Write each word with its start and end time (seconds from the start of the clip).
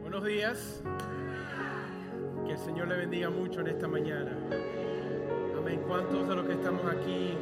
Buenos 0.00 0.24
días. 0.24 0.82
Que 2.44 2.52
el 2.52 2.58
Señor 2.58 2.88
le 2.88 2.96
bendiga 2.96 3.30
mucho 3.30 3.60
en 3.60 3.68
esta 3.68 3.88
mañana. 3.88 4.36
Amén. 5.56 5.82
¿Cuántos 5.86 6.28
de 6.28 6.36
los 6.36 6.46
que 6.46 6.52
estamos 6.52 6.84
aquí 6.86 7.34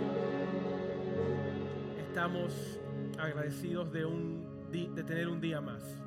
estamos 1.98 2.80
agradecidos 3.18 3.92
de, 3.92 4.04
un, 4.04 4.46
de 4.70 5.02
tener 5.02 5.28
un 5.28 5.40
día 5.40 5.60
más? 5.60 5.98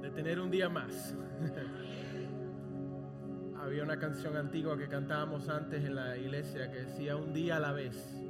De 0.00 0.10
tener 0.10 0.40
un 0.40 0.50
día 0.50 0.68
más. 0.68 1.14
Había 3.60 3.84
una 3.84 3.98
canción 3.98 4.36
antigua 4.36 4.76
que 4.76 4.88
cantábamos 4.88 5.48
antes 5.48 5.84
en 5.84 5.94
la 5.94 6.16
iglesia 6.16 6.70
que 6.70 6.78
decía 6.78 7.16
un 7.16 7.32
día 7.32 7.56
a 7.56 7.60
la 7.60 7.72
vez. 7.72 8.21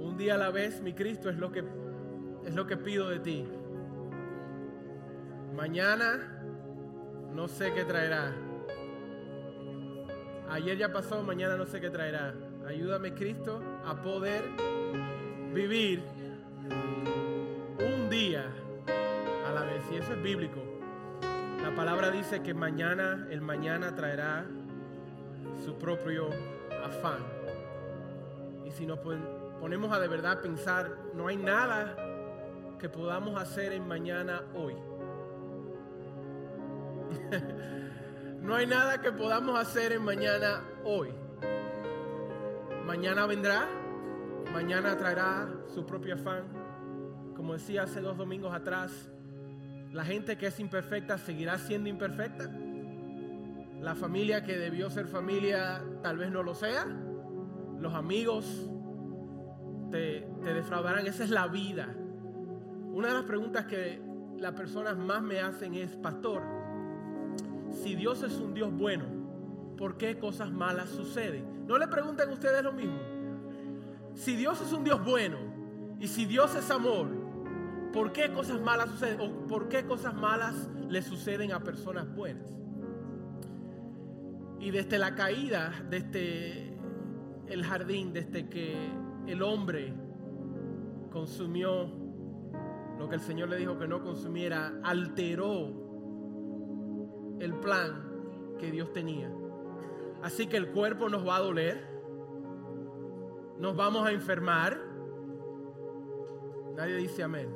Un 0.00 0.16
día 0.16 0.34
a 0.34 0.38
la 0.38 0.50
vez, 0.50 0.80
mi 0.82 0.92
Cristo, 0.94 1.30
es 1.30 1.36
lo 1.36 1.52
que 1.52 1.64
es 2.44 2.54
lo 2.54 2.66
que 2.66 2.76
pido 2.76 3.08
de 3.08 3.20
ti. 3.20 3.46
Mañana 5.54 6.42
no 7.34 7.48
sé 7.48 7.72
qué 7.74 7.84
traerá. 7.84 8.32
Ayer 10.50 10.78
ya 10.78 10.92
pasó, 10.92 11.22
mañana 11.22 11.56
no 11.56 11.66
sé 11.66 11.80
qué 11.80 11.90
traerá. 11.90 12.34
Ayúdame, 12.66 13.14
Cristo, 13.14 13.62
a 13.84 14.00
poder 14.02 14.42
vivir 15.54 16.02
un 17.78 18.10
día 18.10 18.46
a 19.46 19.52
la 19.52 19.62
vez. 19.62 19.84
Y 19.92 19.96
eso 19.96 20.14
es 20.14 20.22
bíblico. 20.22 20.60
La 21.62 21.74
palabra 21.76 22.10
dice 22.10 22.42
que 22.42 22.54
mañana, 22.54 23.28
el 23.30 23.42
mañana 23.42 23.94
traerá 23.94 24.46
su 25.64 25.78
propio 25.78 26.30
afán. 26.82 27.18
Y 28.64 28.70
si 28.70 28.86
nos 28.86 28.98
ponemos 29.60 29.92
a 29.92 30.00
de 30.00 30.08
verdad 30.08 30.40
pensar, 30.40 30.90
no 31.14 31.28
hay 31.28 31.36
nada 31.36 31.94
que 32.78 32.88
podamos 32.88 33.40
hacer 33.40 33.74
en 33.74 33.86
mañana 33.86 34.42
hoy. 34.54 34.74
no 38.40 38.54
hay 38.54 38.66
nada 38.66 39.02
que 39.02 39.12
podamos 39.12 39.60
hacer 39.60 39.92
en 39.92 40.02
mañana 40.02 40.64
hoy. 40.82 41.10
Mañana 42.86 43.26
vendrá, 43.26 43.68
mañana 44.50 44.96
traerá 44.96 45.46
su 45.74 45.84
propio 45.84 46.14
afán. 46.14 46.44
Como 47.36 47.52
decía 47.52 47.82
hace 47.82 48.00
dos 48.00 48.16
domingos 48.16 48.54
atrás, 48.54 49.10
la 49.92 50.04
gente 50.04 50.38
que 50.38 50.46
es 50.46 50.58
imperfecta 50.58 51.18
seguirá 51.18 51.58
siendo 51.58 51.90
imperfecta. 51.90 52.50
La 53.80 53.94
familia 53.94 54.42
que 54.42 54.56
debió 54.56 54.88
ser 54.88 55.06
familia 55.06 55.84
tal 56.02 56.16
vez 56.16 56.30
no 56.30 56.42
lo 56.42 56.54
sea. 56.54 56.86
Los 57.78 57.94
amigos 57.94 58.70
te, 59.90 60.26
defraudarán. 60.42 61.06
Esa 61.06 61.24
es 61.24 61.30
la 61.30 61.46
vida. 61.48 61.88
Una 62.92 63.08
de 63.08 63.14
las 63.14 63.24
preguntas 63.24 63.66
que 63.66 64.00
las 64.38 64.52
personas 64.52 64.96
más 64.96 65.22
me 65.22 65.40
hacen 65.40 65.74
es, 65.74 65.96
pastor, 65.96 66.42
si 67.70 67.94
Dios 67.94 68.22
es 68.22 68.38
un 68.38 68.54
Dios 68.54 68.72
bueno, 68.72 69.04
¿por 69.76 69.96
qué 69.96 70.18
cosas 70.18 70.50
malas 70.50 70.90
suceden? 70.90 71.66
No 71.66 71.78
le 71.78 71.88
pregunten 71.88 72.30
ustedes 72.30 72.62
lo 72.62 72.72
mismo. 72.72 72.98
Si 74.14 74.34
Dios 74.36 74.60
es 74.60 74.72
un 74.72 74.84
Dios 74.84 75.04
bueno 75.04 75.38
y 76.00 76.08
si 76.08 76.24
Dios 76.24 76.54
es 76.56 76.70
amor, 76.70 77.20
¿Por 77.92 78.12
qué 78.12 78.30
cosas 78.30 78.60
malas 78.60 78.90
suceden? 78.90 79.20
¿O 79.20 79.46
por 79.48 79.68
qué 79.68 79.84
cosas 79.84 80.14
malas 80.14 80.68
le 80.88 81.02
suceden 81.02 81.52
a 81.52 81.60
personas 81.60 82.12
buenas? 82.14 82.46
Y 84.60 84.70
desde 84.70 84.98
la 84.98 85.14
caída, 85.14 85.72
desde 85.88 86.76
el 87.48 87.64
jardín, 87.64 88.12
desde 88.12 88.48
que 88.48 88.90
el 89.32 89.42
hombre 89.42 89.92
consumió 91.10 91.90
lo 92.98 93.08
que 93.08 93.14
el 93.14 93.20
Señor 93.20 93.48
le 93.48 93.56
dijo 93.56 93.78
que 93.78 93.88
no 93.88 94.02
consumiera, 94.02 94.74
alteró 94.82 95.72
el 97.40 97.54
plan 97.54 98.56
que 98.58 98.70
Dios 98.70 98.92
tenía. 98.92 99.32
Así 100.22 100.46
que 100.46 100.58
el 100.58 100.70
cuerpo 100.70 101.08
nos 101.08 101.26
va 101.26 101.36
a 101.36 101.40
doler, 101.40 101.88
nos 103.58 103.74
vamos 103.74 104.06
a 104.06 104.12
enfermar. 104.12 104.78
Nadie 106.76 106.96
dice 106.96 107.22
amén. 107.22 107.48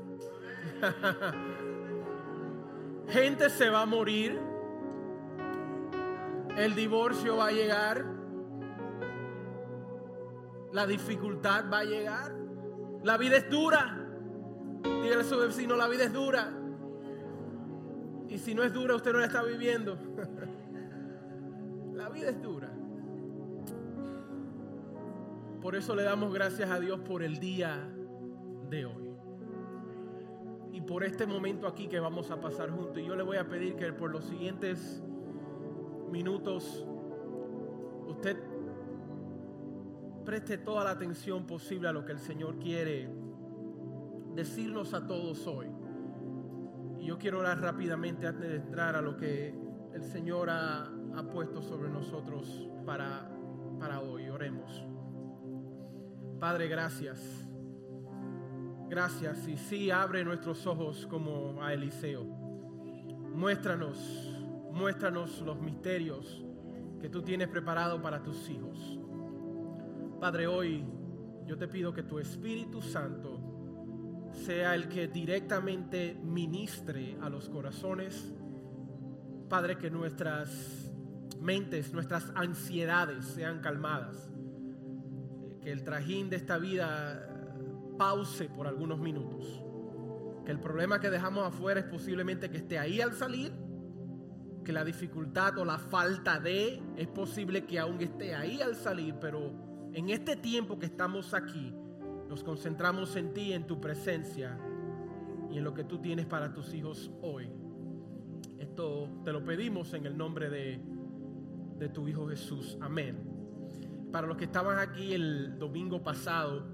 Gente 3.09 3.50
se 3.50 3.69
va 3.69 3.82
a 3.82 3.87
morir. 3.87 4.41
El 6.56 6.75
divorcio 6.75 7.37
va 7.37 7.49
a 7.49 7.53
llegar. 7.53 8.24
La 10.75 10.89
dificultad 10.89 11.71
va 11.73 11.79
a 11.79 11.85
llegar. 11.85 12.35
La 13.05 13.17
vida 13.17 13.37
es 13.37 13.49
dura. 13.49 13.97
Dígale 14.83 15.21
a 15.21 15.25
su 15.25 15.39
vecino, 15.39 15.77
la 15.77 15.87
vida 15.87 16.03
es 16.03 16.12
dura. 16.12 16.53
Y 18.29 18.39
si 18.39 18.57
no 18.57 18.65
es 18.65 18.73
dura, 18.73 18.97
usted 18.97 19.12
no 19.12 19.21
la 19.21 19.27
está 19.27 19.45
viviendo. 19.45 19.97
la 21.95 22.09
vida 22.09 22.31
es 22.31 22.43
dura. 22.43 22.73
Por 25.62 25.77
eso 25.77 25.95
le 25.95 26.03
damos 26.03 26.35
gracias 26.35 26.69
a 26.69 26.81
Dios 26.81 26.99
por 27.01 27.23
el 27.23 27.39
día 27.39 27.89
de 28.69 28.85
hoy 28.85 29.15
y 30.73 30.81
por 30.81 31.05
este 31.05 31.25
momento 31.25 31.69
aquí 31.69 31.87
que 31.87 32.01
vamos 32.01 32.33
a 32.33 32.41
pasar 32.41 32.71
juntos. 32.71 32.99
Y 32.99 33.06
yo 33.06 33.15
le 33.15 33.23
voy 33.23 33.37
a 33.37 33.49
pedir 33.49 33.77
que 33.77 33.93
por 33.93 34.11
los 34.11 34.25
siguientes 34.25 35.05
minutos 36.11 36.85
usted 38.09 38.53
preste 40.25 40.59
toda 40.59 40.85
la 40.85 40.91
atención 40.91 41.47
posible 41.47 41.89
a 41.89 41.93
lo 41.93 42.05
que 42.05 42.12
el 42.12 42.19
Señor 42.19 42.59
quiere 42.59 43.09
decirnos 44.35 44.95
a 44.95 45.07
todos 45.07 45.47
hoy. 45.47 45.67
Y 46.99 47.07
yo 47.07 47.19
quiero 47.19 47.41
orar 47.41 47.61
rápidamente 47.61 48.27
antes 48.27 48.49
de 48.49 48.57
entrar 48.57 48.97
a 48.97 49.03
lo 49.03 49.17
que 49.17 49.55
el 49.93 50.03
Señor 50.03 50.51
ha, 50.51 50.85
ha 51.17 51.31
puesto 51.31 51.62
sobre 51.62 51.91
nosotros 51.91 52.69
para, 52.85 53.31
para 53.79 54.01
hoy. 54.01 54.29
Oremos. 54.29 54.85
Padre, 56.41 56.69
gracias. 56.69 57.49
Gracias 58.89 59.49
y 59.49 59.56
sí 59.56 59.91
abre 59.91 60.25
nuestros 60.25 60.67
ojos 60.67 61.06
como 61.06 61.62
a 61.62 61.73
Eliseo. 61.73 62.25
Muéstranos, 62.25 63.99
muéstranos 64.73 65.41
los 65.41 65.59
misterios 65.61 66.45
que 67.01 67.09
tú 67.09 67.23
tienes 67.23 67.49
preparado 67.49 68.01
para 68.01 68.23
tus 68.23 68.49
hijos. 68.49 68.99
Padre, 70.25 70.47
hoy 70.47 70.83
yo 71.45 71.59
te 71.59 71.69
pido 71.69 71.93
que 71.93 72.03
tu 72.03 72.19
Espíritu 72.19 72.81
Santo 72.81 74.31
sea 74.33 74.75
el 74.75 74.89
que 74.89 75.07
directamente 75.07 76.19
ministre 76.25 77.19
a 77.21 77.29
los 77.29 77.51
corazones. 77.51 78.33
Padre, 79.51 79.77
que 79.77 79.91
nuestras 79.91 80.91
mentes, 81.43 81.93
nuestras 81.93 82.33
ansiedades 82.37 83.27
sean 83.27 83.61
calmadas. 83.61 84.33
Que 85.61 85.71
el 85.71 85.85
trajín 85.85 86.31
de 86.31 86.37
esta 86.37 86.56
vida 86.56 87.29
pause 87.99 88.49
por 88.49 88.67
algunos 88.67 88.99
minutos. 88.99 89.62
Que 90.47 90.53
el 90.53 90.59
problema 90.59 91.01
que 91.01 91.11
dejamos 91.11 91.47
afuera 91.47 91.81
es 91.81 91.87
posiblemente 91.87 92.49
que 92.49 92.56
esté 92.56 92.79
ahí 92.79 93.03
al 93.03 93.12
salir, 93.12 93.53
que 94.65 94.73
la 94.73 94.87
dificultad 94.87 95.59
o 95.59 95.67
la 95.67 95.77
falta 95.77 96.41
de 96.41 96.83
es 96.97 97.09
posible 97.09 97.67
que 97.67 97.79
aún 97.79 98.01
esté 98.01 98.35
ahí 98.35 98.62
al 98.62 98.75
salir, 98.75 99.17
pero 99.21 99.74
en 99.94 100.10
este 100.10 100.37
tiempo 100.37 100.78
que 100.78 100.87
estamos 100.87 101.34
aquí, 101.34 101.72
nos 102.28 102.43
concentramos 102.43 103.15
en 103.15 103.32
ti, 103.32 103.53
en 103.53 103.66
tu 103.66 103.81
presencia 103.81 104.59
y 105.50 105.59
en 105.59 105.65
lo 105.65 105.72
que 105.72 105.84
tú 105.84 105.99
tienes 105.99 106.27
para 106.27 106.53
tus 106.53 106.75
hijos 106.75 107.12
hoy. 107.22 107.49
Esto 108.59 109.09
te 109.25 109.32
lo 109.32 109.44
pedimos 109.44 109.94
en 109.94 110.05
el 110.06 110.16
nombre 110.16 110.50
de, 110.50 110.81
de 111.78 111.88
tu 111.88 112.09
Hijo 112.09 112.27
Jesús. 112.28 112.77
Amén. 112.81 113.16
Para 114.10 114.27
los 114.27 114.37
que 114.37 114.44
estaban 114.47 114.78
aquí 114.78 115.12
el 115.15 115.59
domingo 115.59 116.03
pasado, 116.03 116.66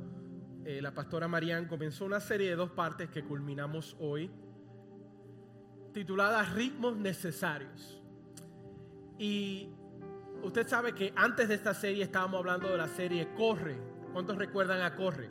eh, 0.64 0.81
la 0.81 0.94
pastora 0.94 1.28
Marian 1.28 1.67
comenzó 1.67 2.06
una 2.06 2.20
serie 2.20 2.50
de 2.50 2.56
dos 2.56 2.70
partes 2.70 3.11
que 3.11 3.22
culminamos 3.22 3.96
hoy, 3.99 4.31
tituladas 5.93 6.55
Ritmos 6.55 6.96
Necesarios. 6.96 8.00
Y 9.19 9.69
usted 10.42 10.66
sabe 10.66 10.94
que 10.94 11.12
antes 11.16 11.48
de 11.48 11.54
esta 11.54 11.75
serie 11.75 12.04
estábamos 12.04 12.38
hablando 12.38 12.69
de 12.69 12.76
la 12.76 12.88
serie 12.88 13.28
Corre. 13.37 13.76
¿Cuántos 14.12 14.37
recuerdan 14.37 14.82
a 14.82 14.96
Corre? 14.96 15.31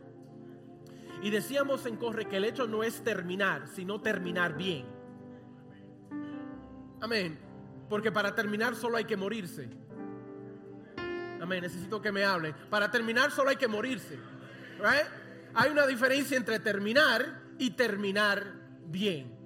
Y 1.22 1.30
decíamos 1.30 1.86
en 1.86 1.98
Corre 1.98 2.26
que 2.26 2.38
el 2.38 2.46
hecho 2.46 2.66
no 2.68 2.84
es 2.84 3.04
terminar, 3.04 3.68
sino 3.68 4.00
terminar 4.02 4.56
bien. 4.56 4.86
Amén. 7.02 7.38
Porque 7.90 8.12
para 8.12 8.34
terminar 8.36 8.76
solo 8.76 8.98
hay 8.98 9.06
que 9.06 9.18
morirse. 9.18 9.70
Amén. 11.42 11.62
Necesito 11.62 12.02
que 12.02 12.12
me 12.12 12.24
hablen. 12.24 12.54
Para 12.70 12.90
terminar 12.90 13.32
solo 13.32 13.50
hay 13.50 13.56
que 13.58 13.68
morirse. 13.68 14.18
Hay 15.54 15.72
una 15.72 15.86
diferencia 15.88 16.38
entre 16.38 16.60
terminar 16.60 17.42
y 17.58 17.72
terminar 17.72 18.54
bien. 18.86 19.38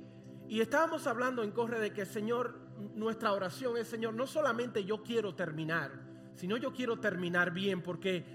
Y 0.48 0.62
estábamos 0.62 1.07
hablando 1.07 1.42
en 1.42 1.51
Corre 1.51 1.80
de 1.80 1.92
que, 1.92 2.06
Señor, 2.06 2.59
nuestra 2.96 3.34
oración 3.34 3.78
es, 3.78 3.88
Señor, 3.88 4.14
no 4.14 4.28
solamente 4.28 4.84
yo 4.84 5.04
quiero 5.04 5.36
terminar, 5.36 5.92
sino 6.36 6.58
yo 6.58 6.74
quiero 6.74 7.00
terminar 7.00 7.52
bien, 7.52 7.81
porque 7.81 8.25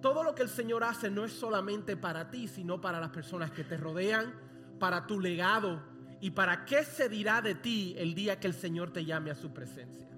todo 0.00 0.24
lo 0.24 0.34
que 0.34 0.42
el 0.42 0.48
Señor 0.48 0.84
hace 0.84 1.10
no 1.10 1.24
es 1.24 1.32
solamente 1.32 1.96
para 1.96 2.30
ti, 2.30 2.48
sino 2.48 2.80
para 2.80 3.00
las 3.00 3.10
personas 3.10 3.50
que 3.50 3.64
te 3.64 3.76
rodean, 3.76 4.34
para 4.78 5.06
tu 5.06 5.20
legado 5.20 5.82
y 6.20 6.30
para 6.30 6.64
qué 6.64 6.84
se 6.84 7.08
dirá 7.08 7.40
de 7.40 7.54
ti 7.54 7.94
el 7.96 8.14
día 8.14 8.38
que 8.40 8.48
el 8.48 8.54
Señor 8.54 8.92
te 8.92 9.04
llame 9.04 9.30
a 9.30 9.34
su 9.34 9.52
presencia. 9.52 10.08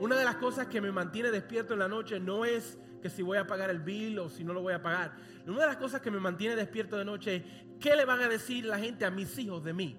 Una 0.00 0.16
de 0.16 0.24
las 0.24 0.36
cosas 0.36 0.66
que 0.66 0.80
me 0.80 0.92
mantiene 0.92 1.30
despierto 1.30 1.74
en 1.74 1.80
la 1.80 1.88
noche 1.88 2.20
no 2.20 2.44
es 2.44 2.78
que 3.02 3.10
si 3.10 3.22
voy 3.22 3.38
a 3.38 3.46
pagar 3.46 3.70
el 3.70 3.80
bill 3.80 4.18
o 4.18 4.28
si 4.28 4.44
no 4.44 4.52
lo 4.52 4.62
voy 4.62 4.72
a 4.72 4.82
pagar. 4.82 5.12
Una 5.46 5.60
de 5.60 5.66
las 5.66 5.76
cosas 5.76 6.00
que 6.00 6.10
me 6.10 6.18
mantiene 6.18 6.56
despierto 6.56 6.96
de 6.96 7.04
noche 7.04 7.36
es 7.36 7.42
qué 7.78 7.94
le 7.94 8.04
van 8.04 8.20
a 8.20 8.28
decir 8.28 8.64
la 8.64 8.78
gente 8.78 9.04
a 9.04 9.10
mis 9.10 9.38
hijos 9.38 9.62
de 9.62 9.72
mí. 9.72 9.96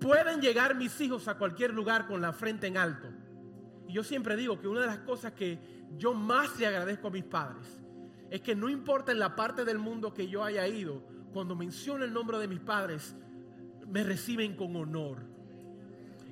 Pueden 0.00 0.40
llegar 0.40 0.74
mis 0.74 0.98
hijos 1.00 1.28
a 1.28 1.36
cualquier 1.36 1.74
lugar 1.74 2.06
con 2.06 2.20
la 2.20 2.32
frente 2.32 2.66
en 2.66 2.76
alto. 2.76 3.08
Y 3.86 3.92
yo 3.92 4.02
siempre 4.02 4.34
digo 4.36 4.58
que 4.58 4.66
una 4.66 4.80
de 4.80 4.86
las 4.86 4.98
cosas 5.00 5.32
que 5.32 5.58
yo 5.98 6.14
más 6.14 6.58
le 6.58 6.66
agradezco 6.66 7.08
a 7.08 7.10
mis 7.10 7.24
padres 7.24 7.66
es 8.30 8.40
que 8.40 8.54
no 8.54 8.68
importa 8.68 9.12
en 9.12 9.18
la 9.18 9.36
parte 9.36 9.64
del 9.64 9.78
mundo 9.78 10.14
que 10.14 10.28
yo 10.28 10.44
haya 10.44 10.66
ido, 10.66 11.02
cuando 11.32 11.54
menciono 11.54 12.04
el 12.04 12.12
nombre 12.12 12.38
de 12.38 12.48
mis 12.48 12.60
padres, 12.60 13.14
me 13.88 14.04
reciben 14.04 14.56
con 14.56 14.74
honor. 14.76 15.18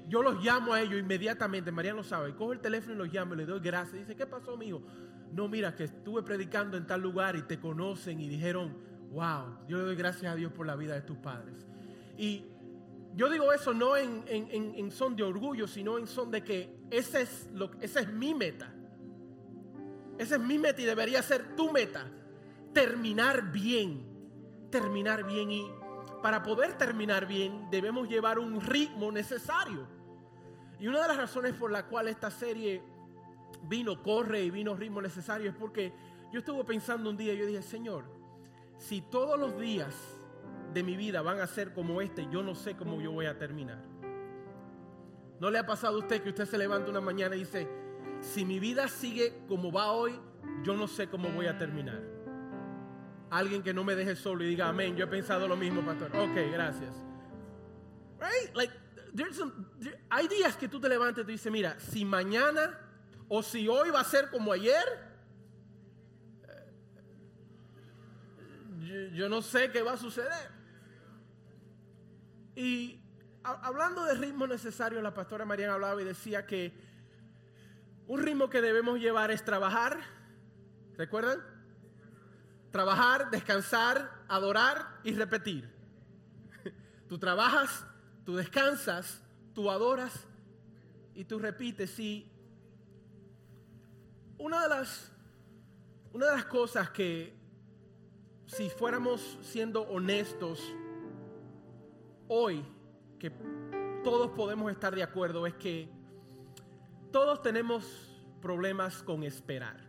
Yo 0.08 0.22
los 0.22 0.42
llamo 0.42 0.72
a 0.72 0.80
ellos 0.80 0.98
inmediatamente, 0.98 1.70
María 1.70 1.92
lo 1.92 2.02
sabe, 2.02 2.34
cojo 2.34 2.52
el 2.52 2.60
teléfono 2.60 2.94
y 2.94 2.98
los 2.98 3.12
llamo 3.12 3.34
y 3.34 3.38
le 3.38 3.46
doy 3.46 3.60
gracias. 3.60 3.98
Dice, 3.98 4.16
¿qué 4.16 4.26
pasó, 4.26 4.54
amigo? 4.54 4.82
No, 5.32 5.48
mira, 5.48 5.74
que 5.74 5.84
estuve 5.84 6.22
predicando 6.22 6.76
en 6.76 6.86
tal 6.86 7.02
lugar 7.02 7.36
y 7.36 7.42
te 7.42 7.58
conocen 7.58 8.20
y 8.20 8.28
dijeron, 8.28 8.74
wow, 9.10 9.58
yo 9.68 9.78
le 9.78 9.84
doy 9.84 9.96
gracias 9.96 10.32
a 10.32 10.36
Dios 10.36 10.52
por 10.52 10.66
la 10.66 10.76
vida 10.76 10.94
de 10.94 11.02
tus 11.02 11.18
padres. 11.18 11.66
Y 12.16 12.44
yo 13.14 13.28
digo 13.28 13.52
eso 13.52 13.74
no 13.74 13.96
en, 13.96 14.90
son 14.90 15.16
de 15.16 15.22
orgullo, 15.22 15.66
sino 15.66 15.98
en 15.98 16.06
son 16.06 16.30
de 16.30 16.44
que 16.44 16.78
ese 16.90 17.22
es 17.22 17.48
lo, 17.52 17.70
esa 17.80 18.00
es 18.00 18.12
mi 18.12 18.34
meta. 18.34 18.72
Esa 20.18 20.36
es 20.36 20.40
mi 20.40 20.58
meta 20.58 20.80
y 20.82 20.84
debería 20.84 21.22
ser 21.22 21.56
tu 21.56 21.70
meta. 21.72 22.06
Terminar 22.72 23.50
bien. 23.52 24.06
Terminar 24.70 25.24
bien. 25.24 25.50
Y 25.50 25.70
para 26.22 26.42
poder 26.42 26.76
terminar 26.76 27.26
bien 27.26 27.68
debemos 27.70 28.08
llevar 28.08 28.38
un 28.38 28.60
ritmo 28.60 29.10
necesario. 29.12 29.86
Y 30.78 30.86
una 30.86 31.02
de 31.02 31.08
las 31.08 31.16
razones 31.16 31.54
por 31.54 31.70
la 31.70 31.86
cual 31.86 32.08
esta 32.08 32.30
serie 32.30 32.82
vino, 33.62 34.02
corre 34.02 34.42
y 34.42 34.50
vino 34.50 34.74
ritmo 34.74 35.00
necesario 35.00 35.50
es 35.50 35.56
porque 35.56 35.92
yo 36.32 36.40
estuve 36.40 36.64
pensando 36.64 37.10
un 37.10 37.16
día 37.16 37.32
y 37.34 37.38
yo 37.38 37.46
dije, 37.46 37.62
Señor, 37.62 38.04
si 38.76 39.00
todos 39.00 39.38
los 39.38 39.58
días 39.58 39.94
de 40.72 40.82
mi 40.82 40.96
vida 40.96 41.22
van 41.22 41.40
a 41.40 41.46
ser 41.46 41.72
como 41.72 42.00
este, 42.00 42.28
yo 42.30 42.42
no 42.42 42.54
sé 42.54 42.76
cómo 42.76 43.00
yo 43.00 43.12
voy 43.12 43.26
a 43.26 43.38
terminar. 43.38 43.78
¿No 45.40 45.50
le 45.50 45.58
ha 45.58 45.66
pasado 45.66 45.96
a 45.96 45.98
usted 46.00 46.22
que 46.22 46.30
usted 46.30 46.46
se 46.46 46.58
levanta 46.58 46.90
una 46.90 47.00
mañana 47.00 47.36
y 47.36 47.40
dice, 47.40 47.68
si 48.20 48.44
mi 48.44 48.58
vida 48.58 48.88
sigue 48.88 49.42
como 49.46 49.70
va 49.70 49.92
hoy, 49.92 50.18
yo 50.64 50.74
no 50.74 50.88
sé 50.88 51.08
cómo 51.08 51.28
voy 51.30 51.46
a 51.46 51.56
terminar? 51.56 52.02
Alguien 53.30 53.62
que 53.62 53.72
no 53.72 53.84
me 53.84 53.94
deje 53.94 54.16
solo 54.16 54.42
y 54.42 54.48
diga, 54.48 54.68
amén, 54.68 54.96
yo 54.96 55.04
he 55.04 55.08
pensado 55.08 55.46
lo 55.46 55.56
mismo, 55.56 55.82
pastor. 55.82 56.10
Ok, 56.16 56.34
gracias. 56.52 56.94
Right? 58.18 58.54
Like, 58.54 58.72
hay 60.10 60.28
días 60.28 60.56
que 60.56 60.68
tú 60.68 60.80
te 60.80 60.88
levantas 60.88 61.22
y 61.22 61.26
te 61.26 61.32
dices, 61.32 61.52
mira, 61.52 61.78
si 61.78 62.04
mañana 62.04 62.78
o 63.28 63.42
si 63.42 63.68
hoy 63.68 63.90
va 63.90 64.00
a 64.00 64.04
ser 64.04 64.30
como 64.30 64.52
ayer, 64.52 64.84
eh, 68.80 69.12
yo 69.14 69.28
no 69.28 69.42
sé 69.42 69.70
qué 69.70 69.82
va 69.82 69.92
a 69.92 69.96
suceder. 69.96 70.57
Y 72.58 73.00
hablando 73.44 74.04
de 74.04 74.14
ritmo 74.14 74.48
necesario, 74.48 75.00
la 75.00 75.14
pastora 75.14 75.44
Mariana 75.44 75.74
hablaba 75.74 76.02
y 76.02 76.04
decía 76.04 76.44
que 76.44 76.72
un 78.08 78.20
ritmo 78.20 78.50
que 78.50 78.60
debemos 78.60 78.98
llevar 78.98 79.30
es 79.30 79.44
trabajar, 79.44 80.00
¿recuerdan? 80.96 81.40
Trabajar, 82.72 83.30
descansar, 83.30 84.10
adorar 84.26 84.98
y 85.04 85.12
repetir. 85.12 85.70
Tú 87.08 87.16
trabajas, 87.16 87.86
tú 88.24 88.34
descansas, 88.34 89.22
tú 89.54 89.70
adoras 89.70 90.26
y 91.14 91.26
tú 91.26 91.38
repites. 91.38 91.96
Y 92.00 92.28
una 94.36 94.64
de 94.64 94.68
las, 94.68 95.12
una 96.12 96.26
de 96.26 96.32
las 96.32 96.46
cosas 96.46 96.90
que, 96.90 97.38
si 98.46 98.68
fuéramos 98.68 99.38
siendo 99.42 99.82
honestos, 99.82 100.60
hoy 102.28 102.64
que 103.18 103.32
todos 104.04 104.30
podemos 104.30 104.70
estar 104.70 104.94
de 104.94 105.02
acuerdo 105.02 105.46
es 105.46 105.54
que 105.54 105.88
todos 107.10 107.42
tenemos 107.42 108.22
problemas 108.40 109.02
con 109.02 109.24
esperar. 109.24 109.88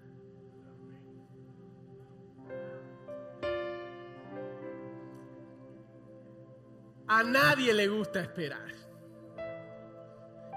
A 7.08 7.24
nadie 7.24 7.74
le 7.74 7.88
gusta 7.88 8.22
esperar. 8.22 8.70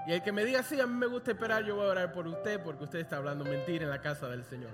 Y 0.05 0.11
el 0.11 0.21
que 0.21 0.31
me 0.31 0.43
diga, 0.43 0.61
sí, 0.63 0.79
a 0.79 0.85
mí 0.85 0.93
me 0.93 1.07
gusta 1.07 1.31
esperar, 1.31 1.63
yo 1.63 1.75
voy 1.75 1.85
a 1.85 1.89
orar 1.89 2.11
por 2.11 2.27
usted 2.27 2.61
porque 2.61 2.83
usted 2.83 2.99
está 2.99 3.17
hablando 3.17 3.45
mentira 3.45 3.85
en 3.85 3.89
la 3.89 4.01
casa 4.01 4.27
del 4.27 4.43
Señor. 4.43 4.71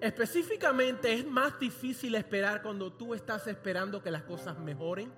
Específicamente 0.00 1.12
es 1.12 1.26
más 1.26 1.58
difícil 1.58 2.14
esperar 2.14 2.62
cuando 2.62 2.90
tú 2.92 3.14
estás 3.14 3.46
esperando 3.46 4.02
que 4.02 4.10
las 4.10 4.22
cosas 4.22 4.58
mejoren. 4.58 5.12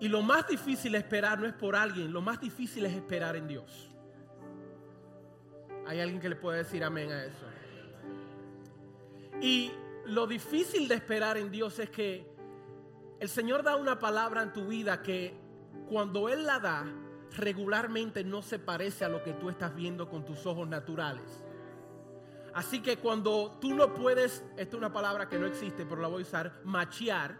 Y 0.00 0.08
lo 0.08 0.22
más 0.22 0.46
difícil 0.46 0.94
esperar 0.94 1.40
no 1.40 1.46
es 1.46 1.54
por 1.54 1.74
alguien, 1.74 2.12
lo 2.12 2.20
más 2.20 2.40
difícil 2.40 2.86
es 2.86 2.94
esperar 2.94 3.34
en 3.34 3.48
Dios. 3.48 3.90
¿Hay 5.86 6.00
alguien 6.00 6.20
que 6.20 6.28
le 6.28 6.36
puede 6.36 6.58
decir 6.58 6.84
amén 6.84 7.10
a 7.10 7.24
eso? 7.24 7.46
Y 9.40 9.72
lo 10.06 10.28
difícil 10.28 10.86
de 10.86 10.94
esperar 10.94 11.36
en 11.38 11.50
Dios 11.50 11.78
es 11.80 11.90
que 11.90 12.30
el 13.18 13.28
Señor 13.28 13.64
da 13.64 13.74
una 13.74 13.98
palabra 13.98 14.42
en 14.42 14.52
tu 14.52 14.68
vida 14.68 15.02
que 15.02 15.34
cuando 15.88 16.28
Él 16.28 16.46
la 16.46 16.60
da, 16.60 16.86
regularmente 17.36 18.22
no 18.22 18.42
se 18.42 18.60
parece 18.60 19.04
a 19.04 19.08
lo 19.08 19.24
que 19.24 19.32
tú 19.32 19.50
estás 19.50 19.74
viendo 19.74 20.08
con 20.08 20.24
tus 20.24 20.46
ojos 20.46 20.68
naturales. 20.68 21.42
Así 22.54 22.80
que 22.80 22.98
cuando 22.98 23.58
tú 23.60 23.74
no 23.74 23.94
puedes, 23.94 24.42
esta 24.56 24.62
es 24.62 24.74
una 24.74 24.92
palabra 24.92 25.28
que 25.28 25.38
no 25.38 25.46
existe, 25.46 25.84
pero 25.86 26.00
la 26.00 26.08
voy 26.08 26.22
a 26.22 26.26
usar, 26.26 26.60
machear, 26.64 27.38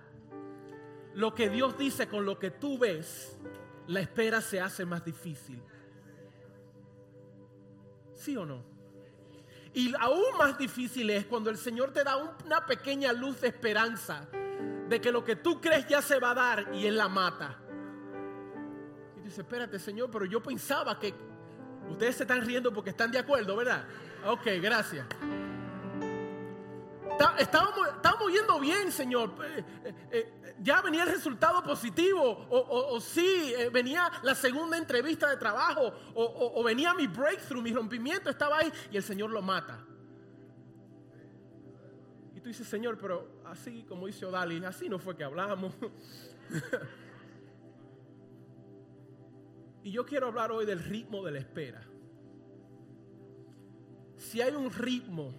lo 1.14 1.34
que 1.34 1.48
Dios 1.48 1.76
dice 1.76 2.08
con 2.08 2.24
lo 2.24 2.38
que 2.38 2.50
tú 2.50 2.78
ves, 2.78 3.36
la 3.88 4.00
espera 4.00 4.40
se 4.40 4.60
hace 4.60 4.84
más 4.84 5.04
difícil. 5.04 5.62
¿Sí 8.14 8.36
o 8.36 8.44
no? 8.44 8.62
Y 9.74 9.94
aún 9.98 10.36
más 10.38 10.58
difícil 10.58 11.10
es 11.10 11.26
cuando 11.26 11.50
el 11.50 11.56
Señor 11.56 11.92
te 11.92 12.04
da 12.04 12.16
una 12.16 12.66
pequeña 12.66 13.12
luz 13.12 13.40
de 13.40 13.48
esperanza 13.48 14.28
de 14.88 15.00
que 15.00 15.12
lo 15.12 15.24
que 15.24 15.36
tú 15.36 15.60
crees 15.60 15.86
ya 15.86 16.00
se 16.02 16.18
va 16.18 16.30
a 16.30 16.34
dar 16.34 16.74
y 16.74 16.86
Él 16.86 16.96
la 16.96 17.08
mata. 17.08 17.58
Y 19.16 19.20
dice, 19.20 19.42
espérate 19.42 19.78
Señor, 19.78 20.10
pero 20.10 20.24
yo 20.24 20.42
pensaba 20.42 20.98
que 20.98 21.14
ustedes 21.88 22.16
se 22.16 22.22
están 22.24 22.42
riendo 22.42 22.72
porque 22.72 22.90
están 22.90 23.10
de 23.10 23.18
acuerdo, 23.18 23.56
¿verdad? 23.56 23.86
Ok, 24.26 24.46
gracias. 24.60 25.06
Estábamos, 27.38 27.88
estábamos 27.88 28.32
yendo 28.32 28.60
bien, 28.60 28.92
Señor. 28.92 29.32
Eh, 29.44 29.64
eh, 29.84 29.94
eh, 30.12 30.54
ya 30.60 30.80
venía 30.82 31.02
el 31.02 31.10
resultado 31.10 31.62
positivo. 31.62 32.46
O, 32.50 33.00
sí, 33.00 33.54
venía 33.72 34.10
la 34.22 34.34
segunda 34.34 34.76
entrevista 34.76 35.30
de 35.30 35.36
trabajo. 35.36 35.92
O, 36.14 36.62
venía 36.62 36.94
mi 36.94 37.06
breakthrough, 37.06 37.62
mi 37.62 37.72
rompimiento 37.72 38.30
estaba 38.30 38.58
ahí. 38.58 38.72
Y 38.90 38.96
el 38.96 39.02
Señor 39.02 39.30
lo 39.30 39.42
mata. 39.42 39.84
Y 42.34 42.40
tú 42.40 42.48
dices, 42.48 42.68
Señor, 42.68 42.98
pero 42.98 43.42
así 43.46 43.84
como 43.88 44.06
dice 44.06 44.26
Odali, 44.26 44.64
así 44.64 44.88
no 44.88 44.98
fue 44.98 45.16
que 45.16 45.24
hablamos. 45.24 45.74
y 49.82 49.90
yo 49.90 50.06
quiero 50.06 50.28
hablar 50.28 50.52
hoy 50.52 50.66
del 50.66 50.84
ritmo 50.84 51.24
de 51.24 51.32
la 51.32 51.38
espera 51.38 51.87
si 54.18 54.42
hay 54.42 54.54
un 54.54 54.70
ritmo 54.70 55.32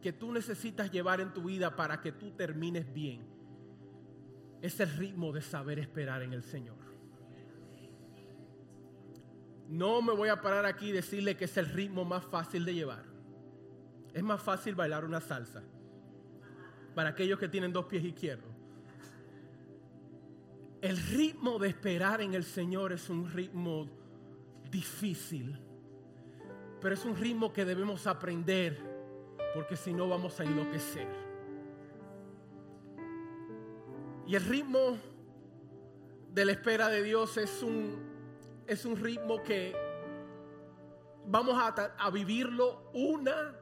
que 0.00 0.12
tú 0.12 0.32
necesitas 0.32 0.90
llevar 0.90 1.20
en 1.20 1.32
tu 1.32 1.42
vida 1.42 1.76
para 1.76 2.00
que 2.00 2.12
tú 2.12 2.30
termines 2.30 2.90
bien, 2.92 3.26
es 4.62 4.78
el 4.80 4.90
ritmo 4.96 5.32
de 5.32 5.42
saber 5.42 5.78
esperar 5.78 6.22
en 6.22 6.32
el 6.32 6.42
Señor. 6.42 6.76
No 9.68 10.00
me 10.02 10.12
voy 10.12 10.28
a 10.28 10.40
parar 10.40 10.64
aquí 10.64 10.88
y 10.88 10.92
decirle 10.92 11.36
que 11.36 11.44
es 11.44 11.56
el 11.56 11.66
ritmo 11.66 12.04
más 12.04 12.24
fácil 12.24 12.64
de 12.64 12.74
llevar. 12.74 13.04
Es 14.12 14.22
más 14.22 14.42
fácil 14.42 14.74
bailar 14.74 15.04
una 15.04 15.20
salsa 15.20 15.62
para 16.94 17.10
aquellos 17.10 17.38
que 17.38 17.48
tienen 17.48 17.72
dos 17.72 17.86
pies 17.86 18.04
izquierdos. 18.04 18.50
El 20.80 20.96
ritmo 20.96 21.58
de 21.58 21.68
esperar 21.68 22.20
en 22.20 22.34
el 22.34 22.44
Señor 22.44 22.92
es 22.92 23.08
un 23.10 23.30
ritmo 23.30 23.88
difícil 24.70 25.58
pero 26.80 26.94
es 26.94 27.04
un 27.04 27.16
ritmo 27.16 27.52
que 27.52 27.64
debemos 27.64 28.06
aprender 28.06 28.78
porque 29.54 29.76
si 29.76 29.92
no 29.92 30.08
vamos 30.08 30.38
a 30.40 30.44
enloquecer. 30.44 31.08
Y 34.26 34.36
el 34.36 34.44
ritmo 34.44 34.96
de 36.32 36.44
la 36.44 36.52
espera 36.52 36.88
de 36.88 37.02
Dios 37.02 37.36
es 37.36 37.62
un, 37.62 37.98
es 38.66 38.84
un 38.84 38.96
ritmo 38.96 39.42
que 39.42 39.74
vamos 41.26 41.56
a, 41.58 41.68
a 41.98 42.10
vivirlo 42.10 42.90
una 42.94 43.56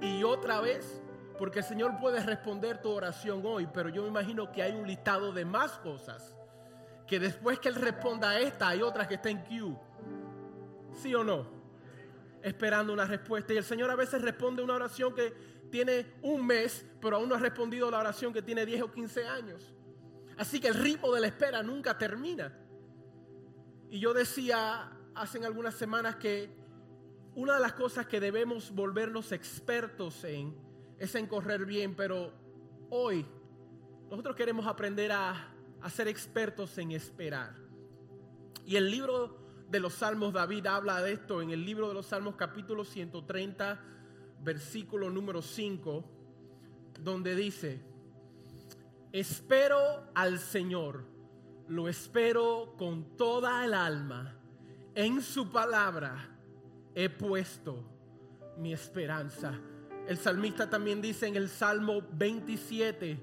y 0.00 0.24
otra 0.24 0.60
vez. 0.60 1.02
Porque 1.38 1.58
el 1.58 1.64
Señor 1.64 1.98
puede 2.00 2.20
responder 2.20 2.80
tu 2.80 2.90
oración 2.90 3.42
hoy, 3.44 3.66
pero 3.66 3.88
yo 3.88 4.02
me 4.02 4.08
imagino 4.08 4.52
que 4.52 4.62
hay 4.62 4.72
un 4.72 4.86
listado 4.86 5.32
de 5.32 5.44
más 5.44 5.72
cosas. 5.78 6.36
Que 7.08 7.18
después 7.18 7.58
que 7.58 7.68
Él 7.68 7.74
responda 7.74 8.30
a 8.30 8.38
esta, 8.38 8.68
hay 8.68 8.82
otras 8.82 9.08
que 9.08 9.14
están 9.14 9.32
en 9.32 9.44
queue. 9.44 9.76
¿Sí 10.92 11.14
o 11.14 11.24
no? 11.24 11.63
Esperando 12.44 12.92
una 12.92 13.06
respuesta. 13.06 13.54
Y 13.54 13.56
el 13.56 13.64
Señor 13.64 13.90
a 13.90 13.96
veces 13.96 14.20
responde 14.20 14.62
una 14.62 14.74
oración 14.74 15.14
que 15.14 15.32
tiene 15.70 16.06
un 16.20 16.46
mes, 16.46 16.84
pero 17.00 17.16
aún 17.16 17.28
no 17.28 17.34
ha 17.34 17.38
respondido 17.38 17.90
la 17.90 17.98
oración 17.98 18.32
que 18.32 18.42
tiene 18.42 18.66
10 18.66 18.82
o 18.82 18.92
15 18.92 19.26
años. 19.26 19.72
Así 20.36 20.60
que 20.60 20.68
el 20.68 20.74
ritmo 20.74 21.12
de 21.12 21.22
la 21.22 21.28
espera 21.28 21.62
nunca 21.62 21.96
termina. 21.96 22.52
Y 23.88 23.98
yo 23.98 24.12
decía 24.12 24.90
hace 25.14 25.44
algunas 25.44 25.74
semanas 25.74 26.16
que 26.16 26.50
una 27.34 27.54
de 27.54 27.60
las 27.60 27.72
cosas 27.72 28.06
que 28.06 28.20
debemos 28.20 28.70
volvernos 28.72 29.32
expertos 29.32 30.22
en 30.24 30.54
es 30.98 31.14
en 31.14 31.26
correr 31.26 31.64
bien, 31.64 31.94
pero 31.94 32.32
hoy 32.90 33.26
nosotros 34.10 34.36
queremos 34.36 34.66
aprender 34.66 35.12
a, 35.12 35.54
a 35.80 35.90
ser 35.90 36.08
expertos 36.08 36.76
en 36.78 36.92
esperar. 36.92 37.54
Y 38.64 38.76
el 38.76 38.90
libro 38.90 39.43
de 39.74 39.80
los 39.80 39.94
Salmos, 39.94 40.32
David 40.32 40.66
habla 40.66 41.02
de 41.02 41.14
esto 41.14 41.42
en 41.42 41.50
el 41.50 41.64
libro 41.64 41.88
de 41.88 41.94
los 41.94 42.06
Salmos 42.06 42.36
capítulo 42.36 42.84
130, 42.84 43.80
versículo 44.40 45.10
número 45.10 45.42
5, 45.42 46.04
donde 47.00 47.34
dice, 47.34 47.80
espero 49.10 49.76
al 50.14 50.38
Señor, 50.38 51.04
lo 51.66 51.88
espero 51.88 52.76
con 52.78 53.16
toda 53.16 53.64
el 53.64 53.74
alma, 53.74 54.38
en 54.94 55.20
su 55.20 55.50
palabra 55.50 56.38
he 56.94 57.08
puesto 57.08 57.84
mi 58.56 58.72
esperanza. 58.72 59.58
El 60.06 60.18
salmista 60.18 60.70
también 60.70 61.02
dice 61.02 61.26
en 61.26 61.34
el 61.34 61.48
Salmo 61.48 62.00
27, 62.12 63.18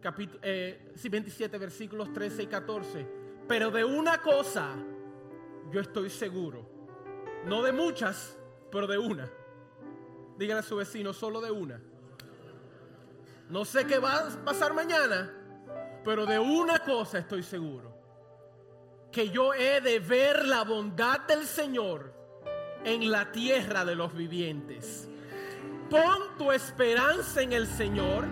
capítulo, 0.00 0.40
eh, 0.42 0.92
27 1.08 1.56
versículos 1.56 2.12
13 2.12 2.42
y 2.42 2.46
14, 2.48 3.06
pero 3.46 3.70
de 3.70 3.84
una 3.84 4.20
cosa 4.20 4.74
yo 5.70 5.80
estoy 5.80 6.10
seguro, 6.10 6.66
no 7.44 7.62
de 7.62 7.72
muchas, 7.72 8.36
pero 8.70 8.86
de 8.86 8.98
una. 8.98 9.30
Dígale 10.36 10.60
a 10.60 10.62
su 10.62 10.76
vecino, 10.76 11.12
solo 11.12 11.40
de 11.40 11.50
una. 11.50 11.80
No 13.50 13.64
sé 13.64 13.86
qué 13.86 13.98
va 13.98 14.18
a 14.18 14.44
pasar 14.44 14.72
mañana, 14.74 15.32
pero 16.04 16.26
de 16.26 16.38
una 16.38 16.78
cosa 16.80 17.18
estoy 17.18 17.42
seguro. 17.42 17.96
Que 19.10 19.30
yo 19.30 19.54
he 19.54 19.80
de 19.80 19.98
ver 19.98 20.46
la 20.46 20.64
bondad 20.64 21.20
del 21.20 21.46
Señor 21.46 22.12
en 22.84 23.10
la 23.10 23.32
tierra 23.32 23.84
de 23.84 23.94
los 23.94 24.14
vivientes. 24.14 25.08
Pon 25.90 26.36
tu 26.36 26.52
esperanza 26.52 27.42
en 27.42 27.52
el 27.52 27.66
Señor, 27.66 28.26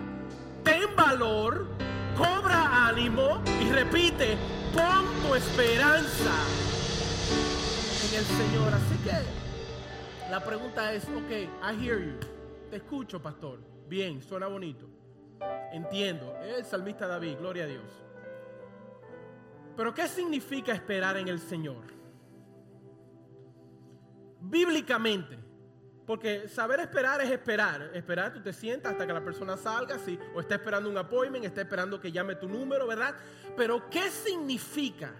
ten 0.63 0.95
valor, 0.95 1.67
cobra 2.15 2.87
ánimo 2.87 3.41
y 3.59 3.71
repite, 3.71 4.37
pon 4.73 5.05
tu 5.27 5.35
esperanza 5.35 6.31
en 8.09 8.19
el 8.19 8.25
Señor. 8.25 8.73
Así 8.73 8.97
que 9.03 10.31
la 10.31 10.43
pregunta 10.43 10.93
es, 10.93 11.03
ok, 11.05 11.31
I 11.31 11.85
hear 11.85 11.99
you. 11.99 12.13
Te 12.69 12.77
escucho, 12.77 13.21
pastor. 13.21 13.59
Bien, 13.87 14.21
suena 14.21 14.47
bonito. 14.47 14.87
Entiendo. 15.71 16.35
El 16.41 16.65
salmista 16.65 17.07
David, 17.07 17.37
gloria 17.39 17.63
a 17.63 17.67
Dios. 17.67 18.05
Pero 19.75 19.93
¿qué 19.93 20.07
significa 20.07 20.73
esperar 20.73 21.17
en 21.17 21.27
el 21.27 21.39
Señor? 21.39 21.83
Bíblicamente. 24.41 25.37
Porque 26.05 26.47
saber 26.47 26.79
esperar 26.79 27.21
es 27.21 27.29
esperar. 27.29 27.91
Esperar, 27.93 28.33
tú 28.33 28.41
te 28.41 28.53
sientas 28.53 28.93
hasta 28.93 29.05
que 29.05 29.13
la 29.13 29.23
persona 29.23 29.57
salga, 29.57 29.99
sí, 29.99 30.17
o 30.33 30.39
está 30.39 30.55
esperando 30.55 30.89
un 30.89 30.97
appointment, 30.97 31.45
está 31.45 31.61
esperando 31.61 31.99
que 31.99 32.11
llame 32.11 32.35
tu 32.35 32.47
número, 32.47 32.87
¿verdad? 32.87 33.15
Pero 33.57 33.89
¿qué 33.89 34.09
significa 34.09 35.13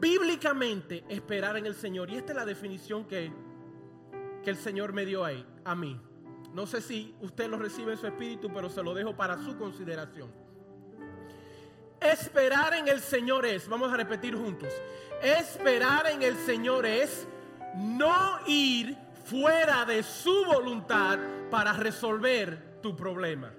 bíblicamente 0.00 1.04
esperar 1.08 1.56
en 1.56 1.66
el 1.66 1.74
Señor? 1.74 2.10
Y 2.10 2.16
esta 2.16 2.32
es 2.32 2.36
la 2.36 2.46
definición 2.46 3.04
que, 3.04 3.32
que 4.42 4.50
el 4.50 4.56
Señor 4.56 4.92
me 4.92 5.04
dio 5.04 5.24
ahí, 5.24 5.46
a 5.64 5.74
mí. 5.74 6.00
No 6.54 6.66
sé 6.66 6.80
si 6.80 7.14
usted 7.20 7.48
lo 7.48 7.58
recibe 7.58 7.92
en 7.92 7.98
su 7.98 8.06
espíritu, 8.06 8.50
pero 8.52 8.68
se 8.68 8.82
lo 8.82 8.94
dejo 8.94 9.14
para 9.14 9.38
su 9.38 9.56
consideración. 9.56 10.32
Esperar 12.00 12.74
en 12.74 12.88
el 12.88 13.00
Señor 13.00 13.44
es, 13.44 13.68
vamos 13.68 13.92
a 13.92 13.96
repetir 13.96 14.34
juntos, 14.34 14.72
esperar 15.22 16.06
en 16.06 16.22
el 16.22 16.34
Señor 16.36 16.86
es 16.86 17.28
no 17.76 18.40
ir 18.46 18.96
fuera 19.26 19.84
de 19.84 20.02
su 20.02 20.44
voluntad 20.46 21.18
para 21.50 21.74
resolver 21.74 22.80
tu 22.80 22.96
problema. 22.96 23.52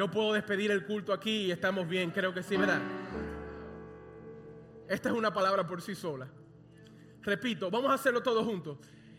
Yo 0.00 0.10
puedo 0.10 0.32
despedir 0.32 0.70
el 0.70 0.86
culto 0.86 1.12
aquí 1.12 1.42
y 1.42 1.50
estamos 1.50 1.86
bien, 1.86 2.10
creo 2.10 2.32
que 2.32 2.42
sí, 2.42 2.56
¿verdad? 2.56 2.80
Esta 4.88 5.10
es 5.10 5.14
una 5.14 5.30
palabra 5.30 5.66
por 5.66 5.82
sí 5.82 5.94
sola. 5.94 6.26
Repito, 7.20 7.70
vamos 7.70 7.90
a 7.90 7.96
hacerlo 7.96 8.22
todos 8.22 8.46
juntos. 8.46 8.78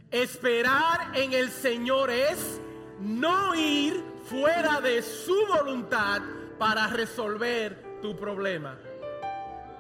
Esperar 0.10 1.16
en 1.16 1.34
el 1.34 1.52
Señor 1.52 2.10
es 2.10 2.60
no 3.00 3.54
ir 3.54 4.04
fuera 4.24 4.82
de 4.82 5.04
su 5.04 5.36
voluntad 5.56 6.20
para 6.58 6.88
resolver 6.88 8.00
tu 8.02 8.18
problema. 8.18 8.76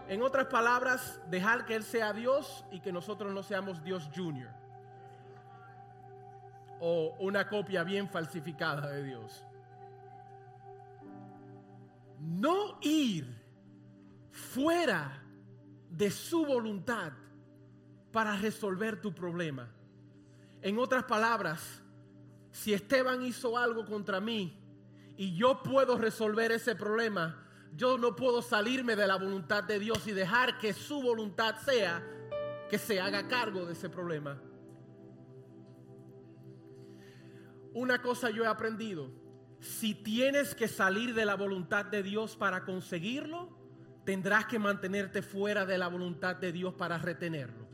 En 0.07 0.21
otras 0.21 0.45
palabras, 0.45 1.19
dejar 1.31 1.65
que 1.65 1.73
Él 1.73 1.83
sea 1.83 2.13
Dios 2.13 2.63
y 2.71 2.79
que 2.79 2.91
nosotros 2.91 3.33
no 3.33 3.41
seamos 3.41 3.83
Dios 3.83 4.07
Junior. 4.15 4.51
O 6.79 7.15
una 7.21 7.49
copia 7.49 7.83
bien 7.83 8.07
falsificada 8.07 8.87
de 8.91 9.03
Dios. 9.03 9.43
No 12.21 12.77
ir 12.81 13.27
fuera 14.31 15.23
de 15.89 16.11
su 16.11 16.45
voluntad 16.45 17.13
para 18.11 18.35
resolver 18.37 19.01
tu 19.01 19.13
problema. 19.13 19.69
En 20.61 20.77
otras 20.77 21.03
palabras, 21.05 21.81
si 22.51 22.73
Esteban 22.73 23.23
hizo 23.23 23.57
algo 23.57 23.85
contra 23.85 24.19
mí 24.19 24.57
y 25.17 25.35
yo 25.35 25.63
puedo 25.63 25.97
resolver 25.97 26.51
ese 26.51 26.75
problema, 26.75 27.43
yo 27.75 27.97
no 27.97 28.15
puedo 28.15 28.41
salirme 28.41 28.95
de 28.95 29.07
la 29.07 29.15
voluntad 29.15 29.63
de 29.63 29.79
Dios 29.79 30.05
y 30.07 30.11
dejar 30.11 30.57
que 30.59 30.73
su 30.73 31.01
voluntad 31.01 31.55
sea 31.57 32.03
que 32.69 32.77
se 32.77 32.99
haga 33.01 33.27
cargo 33.27 33.65
de 33.65 33.73
ese 33.73 33.89
problema. 33.89 34.39
Una 37.73 38.01
cosa 38.01 38.29
yo 38.29 38.43
he 38.43 38.47
aprendido, 38.47 39.09
si 39.61 39.95
tienes 39.95 40.53
que 40.53 40.67
salir 40.67 41.13
de 41.13 41.25
la 41.25 41.35
voluntad 41.35 41.85
de 41.85 42.03
Dios 42.03 42.35
para 42.35 42.65
conseguirlo, 42.65 43.49
tendrás 44.03 44.45
que 44.47 44.59
mantenerte 44.59 45.21
fuera 45.21 45.65
de 45.65 45.77
la 45.77 45.87
voluntad 45.87 46.35
de 46.35 46.51
Dios 46.51 46.73
para 46.73 46.97
retenerlo. 46.97 47.69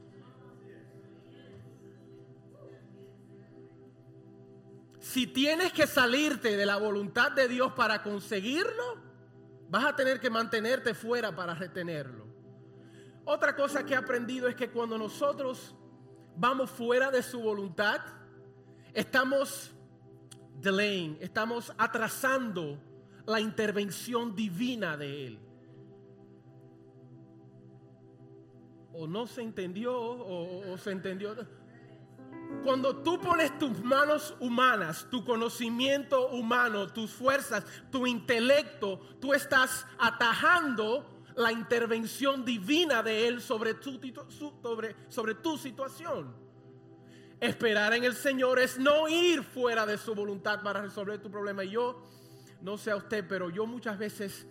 Si 5.00 5.25
tienes 5.25 5.74
que 5.74 5.88
salirte 5.88 6.56
de 6.56 6.65
la 6.67 6.77
voluntad 6.77 7.32
de 7.32 7.48
Dios 7.48 7.72
para 7.72 8.03
conseguirlo, 8.03 9.08
Vas 9.70 9.84
a 9.84 9.96
tener 9.96 10.20
que 10.20 10.29
mantenerte 10.29 10.94
fuera 10.94 11.36
para 11.36 11.53
retenerlo. 11.53 12.25
Otra 13.25 13.56
cosa 13.56 13.86
que 13.86 13.94
he 13.94 13.98
aprendido 13.98 14.48
es 14.48 14.56
que 14.56 14.70
cuando 14.70 14.98
nosotros 14.98 15.75
vamos 16.38 16.72
fuera 16.72 17.12
de 17.12 17.22
su 17.22 17.41
voluntad, 17.41 18.00
estamos 18.94 19.72
delaying, 20.62 21.18
estamos 21.22 21.72
atrasando 21.78 22.80
la 23.26 23.40
intervención 23.40 24.36
divina 24.36 24.98
de 24.98 25.28
Él. 25.28 25.40
O 28.94 29.06
no 29.06 29.28
se 29.28 29.42
entendió 29.42 29.96
o, 29.96 30.78
se 30.78 30.92
entendió. 30.92 31.36
Cuando 32.64 32.98
tú 33.04 33.20
pones 33.20 33.58
tus 33.60 33.84
manos 33.84 34.34
humanas, 34.40 35.08
tu 35.12 35.24
conocimiento 35.24 36.30
humano, 36.30 36.88
tus 36.88 37.12
fuerzas, 37.12 37.66
tu 37.92 38.08
intelecto, 38.08 39.00
tú 39.20 39.34
estás 39.34 39.86
atajando 40.00 41.06
la 41.36 41.52
intervención 41.52 42.44
divina 42.44 43.04
de 43.04 43.28
Él 43.28 43.42
sobre 43.42 43.76
tu, 43.76 44.00
sobre 45.10 45.36
tu 45.36 45.58
situación. 45.58 46.47
Esperar 47.39 47.94
en 47.94 48.03
el 48.03 48.15
Señor 48.15 48.60
es 48.60 48.79
no 48.79 49.08
ir 49.08 49.44
fuera 49.44 49.86
de 49.86 49.98
su 49.98 50.15
voluntad 50.15 50.62
para 50.63 50.82
resolver 50.82 51.22
tu 51.22 51.29
problema. 51.29 51.63
Y 51.63 51.72
yo, 51.72 52.03
no 52.62 52.77
sé 52.77 52.91
a 52.91 52.96
usted, 52.96 53.25
pero 53.27 53.50
yo 53.50 53.65
muchas 53.65 53.98
veces 53.98 54.48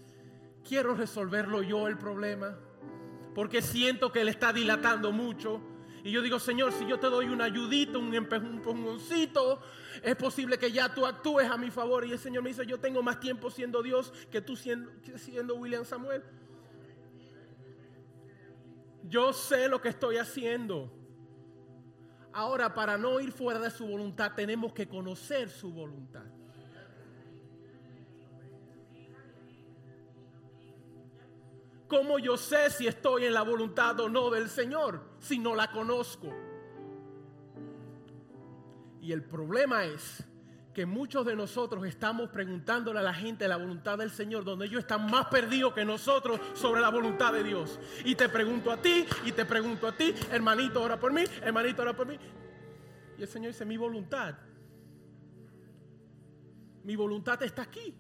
quiero 0.67 0.95
resolverlo 0.95 1.63
yo 1.63 1.89
el 1.89 1.99
problema. 1.99 2.57
Porque 3.35 3.61
siento 3.61 4.13
que 4.13 4.23
Él 4.23 4.29
está 4.29 4.53
dilatando 4.53 5.13
mucho 5.13 5.61
y 6.07 6.13
yo 6.13 6.23
digo, 6.23 6.39
Señor, 6.39 6.73
si 6.73 6.87
yo 6.87 7.01
te 7.01 7.09
doy 7.09 7.27
un 7.27 7.43
ayudito, 7.43 7.99
un 7.99 8.15
empujoncito, 8.15 9.61
es 10.05 10.15
posible 10.15 10.57
que 10.57 10.71
ya 10.71 10.95
tú 10.95 11.05
actúes 11.05 11.51
a 11.51 11.57
mi 11.57 11.69
favor. 11.73 12.07
Y 12.07 12.13
el 12.13 12.19
Señor 12.21 12.45
me 12.45 12.51
dice, 12.51 12.65
yo 12.65 12.79
tengo 12.79 13.03
más 13.03 13.19
tiempo 13.19 13.51
siendo 13.51 13.83
Dios 13.83 14.13
que 14.31 14.41
tú 14.41 14.55
siendo 14.55 15.57
William 15.57 15.85
Samuel. 15.85 16.23
Yo 19.03 19.33
sé 19.33 19.67
lo 19.67 19.83
que 19.83 19.89
estoy 19.89 20.19
haciendo. 20.19 20.93
Ahora, 22.37 22.75
para 22.75 22.99
no 22.99 23.19
ir 23.19 23.33
fuera 23.33 23.59
de 23.59 23.71
su 23.71 23.87
voluntad, 23.87 24.33
tenemos 24.37 24.75
que 24.75 24.87
conocer 24.87 25.49
su 25.49 25.73
voluntad. 25.73 26.27
¿Cómo 31.89 32.19
yo 32.19 32.37
sé 32.37 32.69
si 32.69 32.87
estoy 32.87 33.25
en 33.25 33.33
la 33.33 33.41
voluntad 33.41 33.99
o 34.01 34.11
no 34.11 34.29
del 34.29 34.51
Señor 34.51 35.01
si 35.19 35.39
no 35.39 35.55
la 35.55 35.73
conozco? 35.73 36.29
Y 39.01 39.13
el 39.13 39.25
problema 39.25 39.87
es 39.87 40.23
que 40.77 40.85
muchos 40.85 41.25
de 41.25 41.35
nosotros 41.35 41.87
estamos 41.87 42.29
preguntándole 42.29 42.99
a 42.99 43.03
la 43.03 43.15
gente 43.15 43.49
la 43.49 43.57
voluntad 43.57 43.97
del 43.97 44.11
Señor, 44.11 44.45
donde 44.45 44.67
ellos 44.67 44.81
están 44.81 45.11
más 45.11 45.25
perdidos 45.29 45.73
que 45.73 45.87
nosotros 45.87 46.39
sobre 46.53 46.83
la 46.83 46.91
voluntad 46.91 47.33
de 47.33 47.43
Dios. 47.43 47.81
Y 48.05 48.15
te 48.15 48.29
pregunto 48.29 48.71
a 48.71 48.77
ti, 48.77 49.07
y 49.25 49.33
te 49.33 49.47
pregunto 49.47 49.89
a 49.89 49.93
ti, 49.93 50.15
hermanito, 50.31 50.83
ora 50.83 51.01
por 51.01 51.15
mí, 51.15 51.25
hermanito, 51.41 51.81
ora 51.81 51.97
por 51.97 52.07
mí. 52.07 52.19
Y 53.17 53.23
el 53.23 53.27
Señor 53.27 53.53
dice, 53.53 53.65
mi 53.65 53.79
voluntad, 53.79 54.35
mi 56.85 56.95
voluntad 56.95 57.43
está 57.43 57.63
aquí. 57.63 57.97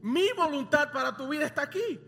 Mi 0.00 0.28
voluntad 0.34 0.90
para 0.90 1.14
tu 1.14 1.28
vida 1.28 1.44
está 1.44 1.64
aquí. 1.64 2.00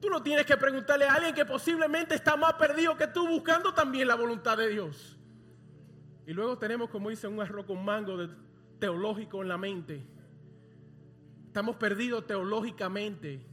Tú 0.00 0.10
no 0.10 0.20
tienes 0.24 0.44
que 0.44 0.56
preguntarle 0.56 1.04
a 1.04 1.14
alguien 1.14 1.36
que 1.36 1.44
posiblemente 1.44 2.16
está 2.16 2.36
más 2.36 2.54
perdido 2.54 2.96
que 2.96 3.06
tú 3.06 3.28
buscando 3.28 3.72
también 3.72 4.08
la 4.08 4.16
voluntad 4.16 4.58
de 4.58 4.70
Dios. 4.70 5.19
Y 6.26 6.32
luego 6.32 6.58
tenemos, 6.58 6.90
como 6.90 7.10
dice, 7.10 7.26
un 7.28 7.40
arroz 7.40 7.66
con 7.66 7.84
mango 7.84 8.16
de, 8.16 8.28
teológico 8.78 9.42
en 9.42 9.48
la 9.48 9.58
mente. 9.58 10.02
Estamos 11.46 11.76
perdidos 11.76 12.26
teológicamente 12.26 13.46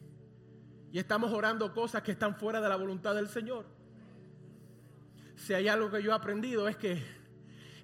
y 0.91 0.99
estamos 0.99 1.31
orando 1.31 1.73
cosas 1.73 2.01
que 2.01 2.11
están 2.11 2.35
fuera 2.35 2.61
de 2.61 2.69
la 2.69 2.75
voluntad 2.75 3.13
del 3.15 3.27
Señor. 3.27 3.65
Si 5.35 5.53
hay 5.53 5.67
algo 5.67 5.91
que 5.91 6.01
yo 6.01 6.11
he 6.11 6.15
aprendido 6.15 6.67
es 6.67 6.77
que 6.77 7.03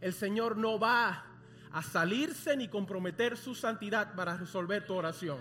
el 0.01 0.13
Señor 0.13 0.57
no 0.57 0.79
va 0.79 1.25
a 1.71 1.81
salirse 1.81 2.55
ni 2.55 2.67
comprometer 2.67 3.37
su 3.37 3.55
santidad 3.55 4.15
para 4.15 4.37
resolver 4.37 4.85
tu 4.85 4.93
oración. 4.93 5.39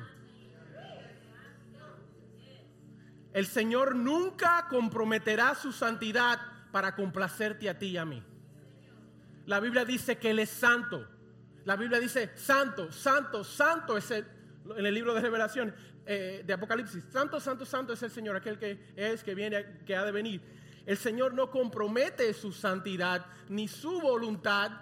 El 3.32 3.46
Señor 3.46 3.94
nunca 3.94 4.66
comprometerá 4.68 5.54
su 5.54 5.72
santidad 5.72 6.38
para 6.70 6.94
complacerte 6.94 7.68
a 7.68 7.78
ti 7.78 7.88
y 7.88 7.96
a 7.96 8.04
mí. 8.04 8.22
La 9.46 9.60
Biblia 9.60 9.84
dice 9.84 10.18
que 10.18 10.30
Él 10.30 10.38
es 10.38 10.50
santo. 10.50 11.06
La 11.64 11.76
Biblia 11.76 12.00
dice 12.00 12.30
santo, 12.34 12.90
santo, 12.90 13.44
santo 13.44 13.96
es 13.96 14.10
el, 14.10 14.26
en 14.76 14.86
el 14.86 14.94
libro 14.94 15.14
de 15.14 15.20
revelación, 15.20 15.74
eh, 16.06 16.42
de 16.44 16.52
Apocalipsis. 16.52 17.04
Santo, 17.10 17.40
santo, 17.40 17.64
santo 17.64 17.92
es 17.92 18.02
el 18.02 18.10
Señor, 18.10 18.36
aquel 18.36 18.58
que 18.58 18.92
es, 18.96 19.22
que 19.22 19.34
viene, 19.34 19.80
que 19.86 19.94
ha 19.94 20.04
de 20.04 20.12
venir. 20.12 20.40
El 20.84 20.96
Señor 20.96 21.34
no 21.34 21.50
compromete 21.50 22.32
su 22.34 22.52
santidad 22.52 23.26
ni 23.48 23.68
su 23.68 24.00
voluntad 24.00 24.72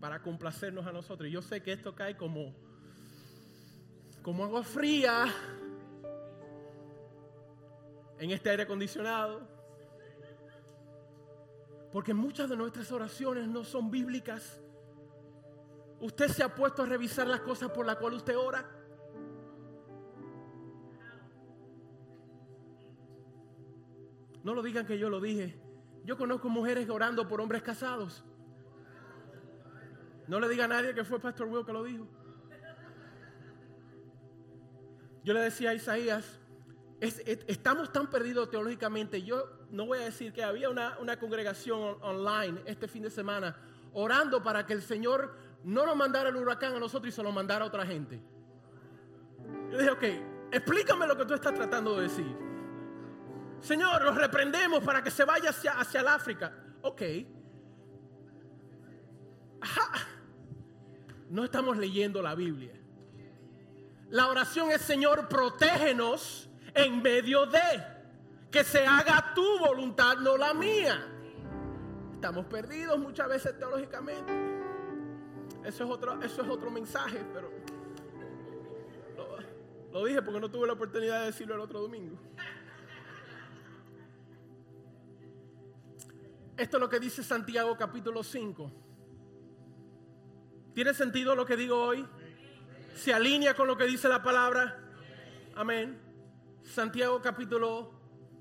para 0.00 0.22
complacernos 0.22 0.86
a 0.86 0.92
nosotros. 0.92 1.30
Yo 1.30 1.42
sé 1.42 1.62
que 1.62 1.72
esto 1.72 1.94
cae 1.94 2.16
como, 2.16 2.54
como 4.22 4.44
agua 4.44 4.62
fría 4.62 5.26
en 8.18 8.30
este 8.30 8.50
aire 8.50 8.62
acondicionado. 8.62 9.59
Porque 11.92 12.14
muchas 12.14 12.48
de 12.48 12.56
nuestras 12.56 12.90
oraciones 12.92 13.48
no 13.48 13.64
son 13.64 13.90
bíblicas. 13.90 14.60
¿Usted 16.00 16.28
se 16.28 16.42
ha 16.42 16.54
puesto 16.54 16.82
a 16.82 16.86
revisar 16.86 17.26
las 17.26 17.40
cosas 17.40 17.70
por 17.70 17.84
las 17.84 17.96
cuales 17.96 18.18
usted 18.18 18.36
ora? 18.36 18.64
No 24.42 24.54
lo 24.54 24.62
digan 24.62 24.86
que 24.86 24.98
yo 24.98 25.10
lo 25.10 25.20
dije. 25.20 25.60
Yo 26.04 26.16
conozco 26.16 26.48
mujeres 26.48 26.88
orando 26.88 27.28
por 27.28 27.40
hombres 27.40 27.62
casados. 27.62 28.24
No 30.26 30.40
le 30.40 30.48
diga 30.48 30.64
a 30.64 30.68
nadie 30.68 30.94
que 30.94 31.04
fue 31.04 31.20
Pastor 31.20 31.48
Will 31.48 31.66
que 31.66 31.72
lo 31.72 31.84
dijo. 31.84 32.06
Yo 35.22 35.34
le 35.34 35.40
decía 35.40 35.70
a 35.70 35.74
Isaías, 35.74 36.39
estamos 37.00 37.90
tan 37.92 38.08
perdidos 38.10 38.50
teológicamente. 38.50 39.22
Yo 39.22 39.48
no 39.70 39.86
voy 39.86 39.98
a 39.98 40.02
decir 40.02 40.32
que 40.32 40.42
había 40.42 40.68
una, 40.68 41.18
congregación 41.18 41.96
online 42.02 42.60
este 42.66 42.88
fin 42.88 43.02
de 43.02 43.10
semana 43.10 43.56
orando 43.92 44.42
para 44.42 44.66
que 44.66 44.74
el 44.74 44.82
Señor 44.82 45.34
no 45.64 45.86
nos 45.86 45.96
mandara 45.96 46.28
el 46.28 46.36
huracán 46.36 46.74
a 46.74 46.78
nosotros 46.78 47.12
y 47.12 47.16
se 47.16 47.22
lo 47.22 47.32
mandara 47.32 47.64
a 47.64 47.68
otra 47.68 47.86
gente. 47.86 48.20
Yo 49.70 49.78
dije, 49.78 49.90
ok, 49.90 50.04
explícame 50.52 51.06
lo 51.06 51.16
que 51.16 51.24
tú 51.24 51.34
estás 51.34 51.54
tratando 51.54 51.96
de 51.96 52.02
decir. 52.02 52.36
Señor, 53.60 54.02
los 54.02 54.16
reprendemos 54.16 54.82
para 54.84 55.02
que 55.02 55.10
se 55.10 55.24
vaya 55.24 55.50
hacia, 55.50 55.72
hacia 55.72 56.00
el 56.00 56.08
África. 56.08 56.52
Ok. 56.82 57.02
No 61.30 61.44
estamos 61.44 61.76
leyendo 61.76 62.20
la 62.22 62.34
Biblia. 62.34 62.72
La 64.08 64.26
oración 64.26 64.72
es, 64.72 64.80
Señor, 64.80 65.28
protégenos 65.28 66.49
en 66.74 67.02
medio 67.02 67.46
de 67.46 67.60
que 68.50 68.64
se 68.64 68.84
haga 68.84 69.32
tu 69.34 69.58
voluntad, 69.58 70.16
no 70.18 70.36
la 70.36 70.54
mía. 70.54 71.06
Estamos 72.14 72.46
perdidos 72.46 72.98
muchas 72.98 73.28
veces 73.28 73.58
teológicamente. 73.58 74.32
Eso 75.64 75.84
es 75.84 75.90
otro, 75.90 76.22
eso 76.22 76.42
es 76.42 76.48
otro 76.48 76.70
mensaje, 76.70 77.22
pero 77.32 77.50
lo, 79.16 79.92
lo 79.92 80.04
dije 80.04 80.22
porque 80.22 80.40
no 80.40 80.50
tuve 80.50 80.66
la 80.66 80.72
oportunidad 80.72 81.20
de 81.20 81.26
decirlo 81.26 81.54
el 81.54 81.60
otro 81.60 81.80
domingo. 81.80 82.18
Esto 86.56 86.76
es 86.76 86.80
lo 86.80 86.88
que 86.90 87.00
dice 87.00 87.22
Santiago 87.22 87.76
capítulo 87.76 88.22
5. 88.22 88.70
¿Tiene 90.74 90.94
sentido 90.94 91.34
lo 91.34 91.46
que 91.46 91.56
digo 91.56 91.80
hoy? 91.80 92.06
¿Se 92.94 93.14
alinea 93.14 93.54
con 93.54 93.66
lo 93.66 93.76
que 93.76 93.84
dice 93.84 94.08
la 94.08 94.22
palabra? 94.22 94.78
Amén. 95.54 96.09
Santiago 96.62 97.20
capítulo 97.20 97.92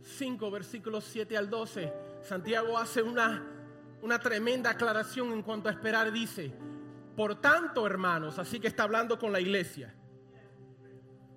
5, 0.03 0.51
versículos 0.51 1.03
7 1.05 1.37
al 1.37 1.49
12, 1.49 1.93
Santiago 2.21 2.77
hace 2.77 3.01
una, 3.01 3.43
una 4.01 4.19
tremenda 4.19 4.71
aclaración 4.71 5.31
en 5.31 5.41
cuanto 5.41 5.69
a 5.69 5.71
esperar. 5.71 6.11
Dice, 6.11 6.53
por 7.15 7.35
tanto, 7.41 7.85
hermanos, 7.85 8.39
así 8.39 8.59
que 8.59 8.67
está 8.67 8.83
hablando 8.83 9.17
con 9.17 9.31
la 9.31 9.39
iglesia. 9.39 9.95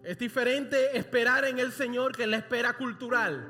Es 0.03 0.19
diferente 0.19 0.97
esperar 0.97 1.45
en 1.45 1.59
el 1.59 1.73
Señor 1.73 2.15
que 2.15 2.25
en 2.25 2.33
la 2.33 2.39
espera 2.39 2.77
cultural. 2.77 3.49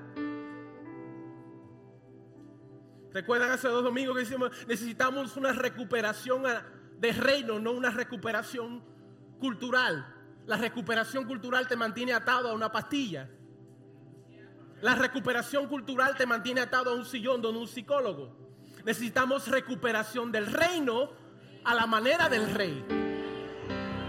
¿Recuerdan 3.12 3.50
hace 3.50 3.68
dos 3.68 3.84
domingos 3.84 4.14
que 4.16 4.22
decimos 4.22 4.50
necesitamos 4.66 5.36
una 5.36 5.52
recuperación 5.52 6.42
de 6.98 7.12
reino, 7.12 7.58
no 7.58 7.72
una 7.72 7.90
recuperación 7.90 8.82
cultural? 9.38 10.21
La 10.46 10.56
recuperación 10.56 11.24
cultural 11.24 11.68
te 11.68 11.76
mantiene 11.76 12.12
atado 12.12 12.50
a 12.50 12.54
una 12.54 12.70
pastilla. 12.72 13.28
La 14.80 14.96
recuperación 14.96 15.68
cultural 15.68 16.16
te 16.16 16.26
mantiene 16.26 16.60
atado 16.60 16.90
a 16.90 16.94
un 16.94 17.04
sillón 17.04 17.40
donde 17.40 17.60
un 17.60 17.68
psicólogo. 17.68 18.36
Necesitamos 18.84 19.46
recuperación 19.46 20.32
del 20.32 20.46
reino 20.46 21.10
a 21.64 21.74
la 21.74 21.86
manera 21.86 22.28
del 22.28 22.52
rey. 22.52 22.84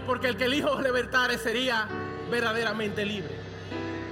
Porque 0.06 0.28
el 0.28 0.36
que 0.36 0.46
el 0.46 0.54
Hijo 0.54 0.80
libertare 0.80 1.38
sería 1.38 1.88
verdaderamente 2.30 3.04
libre. 3.04 3.34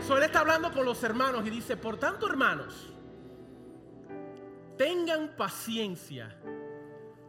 So, 0.06 0.16
él 0.16 0.22
está 0.22 0.40
hablando 0.40 0.72
con 0.72 0.84
los 0.84 1.02
hermanos 1.02 1.46
y 1.46 1.50
dice, 1.50 1.76
por 1.76 1.96
tanto 1.96 2.28
hermanos, 2.28 2.92
tengan 4.78 5.36
paciencia 5.36 6.36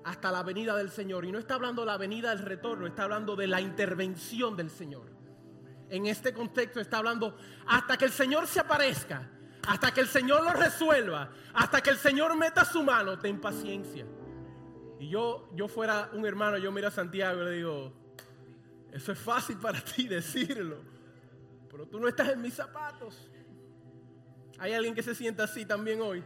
hasta 0.04 0.32
la 0.32 0.44
venida 0.44 0.76
del 0.76 0.90
Señor. 0.90 1.26
Y 1.26 1.32
no 1.32 1.40
está 1.40 1.56
hablando 1.56 1.82
de 1.82 1.88
la 1.88 1.98
venida 1.98 2.30
del 2.36 2.46
retorno, 2.46 2.88
está 2.88 3.04
hablando 3.04 3.36
de 3.36 3.48
la 3.48 3.62
intervención 3.62 4.56
del 4.56 4.70
Señor 4.70 5.14
en 5.94 6.08
este 6.08 6.34
contexto 6.34 6.80
está 6.80 6.98
hablando 6.98 7.38
hasta 7.68 7.98
que 7.98 8.06
el 8.06 8.12
Señor 8.12 8.48
se 8.48 8.60
aparezca, 8.60 9.30
hasta 9.68 9.94
que 9.94 10.02
el 10.02 10.08
Señor 10.08 10.44
lo 10.44 10.52
resuelva, 10.52 11.32
hasta 11.54 11.82
que 11.82 11.92
el 11.92 11.98
Señor 11.98 12.36
meta 12.36 12.66
su 12.66 12.82
mano, 12.82 13.20
ten 13.20 13.40
paciencia. 13.40 14.04
Y 15.00 15.08
yo, 15.10 15.52
yo 15.54 15.68
fuera 15.68 16.10
un 16.14 16.26
hermano, 16.26 16.58
yo 16.58 16.72
miro 16.72 16.88
a 16.88 16.92
Santiago 16.92 17.44
y 17.44 17.46
le 17.46 17.52
digo, 17.52 17.94
eso 18.92 19.12
es 19.12 19.20
fácil 19.20 19.58
para 19.58 19.82
ti 19.82 20.08
decirlo, 20.08 20.82
pero 21.70 21.88
tú 21.88 22.00
no 22.00 22.08
estás 22.08 22.30
en 22.30 22.42
mis 22.42 22.56
zapatos. 22.56 23.30
Hay 24.58 24.74
alguien 24.74 24.96
que 24.96 25.04
se 25.04 25.14
sienta 25.14 25.44
así 25.44 25.64
también 25.64 26.02
hoy. 26.02 26.24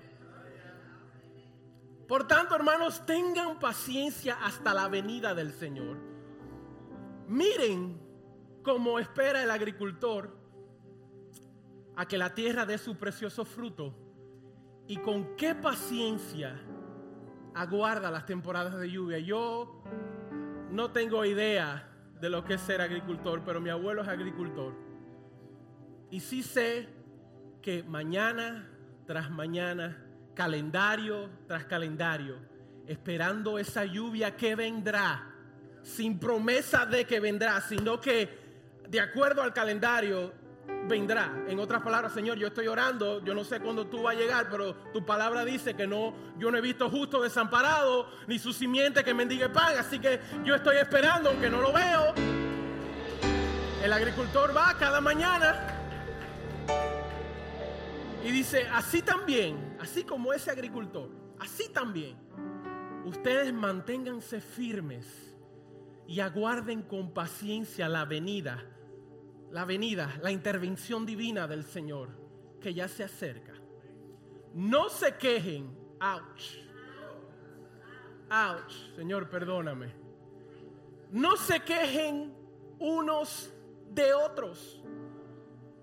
Por 2.08 2.28
tanto, 2.28 2.56
hermanos, 2.56 3.06
tengan 3.06 3.60
paciencia 3.60 4.38
hasta 4.44 4.74
la 4.74 4.88
venida 4.88 5.34
del 5.36 5.52
Señor. 5.52 5.98
Miren 7.28 8.00
como 8.64 9.00
espera 9.00 9.44
el 9.44 9.52
agricultor 9.52 10.38
a 11.96 12.08
que 12.08 12.18
la 12.18 12.34
tierra 12.34 12.66
dé 12.66 12.78
su 12.78 12.96
precioso 12.98 13.44
fruto 13.44 13.94
y 14.88 14.98
con 14.98 15.36
qué 15.36 15.54
paciencia 15.56 16.58
aguarda 17.54 18.10
las 18.12 18.26
temporadas 18.26 18.80
de 18.80 18.90
lluvia. 18.90 19.20
Yo 19.20 19.84
no 20.72 20.92
tengo 20.92 21.26
idea 21.26 21.90
de 22.22 22.30
lo 22.30 22.44
que 22.46 22.54
es 22.54 22.62
ser 22.62 22.82
agricultor, 22.82 23.44
pero 23.44 23.60
mi 23.60 23.70
abuelo 23.70 24.02
es 24.02 24.08
agricultor. 24.08 24.74
Y 26.10 26.22
sí 26.22 26.42
sé 26.42 26.88
que 27.62 27.84
mañana 27.84 28.70
tras 29.08 29.32
mañana, 29.32 29.98
calendario 30.38 31.32
tras 31.48 31.66
calendario, 31.66 32.38
esperando 32.86 33.58
esa 33.58 33.86
lluvia 33.86 34.38
que 34.38 34.56
vendrá, 34.56 35.34
sin 35.82 36.20
promesa 36.20 36.86
de 36.86 37.06
que 37.06 37.20
vendrá, 37.20 37.60
sino 37.60 38.00
que 38.00 38.30
de 38.88 39.00
acuerdo 39.02 39.42
al 39.42 39.52
calendario 39.52 40.32
vendrá. 40.88 41.34
En 41.48 41.60
otras 41.60 41.82
palabras, 41.82 42.14
Señor, 42.14 42.38
yo 42.38 42.48
estoy 42.48 42.68
orando, 42.68 43.24
yo 43.26 43.34
no 43.34 43.44
sé 43.44 43.60
cuándo 43.60 43.88
tú 43.88 44.04
vas 44.04 44.16
a 44.16 44.20
llegar, 44.20 44.48
pero 44.52 44.76
tu 44.94 45.04
palabra 45.04 45.44
dice 45.44 45.74
que 45.74 45.88
no, 45.88 46.14
yo 46.38 46.52
no 46.52 46.58
he 46.60 46.62
visto 46.62 46.88
justo 46.88 47.24
desamparado, 47.24 48.08
ni 48.28 48.38
su 48.38 48.54
simiente 48.54 49.04
que 49.04 49.16
mendigue 49.16 49.50
pan, 49.50 49.76
así 49.80 49.98
que 49.98 50.20
yo 50.46 50.54
estoy 50.54 50.78
esperando, 50.78 51.32
aunque 51.32 51.50
no 51.50 51.62
lo 51.62 51.74
veo. 51.74 52.14
El 53.84 53.92
agricultor 53.92 54.56
va 54.56 54.76
cada 54.78 55.02
mañana 55.02 55.77
y 58.28 58.32
dice, 58.32 58.68
así 58.68 59.02
también, 59.02 59.78
así 59.80 60.04
como 60.04 60.34
ese 60.34 60.52
agricultor, 60.52 61.10
así 61.40 61.70
también, 61.70 62.18
ustedes 63.06 63.54
manténganse 63.54 64.42
firmes 64.42 65.36
y 66.08 66.20
aguarden 66.20 66.82
con 66.82 67.14
paciencia 67.14 67.88
la 67.88 68.06
venida 68.06 68.64
la 69.52 69.66
venida, 69.66 70.14
la 70.22 70.32
intervención 70.32 71.06
divina 71.06 71.48
del 71.48 71.64
Señor 71.64 72.10
que 72.62 72.74
ya 72.74 72.88
se 72.88 73.04
acerca. 73.04 73.54
No 74.54 74.90
se 74.90 75.16
quejen, 75.16 75.76
ouch, 76.02 76.58
ouch, 78.30 78.96
Señor, 78.96 79.30
perdóname. 79.30 79.94
No 81.12 81.38
se 81.38 81.60
quejen 81.62 82.34
unos 82.80 83.54
de 83.92 84.14
otros. 84.14 84.82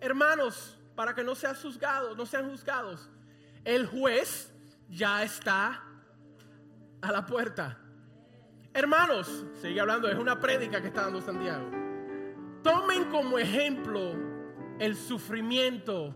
Hermanos, 0.01 0.79
para 0.95 1.15
que 1.15 1.25
no 1.25 1.35
sean 1.35 1.55
juzgados, 1.55 2.17
no 2.17 2.27
sean 2.27 2.49
juzgados. 2.51 3.09
El 3.65 3.87
juez 3.87 4.53
ya 4.89 5.23
está 5.23 5.83
a 7.01 7.13
la 7.13 7.27
puerta. 7.27 7.79
Hermanos, 8.73 9.45
sigue 9.61 9.81
hablando, 9.81 10.09
es 10.09 10.19
una 10.19 10.41
prédica 10.41 10.81
que 10.81 10.89
está 10.89 11.03
dando 11.03 11.21
Santiago. 11.21 11.71
Tomen 12.63 13.11
como 13.11 13.39
ejemplo 13.39 14.15
el 14.79 14.97
sufrimiento 14.97 16.15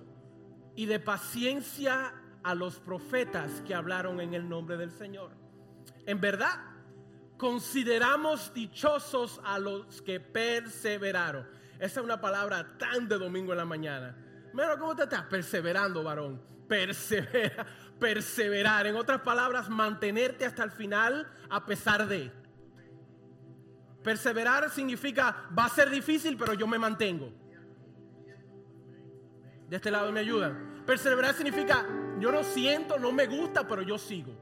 y 0.75 0.87
de 0.87 0.99
paciencia 0.99 2.15
a 2.43 2.55
los 2.55 2.81
profetas 2.81 3.61
que 3.67 3.75
hablaron 3.75 4.21
en 4.21 4.35
el 4.35 4.49
nombre 4.49 4.77
del 4.77 4.91
Señor. 4.91 5.31
En 6.07 6.21
verdad, 6.21 6.59
consideramos 7.37 8.53
dichosos 8.55 9.41
a 9.45 9.59
los 9.59 10.03
que 10.03 10.21
perseveraron. 10.21 11.47
Esa 11.79 12.01
es 12.01 12.05
una 12.05 12.21
palabra 12.21 12.77
tan 12.79 13.09
de 13.09 13.19
domingo 13.19 13.53
en 13.53 13.59
la 13.59 13.65
mañana. 13.65 14.17
Mira, 14.59 14.77
¿cómo 14.77 14.97
te 14.97 15.05
estás? 15.05 15.23
Perseverando, 15.23 16.03
varón. 16.03 16.43
Persevera, 16.67 17.65
perseverar. 18.01 18.89
En 18.89 18.97
otras 18.97 19.21
palabras, 19.21 19.69
mantenerte 19.69 20.45
hasta 20.45 20.65
el 20.65 20.73
final 20.73 21.31
a 21.49 21.65
pesar 21.65 22.09
de. 22.09 22.33
Perseverar 24.03 24.69
significa, 24.69 25.49
va 25.57 25.67
a 25.67 25.69
ser 25.69 25.89
difícil, 25.91 26.37
pero 26.37 26.55
yo 26.55 26.67
me 26.67 26.77
mantengo. 26.77 27.33
De 29.69 29.77
este 29.77 29.93
lado 29.93 30.11
me 30.11 30.19
ayudan. 30.19 30.83
Perseverar 30.85 31.37
significa, 31.37 31.87
yo 32.19 32.33
no 32.33 32.43
siento, 32.43 32.99
no 32.99 33.13
me 33.13 33.29
gusta, 33.29 33.69
pero 33.69 33.83
yo 33.83 33.97
sigo. 33.97 34.35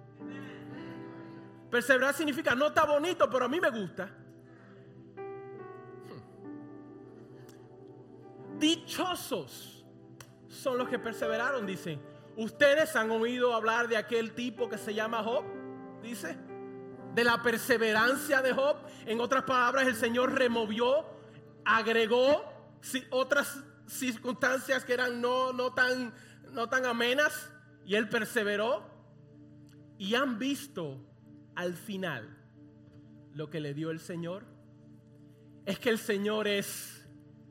Perseverar 1.70 2.14
significa, 2.14 2.54
no 2.54 2.68
está 2.68 2.86
bonito, 2.86 3.28
pero 3.28 3.44
a 3.44 3.48
mí 3.48 3.60
me 3.60 3.68
gusta. 3.68 4.08
Dichosos 8.58 9.75
son 10.56 10.78
los 10.78 10.88
que 10.88 10.98
perseveraron, 10.98 11.66
dice. 11.66 11.98
Ustedes 12.36 12.94
han 12.96 13.10
oído 13.10 13.54
hablar 13.54 13.88
de 13.88 13.96
aquel 13.96 14.32
tipo 14.32 14.68
que 14.68 14.76
se 14.78 14.92
llama 14.94 15.22
Job, 15.22 15.44
dice 16.02 16.36
de 17.16 17.24
la 17.24 17.42
perseverancia 17.42 18.42
de 18.42 18.52
Job. 18.52 18.76
En 19.06 19.20
otras 19.22 19.44
palabras, 19.44 19.86
el 19.86 19.96
Señor 19.96 20.34
removió, 20.34 21.06
agregó 21.64 22.44
otras 23.10 23.58
circunstancias 23.86 24.84
que 24.84 24.92
eran 24.92 25.22
no, 25.22 25.54
no, 25.54 25.72
tan, 25.72 26.12
no 26.52 26.68
tan 26.68 26.84
amenas 26.84 27.50
y 27.86 27.94
él 27.94 28.10
perseveró. 28.10 28.86
Y 29.96 30.14
han 30.14 30.38
visto 30.38 31.00
al 31.54 31.72
final 31.74 32.36
lo 33.32 33.48
que 33.48 33.60
le 33.60 33.72
dio 33.72 33.90
el 33.90 33.98
Señor. 33.98 34.44
Es 35.64 35.78
que 35.78 35.88
el 35.88 35.98
Señor 35.98 36.46
es 36.46 37.02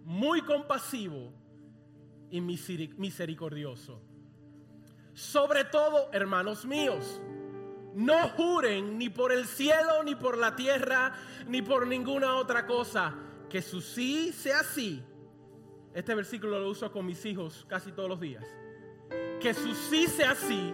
muy 0.04 0.41
compasivo 0.44 1.34
y 2.30 2.42
misericordioso. 2.42 4.02
Sobre 5.14 5.64
todo, 5.64 6.10
hermanos 6.12 6.66
míos, 6.66 7.22
no 7.96 8.28
juren 8.30 8.98
ni 8.98 9.10
por 9.10 9.32
el 9.32 9.46
cielo, 9.46 10.04
ni 10.04 10.16
por 10.16 10.38
la 10.38 10.56
tierra, 10.56 11.14
ni 11.48 11.62
por 11.62 11.88
ninguna 11.88 12.36
otra 12.36 12.68
cosa. 12.68 13.16
Que 13.50 13.62
su 13.62 13.80
sí 13.80 14.34
sea 14.34 14.64
sí. 14.64 15.02
Este 15.94 16.14
versículo 16.14 16.60
lo 16.60 16.70
uso 16.70 16.92
con 16.92 17.06
mis 17.06 17.26
hijos 17.26 17.66
casi 17.70 17.94
todos 17.94 18.10
los 18.10 18.20
días. 18.20 18.46
Que 19.40 19.54
su 19.54 19.74
sí 19.74 20.08
sea 20.08 20.36
sí 20.36 20.74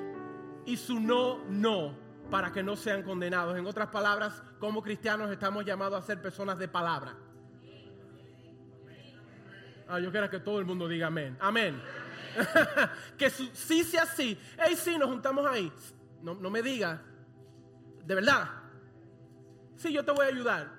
y 0.66 0.78
su 0.78 1.00
no, 1.00 1.44
no, 1.48 1.96
para 2.32 2.52
que 2.52 2.64
no 2.64 2.76
sean 2.76 3.04
condenados. 3.04 3.56
En 3.56 3.68
otras 3.68 3.90
palabras, 3.90 4.42
como 4.60 4.82
cristianos 4.82 5.30
estamos 5.30 5.64
llamados 5.64 6.04
a 6.04 6.08
ser 6.08 6.20
personas 6.20 6.58
de 6.58 6.68
palabra. 6.68 7.16
Ah, 9.92 10.00
yo 10.00 10.10
quiero 10.10 10.30
que 10.30 10.40
todo 10.40 10.60
el 10.60 10.66
mundo 10.66 10.88
diga 10.88 11.08
amén. 11.08 11.38
Amén. 11.40 11.82
que 13.18 13.30
su 13.30 13.46
sí 13.54 13.84
sea 13.84 14.06
sí. 14.06 14.38
Hey, 14.58 14.76
sí, 14.78 14.98
nos 14.98 15.10
juntamos 15.10 15.46
ahí. 15.46 15.72
No, 16.22 16.34
no 16.36 16.50
me 16.50 16.62
diga 16.62 17.02
de 18.06 18.16
verdad. 18.16 18.50
Sí, 19.76 19.92
yo 19.92 20.04
te 20.04 20.12
voy 20.12 20.26
a 20.26 20.30
ayudar. 20.30 20.72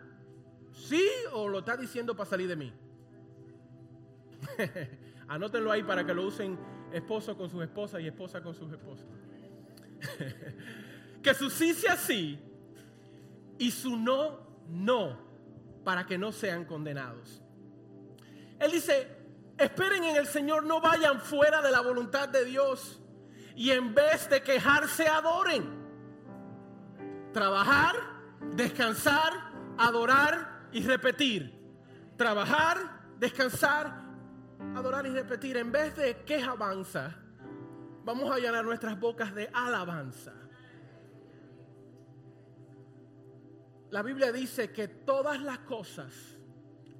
¿Sí 0.72 1.02
o 1.32 1.48
lo 1.48 1.58
estás 1.58 1.80
diciendo 1.80 2.16
para 2.16 2.28
salir 2.28 2.48
de 2.48 2.56
mí? 2.56 2.72
Anótenlo 5.28 5.70
ahí 5.70 5.82
para 5.82 6.04
que 6.04 6.14
lo 6.14 6.26
usen 6.26 6.58
esposo 6.92 7.36
con 7.36 7.50
sus 7.50 7.62
esposas 7.62 8.00
y 8.00 8.06
esposa 8.06 8.42
con 8.42 8.54
sus 8.54 8.72
esposas. 8.72 9.06
que 11.22 11.34
su 11.34 11.50
sí 11.50 11.74
sea 11.74 11.96
sí 11.96 12.38
y 13.58 13.70
su 13.70 13.96
no, 13.96 14.40
no, 14.68 15.18
para 15.84 16.06
que 16.06 16.18
no 16.18 16.32
sean 16.32 16.64
condenados. 16.64 17.41
Él 18.62 18.70
dice, 18.70 19.08
esperen 19.58 20.04
en 20.04 20.14
el 20.14 20.28
Señor, 20.28 20.62
no 20.64 20.80
vayan 20.80 21.20
fuera 21.20 21.60
de 21.60 21.72
la 21.72 21.80
voluntad 21.80 22.28
de 22.28 22.44
Dios 22.44 23.02
y 23.56 23.72
en 23.72 23.92
vez 23.92 24.30
de 24.30 24.40
quejarse, 24.40 25.08
adoren. 25.08 25.82
Trabajar, 27.32 27.96
descansar, 28.54 29.32
adorar 29.76 30.68
y 30.70 30.80
repetir. 30.86 31.60
Trabajar, 32.16 32.78
descansar, 33.18 34.00
adorar 34.76 35.06
y 35.06 35.10
repetir. 35.10 35.56
En 35.56 35.72
vez 35.72 35.96
de 35.96 36.22
quejabanza, 36.22 37.16
vamos 38.04 38.30
a 38.30 38.38
llenar 38.38 38.64
nuestras 38.64 38.96
bocas 39.00 39.34
de 39.34 39.50
alabanza. 39.52 40.34
La 43.90 44.02
Biblia 44.02 44.30
dice 44.30 44.70
que 44.70 44.86
todas 44.86 45.42
las 45.42 45.58
cosas 45.58 46.12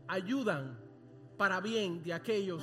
ayudan 0.09 0.82
para 1.37 1.61
bien 1.61 2.03
de 2.03 2.13
aquellos 2.13 2.63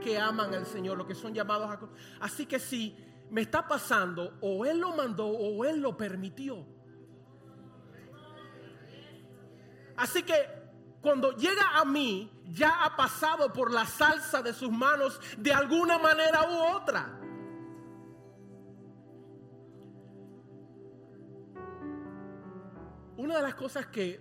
que 0.00 0.18
aman 0.18 0.54
al 0.54 0.66
Señor, 0.66 0.96
los 0.96 1.06
que 1.06 1.14
son 1.14 1.34
llamados 1.34 1.70
a... 1.70 1.78
Así 2.20 2.46
que 2.46 2.58
si 2.58 2.96
me 3.30 3.42
está 3.42 3.66
pasando, 3.66 4.38
o 4.40 4.64
Él 4.64 4.78
lo 4.78 4.94
mandó 4.94 5.26
o 5.26 5.64
Él 5.64 5.80
lo 5.80 5.96
permitió. 5.96 6.64
Así 9.96 10.22
que 10.22 10.34
cuando 11.00 11.32
llega 11.32 11.78
a 11.78 11.84
mí, 11.84 12.30
ya 12.46 12.84
ha 12.84 12.96
pasado 12.96 13.52
por 13.52 13.72
la 13.72 13.86
salsa 13.86 14.42
de 14.42 14.52
sus 14.52 14.70
manos 14.70 15.20
de 15.38 15.52
alguna 15.52 15.98
manera 15.98 16.48
u 16.50 16.76
otra. 16.76 17.20
Una 23.16 23.36
de 23.36 23.42
las 23.42 23.54
cosas 23.54 23.86
que 23.86 24.20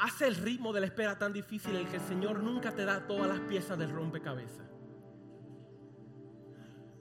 hace 0.00 0.26
el 0.26 0.36
ritmo 0.36 0.72
de 0.72 0.80
la 0.80 0.86
espera 0.86 1.18
tan 1.18 1.32
difícil 1.32 1.76
es 1.76 1.88
que 1.88 1.96
el 1.96 2.02
Señor 2.02 2.42
nunca 2.42 2.72
te 2.72 2.84
da 2.84 3.06
todas 3.06 3.28
las 3.28 3.40
piezas 3.40 3.78
del 3.78 3.90
rompecabezas. 3.90 4.66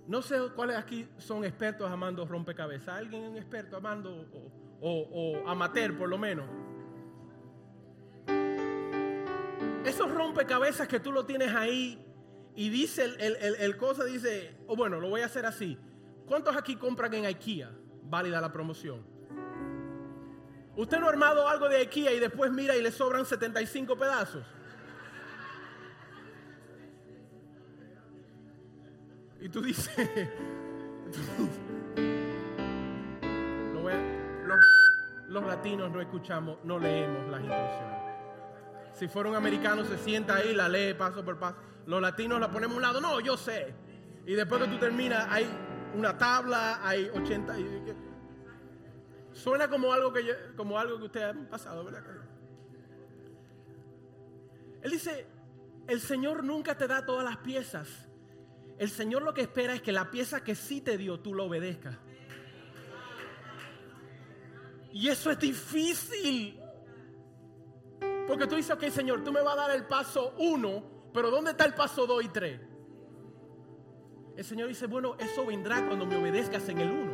No 0.07 0.21
sé 0.21 0.37
cuáles 0.55 0.77
aquí 0.77 1.07
son 1.17 1.43
expertos 1.45 1.89
amando 1.89 2.25
rompecabezas. 2.25 2.97
¿Alguien 2.97 3.35
experto 3.37 3.77
amando 3.77 4.25
o, 4.81 5.41
o 5.43 5.47
amateur 5.47 5.97
por 5.97 6.09
lo 6.09 6.17
menos? 6.17 6.45
esos 9.89 10.11
rompecabezas 10.11 10.87
que 10.87 10.99
tú 10.99 11.11
lo 11.11 11.25
tienes 11.25 11.53
ahí 11.53 12.05
y 12.55 12.69
dice 12.69 13.05
el, 13.19 13.77
cosa, 13.77 14.03
dice, 14.03 14.55
o 14.67 14.73
oh, 14.73 14.75
bueno, 14.75 14.99
lo 14.99 15.09
voy 15.09 15.21
a 15.21 15.25
hacer 15.25 15.45
así. 15.45 15.77
¿Cuántos 16.25 16.55
aquí 16.55 16.75
compran 16.75 17.13
en 17.13 17.25
IKEA? 17.25 17.71
Válida 18.03 18.41
la 18.41 18.51
promoción. 18.51 19.03
Usted 20.79 20.97
no 20.97 21.07
ha 21.07 21.09
armado 21.09 21.45
algo 21.45 21.67
de 21.67 21.75
IKEA 21.75 22.13
y 22.13 22.19
después 22.19 22.49
mira 22.53 22.73
y 22.73 22.81
le 22.81 22.89
sobran 22.89 23.25
75 23.25 23.97
pedazos. 23.97 24.45
Y 29.41 29.49
tú 29.49 29.61
dices, 29.61 29.93
los 35.27 35.45
latinos 35.45 35.91
no 35.91 35.99
escuchamos, 35.99 36.59
no 36.63 36.79
leemos 36.79 37.29
las 37.29 37.41
instrucciones. 37.41 37.99
Si 38.93 39.09
fuera 39.09 39.27
un 39.31 39.35
americano 39.35 39.83
se 39.83 39.97
sienta 39.97 40.37
ahí, 40.37 40.53
la 40.53 40.69
lee 40.69 40.93
paso 40.93 41.25
por 41.25 41.37
paso. 41.37 41.57
Los 41.87 42.01
latinos 42.01 42.39
la 42.39 42.49
ponemos 42.49 42.75
a 42.75 42.77
un 42.77 42.81
lado, 42.83 43.01
no, 43.01 43.19
yo 43.19 43.35
sé. 43.35 43.75
Y 44.25 44.33
después 44.33 44.63
que 44.63 44.69
tú 44.69 44.77
terminas, 44.77 45.27
hay 45.29 45.45
una 45.93 46.17
tabla, 46.17 46.79
hay 46.87 47.09
80. 47.13 47.57
Suena 49.39 49.69
como 49.69 49.93
algo 49.93 50.11
que, 50.11 50.35
como 50.57 50.77
algo 50.77 50.97
que 50.97 51.05
ustedes 51.05 51.27
han 51.27 51.45
pasado, 51.45 51.85
¿verdad? 51.85 52.03
Él 54.81 54.91
dice, 54.91 55.25
el 55.87 56.01
Señor 56.01 56.43
nunca 56.43 56.77
te 56.77 56.87
da 56.87 57.05
todas 57.05 57.23
las 57.23 57.37
piezas. 57.37 57.87
El 58.77 58.89
Señor 58.89 59.21
lo 59.21 59.33
que 59.33 59.41
espera 59.41 59.73
es 59.73 59.81
que 59.81 59.93
la 59.93 60.11
pieza 60.11 60.43
que 60.43 60.55
sí 60.55 60.81
te 60.81 60.97
dio, 60.97 61.21
tú 61.21 61.33
lo 61.33 61.45
obedezcas. 61.45 61.95
Y 64.91 65.07
eso 65.07 65.31
es 65.31 65.39
difícil. 65.39 66.59
Porque 68.27 68.45
tú 68.45 68.55
dices, 68.55 68.71
ok, 68.71 68.89
Señor, 68.89 69.23
tú 69.23 69.31
me 69.31 69.41
vas 69.41 69.53
a 69.53 69.67
dar 69.67 69.71
el 69.71 69.85
paso 69.85 70.35
uno, 70.37 70.83
pero 71.13 71.31
¿dónde 71.31 71.51
está 71.51 71.63
el 71.63 71.75
paso 71.75 72.05
dos 72.05 72.23
y 72.23 72.27
tres? 72.27 72.59
El 74.35 74.43
Señor 74.43 74.67
dice, 74.67 74.85
bueno, 74.87 75.15
eso 75.17 75.45
vendrá 75.45 75.85
cuando 75.87 76.05
me 76.05 76.17
obedezcas 76.17 76.67
en 76.67 76.79
el 76.79 76.91
uno. 76.91 77.08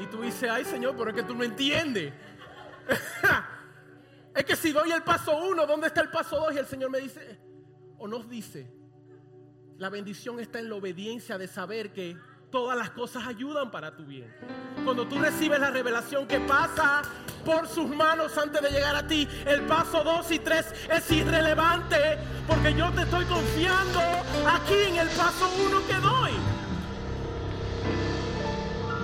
Y 0.00 0.06
tú 0.06 0.22
dices, 0.22 0.48
ay 0.50 0.64
Señor, 0.64 0.94
pero 0.96 1.10
es 1.10 1.16
que 1.16 1.22
tú 1.22 1.34
no 1.34 1.44
entiendes. 1.44 2.12
es 4.34 4.44
que 4.44 4.56
si 4.56 4.72
doy 4.72 4.90
el 4.92 5.02
paso 5.02 5.36
uno, 5.36 5.66
¿dónde 5.66 5.88
está 5.88 6.00
el 6.00 6.10
paso 6.10 6.36
dos? 6.36 6.54
Y 6.54 6.58
el 6.58 6.66
Señor 6.66 6.90
me 6.90 7.00
dice, 7.00 7.38
o 7.98 8.08
nos 8.08 8.28
dice, 8.28 8.70
la 9.76 9.90
bendición 9.90 10.40
está 10.40 10.58
en 10.58 10.68
la 10.68 10.76
obediencia 10.76 11.38
de 11.38 11.46
saber 11.46 11.92
que 11.92 12.16
todas 12.50 12.76
las 12.76 12.90
cosas 12.90 13.26
ayudan 13.26 13.70
para 13.70 13.94
tu 13.96 14.04
bien. 14.04 14.34
Cuando 14.84 15.06
tú 15.06 15.18
recibes 15.18 15.60
la 15.60 15.70
revelación 15.70 16.26
que 16.26 16.40
pasa 16.40 17.02
por 17.44 17.68
sus 17.68 17.88
manos 17.88 18.36
antes 18.36 18.60
de 18.60 18.70
llegar 18.70 18.96
a 18.96 19.06
ti, 19.06 19.28
el 19.46 19.62
paso 19.62 20.02
2 20.02 20.30
y 20.32 20.38
3 20.38 20.66
es 20.90 21.10
irrelevante 21.10 22.18
porque 22.46 22.74
yo 22.74 22.90
te 22.92 23.02
estoy 23.02 23.24
confiando 23.26 24.00
aquí 24.46 24.74
en 24.88 24.96
el 24.96 25.08
paso 25.08 25.48
1 25.66 25.86
que 25.86 25.94
doy. 25.94 26.19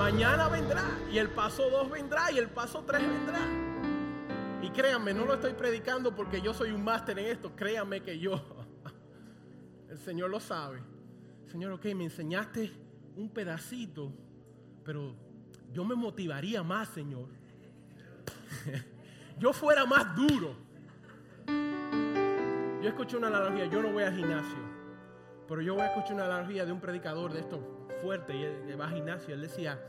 Mañana 0.07 0.49
vendrá 0.49 0.85
y 1.11 1.19
el 1.19 1.31
paso 1.31 1.69
2 1.69 1.91
vendrá 1.91 2.31
y 2.31 2.39
el 2.39 2.47
paso 2.49 2.85
3 2.87 3.03
vendrá. 3.03 3.41
Y 4.63 4.71
créanme, 4.71 5.13
no 5.13 5.25
lo 5.25 5.35
estoy 5.35 5.55
predicando 5.55 6.15
porque 6.15 6.41
yo 6.41 6.55
soy 6.55 6.71
un 6.71 6.85
máster 6.85 7.19
en 7.19 7.27
esto, 7.27 7.57
créanme 7.57 8.01
que 8.05 8.17
yo, 8.17 8.41
el 9.91 9.99
Señor 9.99 10.31
lo 10.31 10.39
sabe. 10.39 10.81
Señor, 11.51 11.73
ok, 11.73 11.87
me 11.87 12.05
enseñaste 12.05 12.71
un 13.17 13.31
pedacito, 13.31 14.13
pero 14.85 15.17
yo 15.73 15.85
me 15.85 15.97
motivaría 15.97 16.63
más, 16.63 16.87
Señor. 16.91 17.27
yo 19.41 19.53
fuera 19.53 19.87
más 19.87 20.15
duro. 20.15 20.55
Yo 22.81 22.89
escuché 22.89 23.17
una 23.17 23.27
analogía, 23.27 23.67
yo 23.67 23.83
no 23.83 23.93
voy 23.93 24.05
al 24.05 24.15
gimnasio, 24.15 24.59
pero 25.49 25.63
yo 25.63 25.75
voy 25.75 25.83
a 25.83 25.87
escuchar 25.89 26.15
una 26.15 26.27
analogía 26.27 26.65
de 26.65 26.71
un 26.71 26.81
predicador 26.81 27.33
de 27.33 27.41
esto 27.41 27.76
fuerte 28.01 28.35
y 28.35 28.43
él 28.45 28.81
va 28.81 28.87
al 28.87 28.95
gimnasio. 28.95 29.35
Él 29.35 29.41
decía 29.41 29.81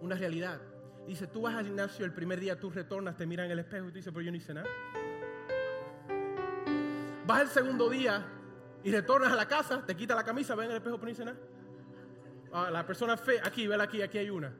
una 0.00 0.16
realidad. 0.16 0.60
Dice, 1.06 1.26
tú 1.26 1.42
vas 1.42 1.54
al 1.54 1.64
gimnasio 1.64 2.04
el 2.04 2.12
primer 2.12 2.38
día, 2.38 2.58
tú 2.60 2.70
retornas, 2.70 3.16
te 3.16 3.26
miras 3.26 3.46
en 3.46 3.52
el 3.52 3.58
espejo 3.60 3.86
y 3.86 3.88
tú 3.88 3.94
dices, 3.94 4.12
pero 4.12 4.22
yo 4.22 4.30
no 4.30 4.36
hice 4.36 4.52
nada. 4.52 4.68
Vas 7.26 7.42
el 7.42 7.48
segundo 7.48 7.88
día 7.88 8.26
y 8.82 8.92
retornas 8.92 9.32
a 9.32 9.36
la 9.36 9.48
casa, 9.48 9.84
te 9.84 9.96
quitas 9.96 10.16
la 10.16 10.24
camisa, 10.24 10.54
ves 10.54 10.66
en 10.66 10.70
el 10.72 10.76
espejo, 10.76 10.96
pero 10.96 11.06
no 11.06 11.12
hice 11.12 11.24
nada. 11.24 11.38
Ah, 12.52 12.70
la 12.70 12.86
persona 12.86 13.16
fe, 13.16 13.40
aquí, 13.42 13.66
vela 13.66 13.84
aquí, 13.84 14.02
aquí 14.02 14.18
hay 14.18 14.30
una. 14.30 14.52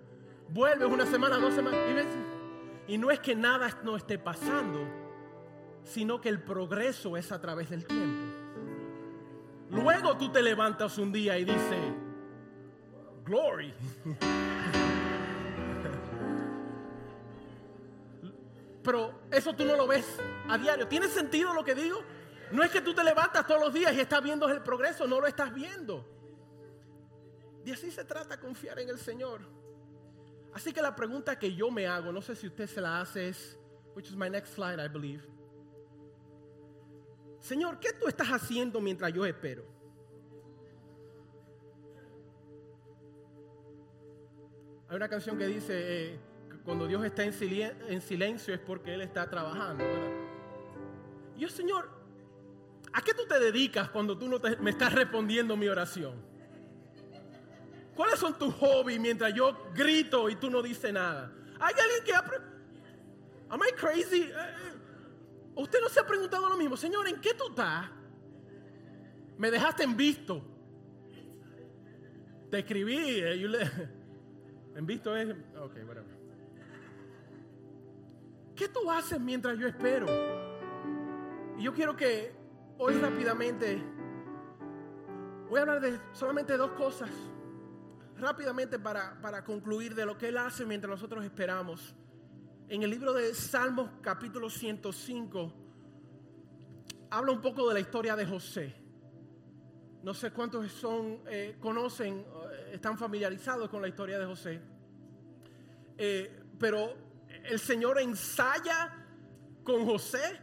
Vuelves 0.48 0.88
una 0.88 1.06
semana, 1.06 1.36
dos 1.36 1.54
semanas 1.54 1.80
y 1.90 1.94
ves. 1.94 2.06
Y 2.86 2.98
no 2.98 3.10
es 3.10 3.20
que 3.20 3.34
nada 3.34 3.70
no 3.82 3.96
esté 3.96 4.18
pasando, 4.18 4.80
sino 5.84 6.20
que 6.20 6.30
el 6.30 6.42
progreso 6.42 7.16
es 7.16 7.30
a 7.32 7.40
través 7.40 7.70
del 7.70 7.86
tiempo. 7.86 8.24
Luego 9.70 10.16
tú 10.16 10.30
te 10.30 10.42
levantas 10.42 10.96
un 10.96 11.12
día 11.12 11.38
y 11.38 11.44
dices, 11.44 11.92
glory. 13.28 13.74
Pero 18.82 19.20
eso 19.30 19.54
tú 19.54 19.64
no 19.64 19.76
lo 19.76 19.86
ves 19.86 20.06
a 20.48 20.56
diario. 20.56 20.88
¿Tiene 20.88 21.08
sentido 21.08 21.52
lo 21.52 21.62
que 21.62 21.74
digo? 21.74 22.02
No 22.50 22.62
es 22.62 22.70
que 22.70 22.80
tú 22.80 22.94
te 22.94 23.04
levantas 23.04 23.46
todos 23.46 23.60
los 23.60 23.74
días 23.74 23.92
y 23.94 24.00
estás 24.00 24.22
viendo 24.22 24.48
el 24.48 24.62
progreso, 24.62 25.06
no 25.06 25.20
lo 25.20 25.26
estás 25.26 25.52
viendo. 25.52 26.04
Y 27.64 27.70
así 27.70 27.90
se 27.90 28.04
trata 28.04 28.40
confiar 28.40 28.78
en 28.78 28.88
el 28.88 28.98
Señor. 28.98 29.40
Así 30.54 30.72
que 30.72 30.80
la 30.80 30.96
pregunta 30.96 31.38
que 31.38 31.54
yo 31.54 31.70
me 31.70 31.86
hago, 31.86 32.10
no 32.10 32.22
sé 32.22 32.34
si 32.34 32.46
usted 32.46 32.66
se 32.66 32.80
la 32.80 33.00
hace, 33.00 33.28
es, 33.28 33.58
which 33.94 34.08
is 34.08 34.16
my 34.16 34.30
next 34.30 34.54
slide, 34.54 34.82
I 34.82 34.88
believe. 34.88 35.22
Señor, 37.40 37.78
¿qué 37.78 37.92
tú 37.92 38.08
estás 38.08 38.28
haciendo 38.28 38.80
mientras 38.80 39.12
yo 39.12 39.26
espero? 39.26 39.77
Hay 44.88 44.96
una 44.96 45.08
canción 45.08 45.36
que 45.36 45.46
dice, 45.46 45.72
eh, 46.12 46.18
que 46.50 46.56
cuando 46.58 46.86
Dios 46.86 47.04
está 47.04 47.24
en, 47.24 47.32
silen- 47.32 47.76
en 47.88 48.00
silencio 48.00 48.54
es 48.54 48.60
porque 48.60 48.94
Él 48.94 49.02
está 49.02 49.28
trabajando. 49.28 49.84
Y 51.36 51.40
yo, 51.40 51.48
Señor, 51.48 51.88
¿a 52.92 53.02
qué 53.02 53.12
tú 53.14 53.26
te 53.26 53.38
dedicas 53.38 53.90
cuando 53.90 54.16
tú 54.16 54.28
no 54.28 54.38
me 54.60 54.70
estás 54.70 54.92
respondiendo 54.94 55.56
mi 55.56 55.68
oración? 55.68 56.14
¿Cuáles 57.94 58.18
son 58.18 58.38
tus 58.38 58.54
hobbies 58.54 58.98
mientras 59.00 59.34
yo 59.34 59.70
grito 59.74 60.30
y 60.30 60.36
tú 60.36 60.50
no 60.50 60.62
dices 60.62 60.92
nada? 60.92 61.32
¿Hay 61.60 61.74
alguien 61.74 62.04
que 62.04 62.14
ha... 62.14 62.24
Am 63.50 63.60
I 63.68 63.72
crazy? 63.74 64.22
Eh, 64.22 64.30
eh, 64.30 64.72
Usted 65.56 65.80
no 65.80 65.88
se 65.88 65.98
ha 66.00 66.06
preguntado 66.06 66.48
lo 66.48 66.56
mismo. 66.56 66.76
Señor, 66.76 67.08
¿en 67.08 67.20
qué 67.20 67.34
tú 67.34 67.48
estás? 67.48 67.90
Me 69.36 69.50
dejaste 69.50 69.82
en 69.82 69.96
visto. 69.96 70.40
Te 72.50 72.60
escribí. 72.60 72.96
eh, 72.96 73.90
En 74.74 74.86
visto 74.86 75.16
es... 75.16 75.30
Ok, 75.56 75.76
whatever. 75.86 76.18
¿Qué 78.54 78.68
tú 78.68 78.90
haces 78.90 79.20
mientras 79.20 79.58
yo 79.58 79.68
espero? 79.68 80.06
Y 81.58 81.62
yo 81.62 81.72
quiero 81.72 81.96
que 81.96 82.32
hoy 82.78 82.94
rápidamente... 82.94 83.82
Voy 85.48 85.58
a 85.58 85.62
hablar 85.62 85.80
de 85.80 85.98
solamente 86.12 86.56
dos 86.56 86.72
cosas 86.72 87.10
rápidamente 88.18 88.78
para, 88.78 89.18
para 89.20 89.44
concluir 89.44 89.94
de 89.94 90.04
lo 90.04 90.18
que 90.18 90.28
Él 90.28 90.38
hace 90.38 90.66
mientras 90.66 90.90
nosotros 90.90 91.24
esperamos. 91.24 91.94
En 92.68 92.82
el 92.82 92.90
libro 92.90 93.12
de 93.14 93.32
Salmos 93.34 93.88
capítulo 94.02 94.50
105 94.50 95.52
habla 97.10 97.32
un 97.32 97.40
poco 97.40 97.68
de 97.68 97.74
la 97.74 97.80
historia 97.80 98.16
de 98.16 98.26
José. 98.26 98.74
No 100.02 100.14
sé 100.14 100.30
cuántos 100.30 100.70
son, 100.72 101.20
eh, 101.28 101.56
conocen, 101.60 102.24
están 102.72 102.98
familiarizados 102.98 103.68
con 103.68 103.82
la 103.82 103.88
historia 103.88 104.18
de 104.18 104.26
José. 104.26 104.60
Eh, 105.96 106.42
pero 106.58 106.94
el 107.44 107.58
Señor 107.58 107.98
ensaya 108.00 109.06
con 109.64 109.84
José 109.84 110.40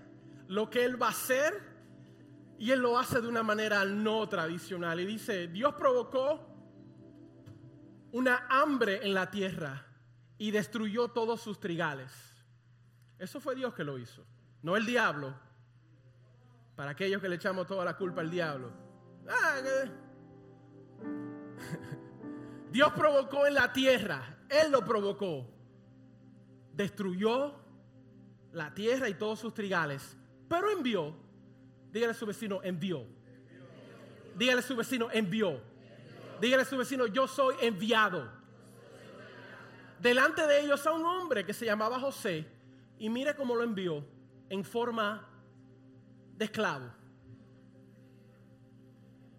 lo 0.48 0.70
que 0.70 0.84
Él 0.86 1.02
va 1.02 1.08
a 1.08 1.12
hacer 1.12 1.54
y 2.58 2.72
Él 2.72 2.80
lo 2.80 2.98
hace 2.98 3.22
de 3.22 3.28
una 3.28 3.44
manera 3.44 3.84
no 3.86 4.28
tradicional. 4.30 5.00
Y 5.00 5.06
dice, 5.06 5.48
Dios 5.48 5.74
provocó 5.76 6.48
una 8.12 8.48
hambre 8.50 9.06
en 9.06 9.14
la 9.14 9.30
tierra 9.30 9.86
y 10.38 10.52
destruyó 10.52 11.10
todos 11.10 11.42
sus 11.42 11.60
trigales. 11.60 12.12
Eso 13.18 13.40
fue 13.40 13.56
Dios 13.56 13.74
que 13.74 13.84
lo 13.84 13.98
hizo, 13.98 14.26
no 14.62 14.76
el 14.78 14.86
diablo. 14.86 15.34
Para 16.76 16.92
aquellos 16.92 17.22
que 17.22 17.30
le 17.30 17.36
echamos 17.36 17.68
toda 17.68 17.86
la 17.86 17.96
culpa 17.96 18.20
al 18.22 18.30
diablo. 18.30 18.72
Ah, 19.30 19.56
que- 19.64 20.06
Dios 22.76 22.92
provocó 22.92 23.48
en 23.48 23.54
la 23.54 23.72
tierra, 23.72 24.38
Él 24.50 24.70
lo 24.70 24.84
provocó. 24.84 25.48
Destruyó 26.74 27.56
la 28.52 28.74
tierra 28.74 29.08
y 29.08 29.14
todos 29.14 29.40
sus 29.40 29.54
trigales, 29.54 30.18
pero 30.50 30.70
envió. 30.70 31.16
Dígale 31.90 32.12
a 32.12 32.14
su 32.14 32.26
vecino, 32.26 32.60
envió. 32.62 33.06
Dígale 34.36 34.60
a 34.60 34.62
su 34.62 34.76
vecino, 34.76 35.08
envió. 35.10 35.62
Dígale 36.42 36.64
a 36.64 36.66
su 36.66 36.76
vecino, 36.76 37.08
yo 37.08 37.30
soy 37.30 37.56
enviado. 37.62 38.30
Delante 40.02 40.46
de 40.46 40.60
ellos 40.60 40.86
a 40.86 40.92
un 40.92 41.06
hombre 41.06 41.46
que 41.46 41.54
se 41.54 41.66
llamaba 41.66 41.98
José 41.98 42.46
y 43.00 43.10
mire 43.10 43.38
cómo 43.38 43.56
lo 43.56 43.64
envió 43.64 44.06
en 44.50 44.66
forma 44.66 45.26
de 46.36 46.44
esclavo. 46.44 46.92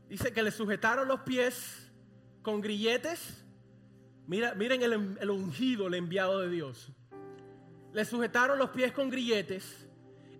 Dice 0.09 0.33
que 0.33 0.42
le 0.42 0.51
sujetaron 0.51 1.07
los 1.07 1.20
pies 1.20 1.86
con 2.46 2.61
grilletes. 2.61 3.44
Mira, 4.28 4.54
miren 4.54 4.80
el, 4.80 5.18
el 5.20 5.30
ungido, 5.30 5.88
el 5.88 5.94
enviado 5.94 6.38
de 6.42 6.48
Dios. 6.48 6.92
Le 7.92 8.04
sujetaron 8.04 8.56
los 8.56 8.70
pies 8.70 8.92
con 8.92 9.11
grilletes. 9.11 9.88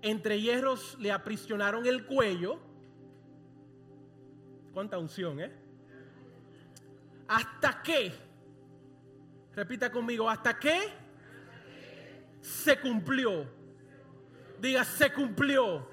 Entre 0.03 0.41
hierros 0.41 0.97
le 1.01 1.11
aprisionaron 1.11 1.85
el 1.85 2.07
cuello. 2.07 2.61
Cuánta 4.73 4.99
unción, 4.99 5.41
¿eh? 5.41 5.51
Hasta 7.27 7.83
que 7.83 8.13
Repita 9.57 9.91
conmigo, 9.91 10.31
¿hasta 10.31 10.57
qué? 10.61 10.79
Se 12.41 12.79
cumplió. 12.79 13.49
Diga, 14.61 14.85
se 14.85 15.13
cumplió. 15.13 15.89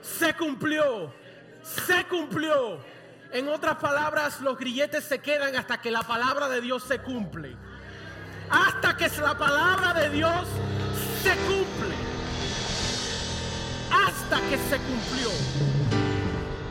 Se 0.00 0.34
cumplió. 0.34 1.12
Se 1.60 2.06
cumplió. 2.06 2.93
En 3.34 3.48
otras 3.48 3.78
palabras, 3.78 4.40
los 4.40 4.56
grilletes 4.56 5.02
se 5.02 5.18
quedan 5.18 5.56
hasta 5.56 5.80
que 5.80 5.90
la 5.90 6.04
palabra 6.04 6.48
de 6.48 6.60
Dios 6.60 6.84
se 6.84 7.00
cumple. 7.00 7.56
Hasta 8.48 8.96
que 8.96 9.08
la 9.20 9.36
palabra 9.36 9.92
de 9.92 10.08
Dios 10.08 10.46
se 11.20 11.30
cumple. 11.38 11.96
Hasta 13.90 14.36
que 14.48 14.56
se 14.56 14.78
cumplió. 14.78 15.30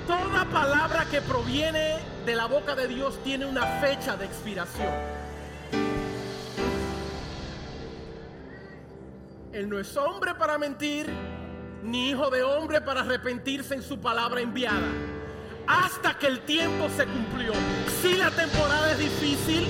Toda 0.07 0.45
palabra 0.45 1.05
que 1.11 1.19
proviene 1.19 1.99
de 2.25 2.33
la 2.33 2.45
boca 2.45 2.75
de 2.75 2.87
Dios 2.87 3.21
tiene 3.25 3.45
una 3.45 3.65
fecha 3.81 4.15
de 4.15 4.23
expiración. 4.23 4.93
Él 9.51 9.67
no 9.67 9.79
es 9.79 9.97
hombre 9.97 10.33
para 10.35 10.57
mentir, 10.57 11.11
ni 11.83 12.11
hijo 12.11 12.29
de 12.29 12.41
hombre 12.41 12.79
para 12.79 13.01
arrepentirse 13.01 13.75
en 13.75 13.83
su 13.83 13.99
palabra 13.99 14.39
enviada. 14.39 15.12
Hasta 15.67 16.17
que 16.17 16.27
el 16.27 16.39
tiempo 16.41 16.89
se 16.89 17.05
cumplió. 17.05 17.53
Si 18.01 18.15
la 18.15 18.29
temporada 18.31 18.91
es 18.91 18.99
difícil, 18.99 19.67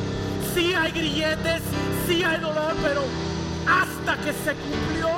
si 0.54 0.74
hay 0.74 0.92
grilletes, 0.92 1.62
si 2.08 2.24
hay 2.24 2.40
dolor, 2.40 2.74
pero 2.82 3.02
hasta 3.68 4.18
que 4.18 4.34
se 4.34 4.54
cumplió. 4.56 5.10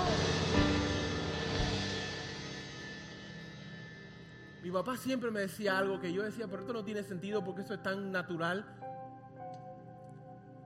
Mi 4.63 4.71
papá 4.71 4.97
siempre 4.97 5.29
me 5.31 5.41
decía 5.41 5.77
algo 5.77 5.99
que 5.99 6.11
yo 6.11 6.23
decía, 6.23 6.47
pero 6.47 6.61
esto 6.61 6.73
no 6.73 6.83
tiene 6.83 7.03
sentido 7.03 7.43
porque 7.43 7.61
eso 7.61 7.75
es 7.75 7.83
tan 7.83 8.11
natural. 8.11 8.65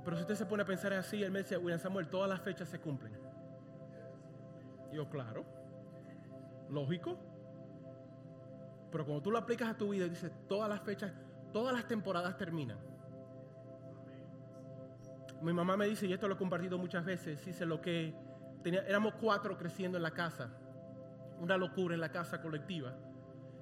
Pero 0.06 0.15
si 0.15 0.22
usted 0.22 0.36
se 0.36 0.45
pone 0.45 0.63
a 0.63 0.65
pensar 0.65 0.93
así, 0.93 1.22
él 1.22 1.32
me 1.32 1.39
decía, 1.39 1.60
William 1.60 1.80
Samuel, 1.80 2.08
todas 2.08 2.30
las 2.30 2.41
fechas 2.41 2.69
se 2.69 2.80
cumplen. 2.80 3.13
Yo, 4.93 5.10
claro, 5.10 5.45
lógico. 6.69 7.17
Pero 8.91 9.06
cuando 9.06 9.21
tú 9.21 9.32
lo 9.32 9.38
aplicas 9.38 9.69
a 9.69 9.78
tu 9.78 9.89
vida 9.89 10.06
y 10.06 10.10
dices, 10.10 10.32
todas 10.47 10.69
las 10.69 10.82
fechas, 10.82 11.12
todas 11.52 11.73
las 11.73 11.88
temporadas 11.88 12.38
terminan. 12.38 12.78
Mi 15.41 15.54
mamá 15.54 15.78
me 15.78 15.88
dice, 15.88 16.06
y 16.06 16.13
esto 16.13 16.28
lo 16.28 16.36
he 16.36 16.38
compartido 16.38 16.78
muchas 16.78 17.06
veces, 17.06 17.45
dice 17.45 17.65
lo 17.65 17.82
que 17.82 18.13
tenía, 18.62 18.82
éramos 18.82 19.13
cuatro 19.15 19.58
creciendo 19.58 19.97
en 19.97 20.04
la 20.04 20.12
casa, 20.12 20.49
una 21.39 21.58
locura 21.58 21.95
en 21.95 22.02
la 22.02 22.12
casa 22.12 22.41
colectiva. 22.41 22.93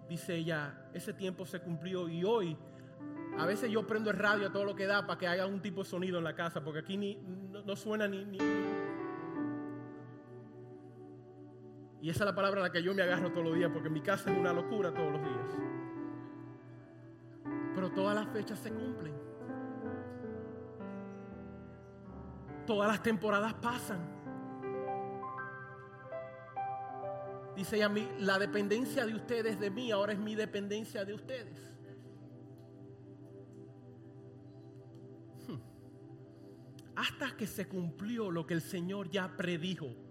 Dice 0.10 0.36
ella, 0.36 0.90
ese 0.94 1.14
tiempo 1.14 1.46
se 1.46 1.60
cumplió 1.60 2.08
y 2.08 2.24
hoy 2.24 2.58
a 3.38 3.46
veces 3.46 3.70
yo 3.70 3.86
prendo 3.86 4.10
el 4.10 4.18
radio 4.18 4.48
a 4.48 4.52
todo 4.52 4.64
lo 4.64 4.76
que 4.76 4.88
da 4.88 5.06
para 5.06 5.20
que 5.20 5.28
haya 5.28 5.46
un 5.46 5.62
tipo 5.62 5.84
de 5.84 5.90
sonido 5.90 6.18
en 6.18 6.24
la 6.24 6.34
casa, 6.34 6.64
porque 6.64 6.80
aquí 6.80 6.98
ni, 6.98 7.16
no, 7.16 7.76
suena 7.76 8.08
ni, 8.08 8.26
ni, 8.26 8.40
Y 12.02 12.10
esa 12.10 12.24
es 12.24 12.26
la 12.28 12.36
palabra 12.36 12.62
a 12.62 12.64
la 12.64 12.72
que 12.72 12.84
yo 12.84 12.94
me 12.94 13.02
agarro 13.02 13.32
todos 13.32 13.46
los 13.46 13.56
días, 13.56 13.72
porque 13.74 13.90
mi 13.90 14.02
casa 14.02 14.32
es 14.32 14.38
una 14.38 14.54
locura 14.54 14.94
todos 14.94 15.12
los 15.14 15.22
días. 15.22 15.58
Pero 17.74 17.92
todas 17.92 18.16
las 18.16 18.28
fechas 18.30 18.60
se 18.60 18.72
cumplen. 18.72 19.14
Todas 22.66 22.88
las 22.88 23.02
temporadas 23.02 23.54
pasan. 23.56 24.00
Dice 27.56 27.78
ella, 27.78 27.92
la 28.20 28.38
dependencia 28.38 29.06
de 29.06 29.16
ustedes 29.16 29.60
de 29.60 29.72
mí, 29.72 29.90
ahora 29.90 30.14
es 30.14 30.20
mi 30.20 30.36
dependencia 30.36 31.04
de 31.04 31.14
ustedes. 31.16 31.74
Hmm. 35.48 35.58
Hasta 36.96 37.36
que 37.36 37.48
se 37.48 37.68
cumplió 37.68 38.30
lo 38.30 38.46
que 38.46 38.54
el 38.54 38.62
Señor 38.62 39.10
ya 39.10 39.36
predijo 39.36 40.07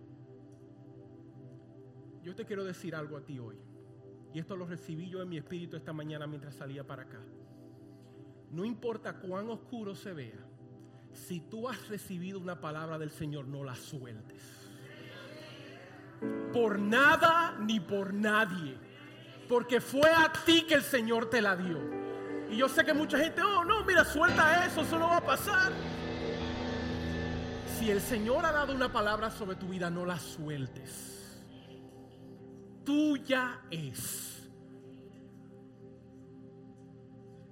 yo 2.26 2.34
te 2.34 2.44
quiero 2.44 2.64
decir 2.64 2.96
algo 2.96 3.16
a 3.16 3.20
ti 3.20 3.38
hoy. 3.38 3.56
Y 4.34 4.40
esto 4.40 4.56
lo 4.56 4.66
recibí 4.66 5.08
yo 5.08 5.22
en 5.22 5.28
mi 5.28 5.36
espíritu 5.36 5.76
esta 5.76 5.92
mañana 5.92 6.26
mientras 6.26 6.56
salía 6.56 6.84
para 6.84 7.02
acá. 7.02 7.20
No 8.50 8.64
importa 8.64 9.20
cuán 9.20 9.48
oscuro 9.48 9.94
se 9.94 10.12
vea, 10.12 10.44
si 11.12 11.38
tú 11.38 11.68
has 11.68 11.88
recibido 11.88 12.40
una 12.40 12.60
palabra 12.60 12.98
del 12.98 13.12
Señor, 13.12 13.46
no 13.46 13.62
la 13.62 13.76
sueltes. 13.76 14.42
Por 16.52 16.80
nada 16.80 17.58
ni 17.60 17.78
por 17.78 18.12
nadie. 18.12 18.76
Porque 19.48 19.80
fue 19.80 20.10
a 20.10 20.32
ti 20.44 20.64
que 20.66 20.74
el 20.74 20.82
Señor 20.82 21.30
te 21.30 21.40
la 21.40 21.54
dio. 21.54 21.78
Y 22.50 22.56
yo 22.56 22.68
sé 22.68 22.84
que 22.84 22.92
mucha 22.92 23.18
gente, 23.18 23.40
oh 23.40 23.64
no, 23.64 23.84
mira, 23.84 24.04
suelta 24.04 24.66
eso, 24.66 24.80
eso 24.80 24.98
no 24.98 25.10
va 25.10 25.18
a 25.18 25.24
pasar. 25.24 25.72
Si 27.78 27.88
el 27.88 28.00
Señor 28.00 28.44
ha 28.44 28.50
dado 28.50 28.74
una 28.74 28.92
palabra 28.92 29.30
sobre 29.30 29.54
tu 29.54 29.68
vida, 29.68 29.90
no 29.90 30.04
la 30.04 30.18
sueltes 30.18 31.15
tuya 32.86 33.60
es. 33.70 34.48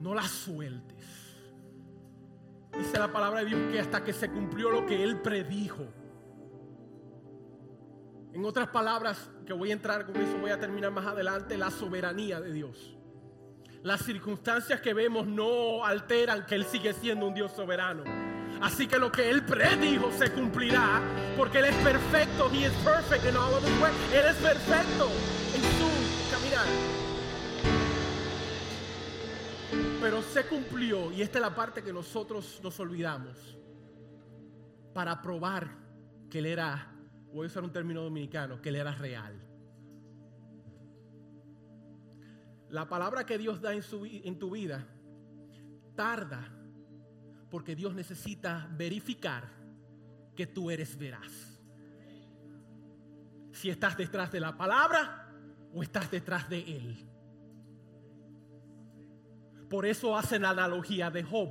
No 0.01 0.15
la 0.15 0.23
sueltes. 0.23 0.95
Dice 2.79 2.99
la 2.99 3.13
palabra 3.13 3.41
de 3.41 3.47
Dios 3.47 3.61
que 3.71 3.81
hasta 3.81 4.03
que 4.03 4.13
se 4.15 4.31
cumplió 4.31 4.71
lo 4.71 4.87
que 4.87 5.03
Él 5.03 5.21
predijo. 5.21 5.85
En 8.33 8.45
otras 8.45 8.69
palabras, 8.69 9.31
que 9.47 9.53
voy 9.53 9.71
a 9.71 9.75
entrar 9.75 10.07
con 10.07 10.17
eso, 10.17 10.39
voy 10.39 10.51
a 10.51 10.59
terminar 10.59 10.91
más 10.91 11.07
adelante, 11.07 11.57
la 11.57 11.71
soberanía 11.71 12.41
de 12.41 12.53
Dios. 12.53 12.97
Las 13.83 14.03
circunstancias 14.03 14.81
que 14.81 14.95
vemos 14.95 15.27
no 15.27 15.85
alteran 15.85 16.47
que 16.47 16.55
Él 16.55 16.65
sigue 16.65 16.93
siendo 16.95 17.29
un 17.29 17.35
Dios 17.35 17.53
soberano. 17.53 18.03
Así 18.61 18.87
que 18.87 18.99
lo 18.99 19.13
que 19.13 19.29
Él 19.31 19.45
predijo 19.45 20.11
se 20.13 20.33
cumplirá, 20.33 21.03
porque 21.37 21.59
Él 21.59 21.67
es 21.67 21.77
perfecto. 21.77 22.51
He 22.53 22.67
is 22.67 22.73
perfect. 22.85 23.25
Él 23.25 24.27
es 24.27 24.37
perfecto 24.37 25.09
en 25.55 25.63
su 25.79 25.89
caminar. 26.31 26.67
Pero 30.01 30.23
se 30.23 30.47
cumplió, 30.47 31.13
y 31.13 31.23
esta 31.23 31.39
es 31.39 31.43
la 31.43 31.55
parte 31.55 31.83
que 31.83 31.93
nosotros 31.93 32.61
nos 32.63 32.79
olvidamos, 32.81 33.59
para 34.93 35.21
probar 35.21 35.77
que 36.31 36.39
Él 36.39 36.47
era, 36.47 36.95
voy 37.33 37.45
a 37.45 37.49
usar 37.49 37.65
un 37.65 37.73
término 37.73 38.03
dominicano, 38.03 38.61
que 38.61 38.69
Él 38.69 38.77
era 38.77 38.93
real. 38.93 39.41
La 42.71 42.89
palabra 42.89 43.25
que 43.25 43.39
Dios 43.39 43.61
da 43.61 43.73
en, 43.73 43.83
su, 43.83 44.05
en 44.05 44.39
tu 44.39 44.51
vida 44.51 44.87
tarda 45.95 46.51
porque 47.55 47.77
Dios 47.77 47.95
necesita 47.95 48.67
verificar 48.73 49.49
que 50.35 50.45
tú 50.45 50.73
eres 50.73 50.99
veraz. 50.99 51.57
Si 53.53 53.71
estás 53.71 53.97
detrás 53.97 54.33
de 54.33 54.41
la 54.41 54.57
palabra 54.57 55.33
o 55.73 55.81
estás 55.81 56.11
detrás 56.11 56.49
de 56.49 56.59
Él. 56.59 57.09
Por 59.71 59.87
eso 59.87 60.19
hacen 60.19 60.43
la 60.43 60.51
analogía 60.51 61.13
de 61.13 61.23
Job. 61.23 61.51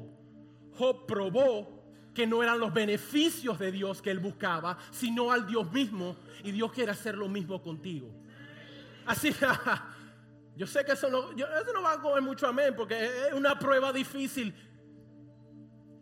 Job 0.78 1.06
probó 1.06 1.86
que 2.14 2.28
no 2.28 2.44
eran 2.44 2.60
los 2.60 2.74
beneficios 2.74 3.58
de 3.58 3.72
Dios 3.72 4.02
que 4.02 4.12
él 4.12 4.20
buscaba, 4.20 4.78
sino 4.92 5.32
al 5.32 5.48
Dios 5.48 5.72
mismo. 5.72 6.18
Y 6.44 6.52
Dios 6.52 6.74
quiere 6.74 6.92
hacer 6.92 7.18
lo 7.18 7.30
mismo 7.30 7.62
contigo. 7.62 8.14
Así, 9.06 9.34
yo 10.58 10.68
sé 10.68 10.84
que 10.84 10.92
eso 10.92 11.10
no, 11.10 11.32
eso 11.32 11.74
no 11.74 11.82
va 11.82 11.94
a 11.94 12.02
comer 12.02 12.22
mucho 12.22 12.46
amén, 12.46 12.74
porque 12.76 13.06
es 13.28 13.34
una 13.34 13.58
prueba 13.58 13.94
difícil. 13.94 14.54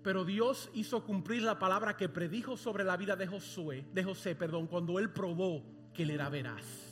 Pero 0.03 0.25
Dios 0.25 0.69
hizo 0.73 1.03
cumplir 1.03 1.43
la 1.43 1.59
palabra 1.59 1.95
que 1.95 2.09
predijo 2.09 2.57
sobre 2.57 2.83
la 2.83 2.97
vida 2.97 3.15
de 3.15 3.27
Josué, 3.27 3.85
de 3.93 4.03
José, 4.03 4.35
perdón, 4.35 4.67
cuando 4.67 4.97
él 4.97 5.11
probó 5.11 5.63
que 5.93 6.03
él 6.03 6.11
era 6.11 6.29
veraz. 6.29 6.91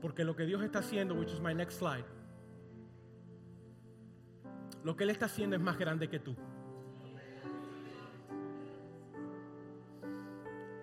Porque 0.00 0.24
lo 0.24 0.36
que 0.36 0.46
Dios 0.46 0.62
está 0.62 0.78
haciendo, 0.80 1.14
which 1.14 1.32
is 1.32 1.40
my 1.40 1.54
next 1.54 1.78
slide, 1.78 2.04
lo 4.84 4.96
que 4.96 5.04
Él 5.04 5.10
está 5.10 5.26
haciendo 5.26 5.56
es 5.56 5.62
más 5.62 5.76
grande 5.76 6.08
que 6.08 6.18
tú. 6.18 6.36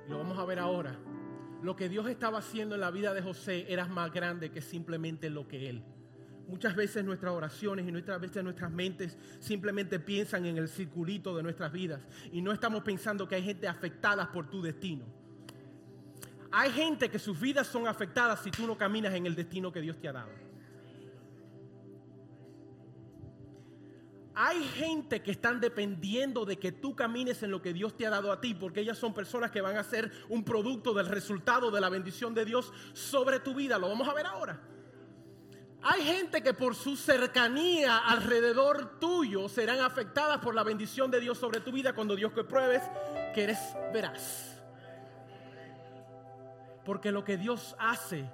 Lo 0.08 0.18
vamos 0.18 0.38
a 0.38 0.46
ver 0.46 0.60
ahora. 0.60 0.96
Lo 1.64 1.76
que 1.76 1.90
Dios 1.90 2.08
estaba 2.08 2.40
haciendo 2.40 2.76
en 2.76 2.82
la 2.82 2.92
vida 2.92 3.14
de 3.14 3.22
José 3.22 3.66
era 3.68 3.88
más 3.88 4.12
grande 4.12 4.52
que 4.52 4.62
simplemente 4.62 5.30
lo 5.30 5.48
que 5.48 5.70
Él. 5.70 5.84
Muchas 6.48 6.76
veces 6.76 7.04
nuestras 7.04 7.34
oraciones 7.34 7.88
y 7.88 7.92
muchas 7.92 8.22
veces 8.22 8.44
nuestras 8.44 8.72
mentes 8.72 9.18
simplemente 9.40 10.00
piensan 10.00 10.46
en 10.46 10.58
el 10.58 10.70
circulito 10.70 11.36
de 11.36 11.42
nuestras 11.42 11.72
vidas 11.72 12.02
y 12.32 12.42
no 12.42 12.52
estamos 12.52 12.84
pensando 12.84 13.28
que 13.28 13.36
hay 13.36 13.44
gente 13.44 13.68
afectada 13.68 14.32
por 14.32 14.50
tu 14.50 14.62
destino. 14.62 15.06
Hay 16.52 16.72
gente 16.72 17.10
que 17.10 17.20
sus 17.20 17.40
vidas 17.40 17.68
son 17.68 17.88
afectadas 17.88 18.42
si 18.42 18.52
tú 18.52 18.68
no 18.68 18.78
caminas 18.78 19.14
en 19.14 19.26
el 19.26 19.36
destino 19.36 19.72
que 19.72 19.82
Dios 19.82 20.00
te 20.00 20.08
ha 20.08 20.14
dado. 20.14 20.30
Hay 24.38 24.64
gente 24.64 25.22
que 25.22 25.32
están 25.32 25.60
dependiendo 25.62 26.46
de 26.46 26.60
que 26.60 26.74
tú 26.74 26.94
camines 26.96 27.42
en 27.42 27.52
lo 27.52 27.62
que 27.62 27.74
Dios 27.74 27.96
te 27.96 28.06
ha 28.06 28.10
dado 28.10 28.32
a 28.32 28.42
ti, 28.42 28.54
porque 28.54 28.82
ellas 28.82 28.98
son 28.98 29.14
personas 29.14 29.50
que 29.50 29.62
van 29.62 29.78
a 29.78 29.84
ser 29.84 30.12
un 30.28 30.44
producto 30.44 30.94
del 30.94 31.08
resultado 31.08 31.72
de 31.72 31.80
la 31.80 31.90
bendición 31.90 32.34
de 32.34 32.44
Dios 32.44 32.72
sobre 32.94 33.40
tu 33.40 33.56
vida. 33.56 33.80
Lo 33.80 33.88
vamos 33.88 34.08
a 34.08 34.14
ver 34.14 34.26
ahora. 34.26 34.75
Hay 35.88 36.02
gente 36.02 36.42
que 36.42 36.56
por 36.56 36.74
su 36.74 36.96
cercanía 36.96 38.00
alrededor 38.00 38.98
tuyo 39.00 39.48
serán 39.48 39.82
afectadas 39.82 40.40
por 40.40 40.56
la 40.56 40.64
bendición 40.64 41.12
de 41.12 41.20
Dios 41.20 41.38
sobre 41.38 41.60
tu 41.60 41.72
vida 41.72 41.94
cuando 41.94 42.16
Dios 42.16 42.34
que 42.34 42.44
pruebes 42.44 42.82
que 43.36 43.44
eres 43.44 43.60
veraz. 43.94 44.60
Porque 46.84 47.12
lo 47.12 47.24
que 47.24 47.38
Dios 47.38 47.76
hace 47.78 48.28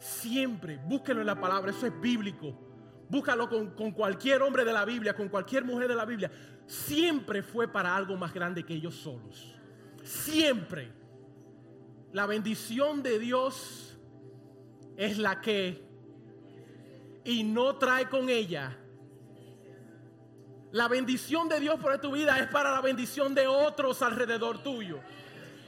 siempre, 0.00 0.78
búsquelo 0.78 1.20
en 1.20 1.26
la 1.26 1.38
palabra, 1.38 1.72
eso 1.72 1.86
es 1.86 2.00
bíblico. 2.00 2.58
Búscalo 3.06 3.50
con, 3.50 3.72
con, 3.72 3.92
cualquier 3.92 4.40
hombre 4.40 4.64
de 4.64 4.72
la 4.72 4.86
Biblia, 4.86 5.14
con 5.14 5.28
cualquier 5.28 5.66
mujer 5.66 5.88
de 5.88 5.94
la 5.94 6.06
Biblia. 6.06 6.30
Siempre 6.66 7.42
fue 7.42 7.68
para 7.68 7.94
algo 7.94 8.16
más 8.16 8.32
grande 8.32 8.64
que 8.64 8.72
ellos 8.72 8.94
solos. 8.94 9.54
Siempre. 10.02 10.90
La 12.12 12.24
bendición 12.24 13.02
de 13.02 13.18
Dios 13.18 13.98
es 14.96 15.18
la 15.18 15.42
que 15.42 15.91
y 17.24 17.44
no 17.44 17.76
trae 17.76 18.08
con 18.08 18.28
ella. 18.28 18.76
La 20.72 20.88
bendición 20.88 21.48
de 21.48 21.60
Dios 21.60 21.78
por 21.78 21.98
tu 21.98 22.12
vida 22.12 22.38
es 22.38 22.48
para 22.48 22.70
la 22.70 22.80
bendición 22.80 23.34
de 23.34 23.46
otros 23.46 24.00
alrededor 24.00 24.62
tuyo. 24.62 25.00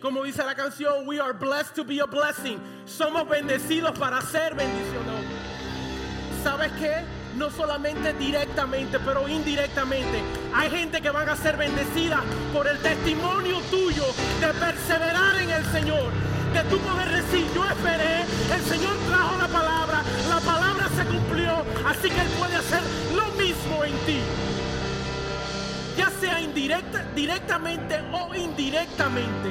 Como 0.01 0.23
dice 0.23 0.45
la 0.45 0.55
canción, 0.55 1.07
we 1.07 1.21
are 1.21 1.33
blessed 1.33 1.75
to 1.75 1.85
be 1.85 2.01
a 2.01 2.07
blessing. 2.07 2.59
Somos 2.87 3.29
bendecidos 3.29 3.99
para 3.99 4.21
ser 4.23 4.55
bendición. 4.55 5.03
¿Sabes 6.43 6.73
qué? 6.73 7.05
No 7.37 7.51
solamente 7.51 8.13
directamente, 8.15 8.99
pero 8.99 9.29
indirectamente. 9.29 10.23
Hay 10.55 10.71
gente 10.71 11.01
que 11.01 11.11
van 11.11 11.29
a 11.29 11.37
ser 11.37 11.57
bendecida 11.57 12.23
por 12.53 12.67
el 12.67 12.79
testimonio 12.81 13.61
tuyo 13.71 14.05
de 14.41 14.49
perseverar 14.59 15.37
en 15.41 15.51
el 15.51 15.65
Señor 15.67 16.13
que 16.55 16.61
tú 16.71 16.79
puedes 16.79 17.11
decir, 17.11 17.45
yo 17.53 17.65
esperé, 17.65 18.23
el 18.55 18.63
Señor 18.63 18.95
trajo 19.09 19.37
la 19.39 19.49
palabra, 19.49 20.03
la 20.29 20.39
palabra 20.41 20.84
cumplió, 21.05 21.65
así 21.87 22.09
que 22.09 22.21
Él 22.21 22.29
puede 22.39 22.57
hacer 22.57 22.81
lo 23.15 23.27
mismo 23.33 23.85
en 23.85 23.93
ti. 24.07 24.19
Ya 25.97 26.11
sea 26.11 26.41
indirecta, 26.41 27.05
directamente 27.15 28.01
o 28.13 28.35
indirectamente, 28.35 29.51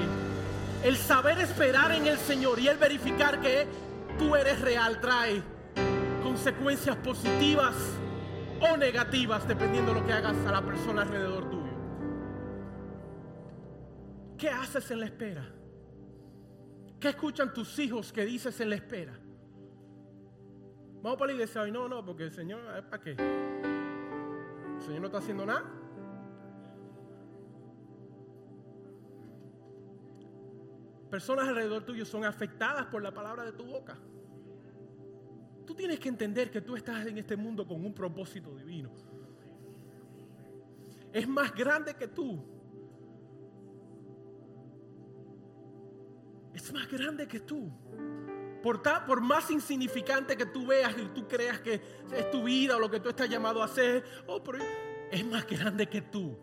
el 0.84 0.98
saber 0.98 1.40
esperar 1.40 1.92
en 1.92 2.08
el 2.08 2.18
Señor 2.18 2.60
y 2.60 2.68
el 2.68 2.78
verificar 2.78 3.40
que 3.40 3.68
tú 4.20 4.36
eres 4.36 4.60
real 4.62 5.00
trae 5.00 5.42
consecuencias 6.22 6.96
positivas 6.98 7.76
o 8.60 8.78
negativas 8.78 9.48
dependiendo 9.48 9.94
de 9.94 10.02
lo 10.02 10.06
que 10.06 10.14
hagas 10.14 10.36
a 10.46 10.52
la 10.52 10.62
persona 10.62 11.04
alrededor 11.04 11.50
tuyo. 11.50 11.64
¿Qué 14.38 14.50
haces 14.50 14.92
en 14.92 15.00
la 15.00 15.06
espera? 15.06 15.50
¿Qué 17.00 17.10
escuchan 17.10 17.54
tus 17.54 17.78
hijos 17.80 18.12
que 18.12 18.26
dices 18.26 18.60
en 18.62 18.70
la 18.70 18.76
espera? 18.76 19.20
Vamos 21.04 21.20
para 21.20 21.28
la 21.28 21.34
iglesia 21.34 21.62
hoy. 21.62 21.72
No, 21.72 21.90
no, 21.90 22.04
porque 22.06 22.24
el 22.24 22.32
Señor, 22.32 22.62
¿para 22.90 23.04
qué? 23.04 23.12
El 23.12 24.82
Señor 24.82 25.02
no 25.02 25.08
está 25.08 25.18
haciendo 25.18 25.46
nada. 25.46 25.70
Personas 31.12 31.50
alrededor 31.50 31.84
tuyo 31.84 32.06
son 32.06 32.24
afectadas 32.24 32.86
por 32.86 33.04
la 33.04 33.14
palabra 33.14 33.44
de 33.44 33.52
tu 33.52 33.66
boca. 33.66 33.98
Tú 35.68 35.76
tienes 35.76 36.00
que 36.00 36.08
entender 36.08 36.50
que 36.50 36.62
tú 36.62 36.78
estás 36.78 37.06
en 37.06 37.18
este 37.18 37.36
mundo 37.36 37.68
con 37.68 37.86
un 37.86 37.94
propósito 37.94 38.56
divino. 38.56 38.90
Es 41.12 41.28
más 41.28 41.54
grande 41.54 41.94
que 41.96 42.08
tú. 42.08 42.54
es 46.54 46.72
más 46.72 46.90
grande 46.90 47.28
que 47.28 47.42
tú. 47.42 47.70
Por, 48.64 48.82
por, 48.82 49.22
más 49.22 49.52
insignificante 49.52 50.38
que 50.38 50.46
tú 50.46 50.66
veas 50.66 50.96
y 50.98 51.06
tú 51.10 51.28
creas 51.28 51.60
que 51.60 51.82
es 52.12 52.32
tu 52.32 52.44
vida 52.44 52.78
o 52.78 52.80
lo 52.80 52.90
que 52.90 53.02
tú 53.02 53.10
estás 53.10 53.30
llamado 53.30 53.62
a 53.62 53.66
hacer, 53.66 54.04
oh, 54.26 54.42
es 55.12 55.26
más 55.26 55.46
grande 55.46 55.88
que 55.88 56.02
tú. 56.02 56.38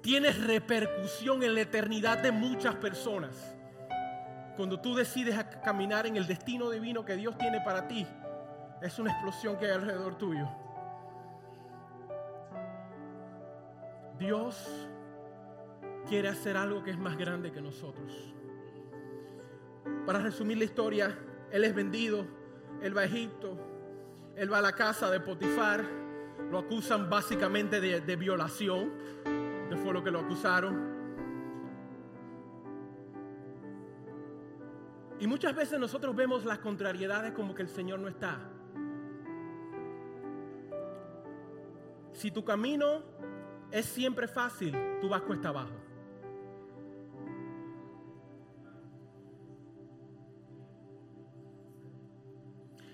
Tienes 0.00 0.40
repercusión 0.46 1.42
en 1.42 1.54
la 1.54 1.62
eternidad 1.62 2.18
de 2.18 2.30
muchas 2.30 2.76
personas. 2.76 3.56
Cuando 4.56 4.80
tú 4.80 4.94
decides 4.94 5.36
caminar 5.64 6.06
en 6.06 6.16
el 6.16 6.26
destino 6.26 6.70
divino 6.70 7.04
que 7.04 7.16
Dios 7.16 7.36
tiene 7.36 7.60
para 7.60 7.88
ti, 7.88 8.06
es 8.80 8.98
una 8.98 9.10
explosión 9.10 9.58
que 9.58 9.66
hay 9.66 9.72
alrededor 9.72 10.16
tuyo. 10.16 10.48
Dios 14.18 14.88
quiere 16.08 16.28
hacer 16.28 16.56
algo 16.56 16.82
que 16.82 16.90
es 16.90 16.98
más 16.98 17.16
grande 17.16 17.52
que 17.52 17.60
nosotros. 17.60 18.34
Para 20.06 20.20
resumir 20.20 20.58
la 20.58 20.64
historia, 20.64 21.18
él 21.50 21.64
es 21.64 21.74
vendido, 21.74 22.26
él 22.82 22.96
va 22.96 23.02
a 23.02 23.04
Egipto, 23.04 23.56
él 24.36 24.52
va 24.52 24.58
a 24.58 24.62
la 24.62 24.72
casa 24.72 25.10
de 25.10 25.20
Potifar, 25.20 25.84
lo 26.50 26.58
acusan 26.58 27.10
básicamente 27.10 27.80
de, 27.80 28.16
violación, 28.16 28.92
de 29.68 29.76
fue 29.76 29.92
lo 29.92 30.02
que 30.02 30.10
lo 30.10 30.20
acusaron. 30.20 30.96
Y 35.20 35.26
muchas 35.26 35.54
veces 35.54 35.80
nosotros 35.80 36.14
vemos 36.14 36.44
las 36.44 36.60
contrariedades 36.60 37.32
como 37.32 37.54
que 37.54 37.62
el 37.62 37.68
Señor 37.68 37.98
no 37.98 38.08
está. 38.08 38.38
Si 42.12 42.30
tu 42.30 42.44
camino 42.44 43.02
es 43.70 43.86
siempre 43.86 44.28
fácil, 44.28 44.76
tú 45.00 45.08
vas 45.08 45.22
cuesta 45.22 45.48
abajo. 45.48 45.87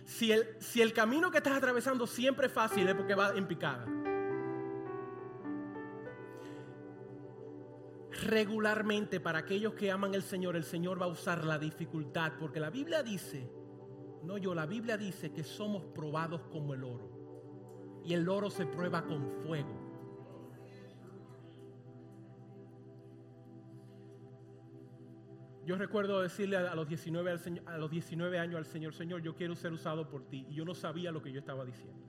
Si 0.04 0.30
el, 0.32 0.56
si 0.60 0.82
el 0.82 0.92
camino 0.92 1.30
que 1.30 1.38
estás 1.38 1.56
atravesando 1.56 2.06
siempre 2.06 2.46
es 2.48 2.52
fácil, 2.52 2.88
es 2.88 2.94
porque 2.94 3.14
va 3.14 3.34
en 3.34 3.46
picada. 3.46 3.86
Regularmente 8.22 9.18
para 9.20 9.40
aquellos 9.40 9.74
que 9.74 9.90
aman 9.90 10.14
al 10.14 10.22
Señor, 10.22 10.56
el 10.56 10.64
Señor 10.64 11.00
va 11.00 11.06
a 11.06 11.08
usar 11.08 11.44
la 11.44 11.58
dificultad, 11.58 12.34
porque 12.38 12.60
la 12.60 12.70
Biblia 12.70 13.02
dice, 13.02 13.50
no 14.22 14.38
yo, 14.38 14.54
la 14.54 14.66
Biblia 14.66 14.96
dice 14.96 15.32
que 15.32 15.42
somos 15.42 15.84
probados 15.86 16.42
como 16.50 16.74
el 16.74 16.84
oro. 16.84 17.10
Y 18.04 18.14
el 18.14 18.28
oro 18.28 18.50
se 18.50 18.66
prueba 18.66 19.04
con 19.04 19.30
fuego. 19.42 19.83
Yo 25.66 25.76
recuerdo 25.76 26.20
decirle 26.20 26.56
a 26.56 26.74
los, 26.74 26.86
19 26.86 27.60
a 27.66 27.78
los 27.78 27.90
19 27.90 28.38
años 28.38 28.56
al 28.56 28.66
Señor, 28.66 28.94
Señor, 28.94 29.22
yo 29.22 29.34
quiero 29.34 29.56
ser 29.56 29.72
usado 29.72 30.08
por 30.08 30.28
ti. 30.28 30.46
Y 30.50 30.54
yo 30.54 30.64
no 30.64 30.74
sabía 30.74 31.10
lo 31.10 31.22
que 31.22 31.32
yo 31.32 31.40
estaba 31.40 31.64
diciendo. 31.64 32.02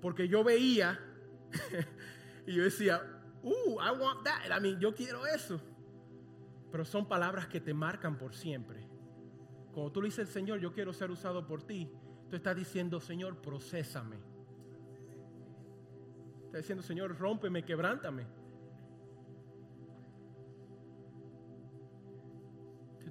Porque 0.00 0.28
yo 0.28 0.42
veía 0.42 0.98
y 2.46 2.54
yo 2.54 2.64
decía, 2.64 3.02
uh, 3.42 3.80
I 3.80 3.98
want 3.98 4.24
that. 4.24 4.56
I 4.56 4.60
mean, 4.60 4.80
yo 4.80 4.94
quiero 4.94 5.26
eso. 5.26 5.60
Pero 6.70 6.84
son 6.84 7.06
palabras 7.06 7.46
que 7.46 7.60
te 7.60 7.74
marcan 7.74 8.16
por 8.16 8.34
siempre. 8.34 8.86
Cuando 9.72 9.92
tú 9.92 10.00
le 10.00 10.08
dices, 10.08 10.30
Señor, 10.30 10.58
yo 10.58 10.72
quiero 10.72 10.92
ser 10.94 11.10
usado 11.10 11.46
por 11.46 11.62
ti, 11.62 11.90
tú 12.30 12.36
estás 12.36 12.56
diciendo, 12.56 12.98
Señor, 12.98 13.42
procésame. 13.42 14.16
Estás 16.46 16.62
diciendo, 16.62 16.82
Señor, 16.82 17.18
rómpeme, 17.18 17.62
quebrántame. 17.62 18.26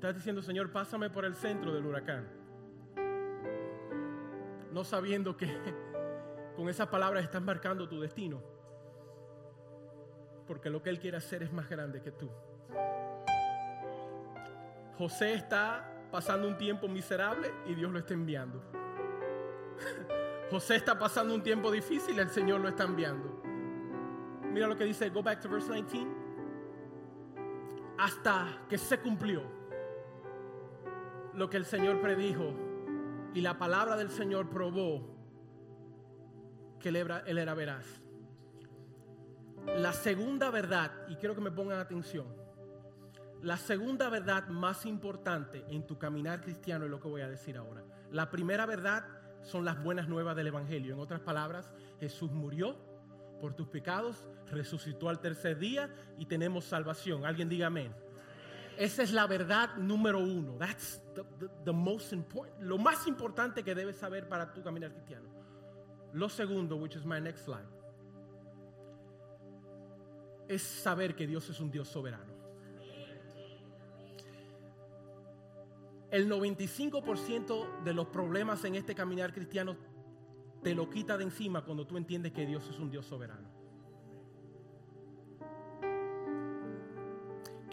Estás 0.06 0.18
diciendo, 0.18 0.44
Señor, 0.44 0.72
pásame 0.72 1.10
por 1.10 1.26
el 1.26 1.34
centro 1.34 1.74
del 1.74 1.84
huracán. 1.84 2.28
No 4.72 4.84
sabiendo 4.84 5.36
que 5.36 5.48
con 6.56 6.70
esas 6.70 6.88
palabras 6.90 7.24
estás 7.24 7.42
marcando 7.42 7.90
tu 7.90 8.00
destino. 8.00 8.40
Porque 10.46 10.70
lo 10.70 10.84
que 10.84 10.92
Él 10.92 11.00
quiere 11.00 11.18
hacer 11.18 11.42
es 11.42 11.52
más 11.52 11.68
grande 11.68 12.04
que 12.04 12.12
tú. 12.12 12.30
José 14.96 15.34
está 15.34 15.92
pasando 16.12 16.48
un 16.48 16.56
tiempo 16.56 16.88
miserable 16.88 17.52
y 17.66 17.74
Dios 17.74 17.92
lo 17.92 17.98
está 17.98 18.14
enviando. 18.14 18.62
José 20.52 20.76
está 20.76 21.00
pasando 21.00 21.34
un 21.34 21.42
tiempo 21.42 21.72
difícil 21.72 22.16
y 22.18 22.20
el 22.20 22.30
Señor 22.30 22.62
lo 22.62 22.68
está 22.68 22.84
enviando. 22.84 23.42
Mira 24.52 24.68
lo 24.68 24.78
que 24.78 24.84
dice, 24.84 25.10
go 25.10 25.24
back 25.24 25.42
to 25.42 25.50
verse 25.50 25.74
19. 25.74 26.06
Hasta 27.98 28.62
que 28.70 28.78
se 28.78 29.00
cumplió 29.00 29.65
lo 31.36 31.50
que 31.50 31.58
el 31.58 31.66
Señor 31.66 32.02
predijo 32.02 32.54
y 33.34 33.42
la 33.42 33.58
palabra 33.58 33.98
del 33.98 34.10
Señor 34.10 34.50
probó 34.50 35.16
que 36.80 36.90
él 36.90 36.96
era, 36.96 37.24
era 37.26 37.54
veraz. 37.54 37.86
La 39.78 39.94
segunda 39.94 40.50
verdad, 40.52 40.92
y 41.10 41.16
quiero 41.16 41.36
que 41.36 41.42
me 41.42 41.52
pongan 41.52 41.80
atención, 41.80 42.28
la 43.42 43.58
segunda 43.58 44.10
verdad 44.10 44.48
más 44.48 44.86
importante 44.86 45.66
en 45.70 45.86
tu 45.86 45.98
caminar 45.98 46.42
cristiano 46.42 46.86
es 46.86 46.92
lo 46.92 47.00
que 47.00 47.08
voy 47.08 47.22
a 47.22 47.30
decir 47.30 47.58
ahora. 47.58 47.84
La 48.12 48.30
primera 48.30 48.66
verdad 48.66 49.06
son 49.42 49.66
las 49.66 49.82
buenas 49.84 50.08
nuevas 50.08 50.36
del 50.36 50.48
Evangelio. 50.48 50.94
En 50.94 51.00
otras 51.00 51.20
palabras, 51.20 51.72
Jesús 52.00 52.32
murió 52.32 52.78
por 53.42 53.54
tus 53.54 53.68
pecados, 53.68 54.28
resucitó 54.50 55.10
al 55.10 55.20
tercer 55.20 55.60
día 55.60 55.90
y 56.18 56.26
tenemos 56.26 56.66
salvación. 56.66 57.26
Alguien 57.26 57.50
diga 57.50 57.68
amén. 57.68 57.94
Esa 58.78 59.04
es 59.04 59.12
la 59.14 59.26
verdad 59.28 59.76
número 59.78 60.20
uno. 60.20 60.58
That's 60.58 61.02
the, 61.14 61.24
the- 61.64 61.72
most 61.72 62.12
important. 62.14 62.62
Lo 62.62 62.78
más 62.78 63.08
importante 63.08 63.64
que 63.64 63.74
debes 63.74 63.96
saber 63.98 64.28
para 64.28 64.54
tu 64.54 64.62
caminar 64.62 64.92
cristiano. 64.92 65.30
Lo 66.14 66.30
segundo, 66.30 66.76
which 66.78 66.96
is 66.96 67.06
my 67.06 67.20
next 67.20 67.46
slide, 67.46 67.68
es 70.48 70.62
saber 70.62 71.16
que 71.16 71.26
Dios 71.28 71.50
es 71.50 71.60
un 71.60 71.72
Dios 71.72 71.88
soberano. 71.88 72.34
El 76.12 76.30
95% 76.30 77.84
de 77.84 77.94
los 77.94 78.08
problemas 78.08 78.64
en 78.64 78.76
este 78.76 78.96
caminar 78.96 79.34
cristiano 79.34 79.76
te 80.64 80.74
lo 80.74 80.90
quita 80.90 81.18
de 81.18 81.26
encima 81.26 81.64
cuando 81.66 81.86
tú 81.86 81.98
entiendes 81.98 82.32
que 82.32 82.46
Dios 82.46 82.68
es 82.70 82.80
un 82.80 82.90
Dios 82.90 83.06
soberano. 83.06 83.50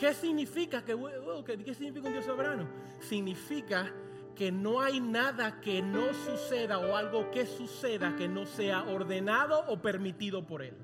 ¿Qué 0.02 0.12
significa 0.14 0.84
que, 0.84 0.94
oh, 0.94 1.44
que- 1.44 1.56
qué 1.62 1.74
significa 1.74 2.08
un 2.08 2.12
Dios 2.14 2.24
soberano? 2.24 2.68
Significa 2.98 3.94
que 4.34 4.50
no 4.50 4.80
hay 4.80 4.98
nada 4.98 5.60
que 5.60 5.80
no 5.80 6.12
suceda 6.12 6.80
o 6.80 6.96
algo 6.96 7.30
que 7.30 7.46
suceda 7.46 8.16
que 8.16 8.26
no 8.26 8.44
sea 8.44 8.82
ordenado 8.82 9.64
o 9.68 9.80
permitido 9.80 10.44
por 10.44 10.60
Él. 10.62 10.76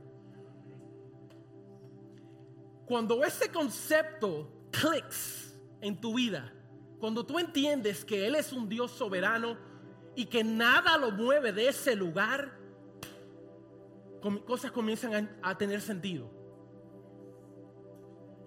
Cuando 2.86 3.24
ese 3.24 3.50
concepto 3.50 4.52
clicks 4.70 5.58
en 5.80 6.00
tu 6.00 6.14
vida, 6.14 6.52
cuando 7.00 7.26
tú 7.26 7.40
entiendes 7.40 8.04
que 8.04 8.24
Él 8.24 8.36
es 8.36 8.52
un 8.52 8.68
Dios 8.68 8.92
soberano 8.92 9.58
y 10.14 10.26
que 10.26 10.44
nada 10.44 10.96
lo 10.96 11.10
mueve 11.10 11.52
de 11.52 11.66
ese 11.66 11.96
lugar, 11.96 12.56
cosas 14.46 14.70
comienzan 14.70 15.36
a 15.42 15.58
tener 15.58 15.80
sentido. 15.80 16.37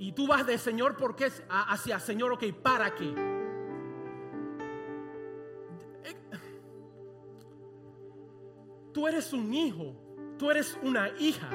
Y 0.01 0.13
tú 0.13 0.25
vas 0.25 0.47
de 0.47 0.57
Señor, 0.57 0.97
¿por 0.97 1.15
qué? 1.15 1.31
Hacia 1.47 1.99
Señor, 1.99 2.31
ok, 2.31 2.45
¿para 2.63 2.95
qué? 2.95 3.13
Eh, 6.03 6.15
Tú 8.91 9.07
eres 9.07 9.31
un 9.31 9.53
hijo, 9.53 9.93
tú 10.39 10.49
eres 10.49 10.75
una 10.81 11.09
hija, 11.19 11.51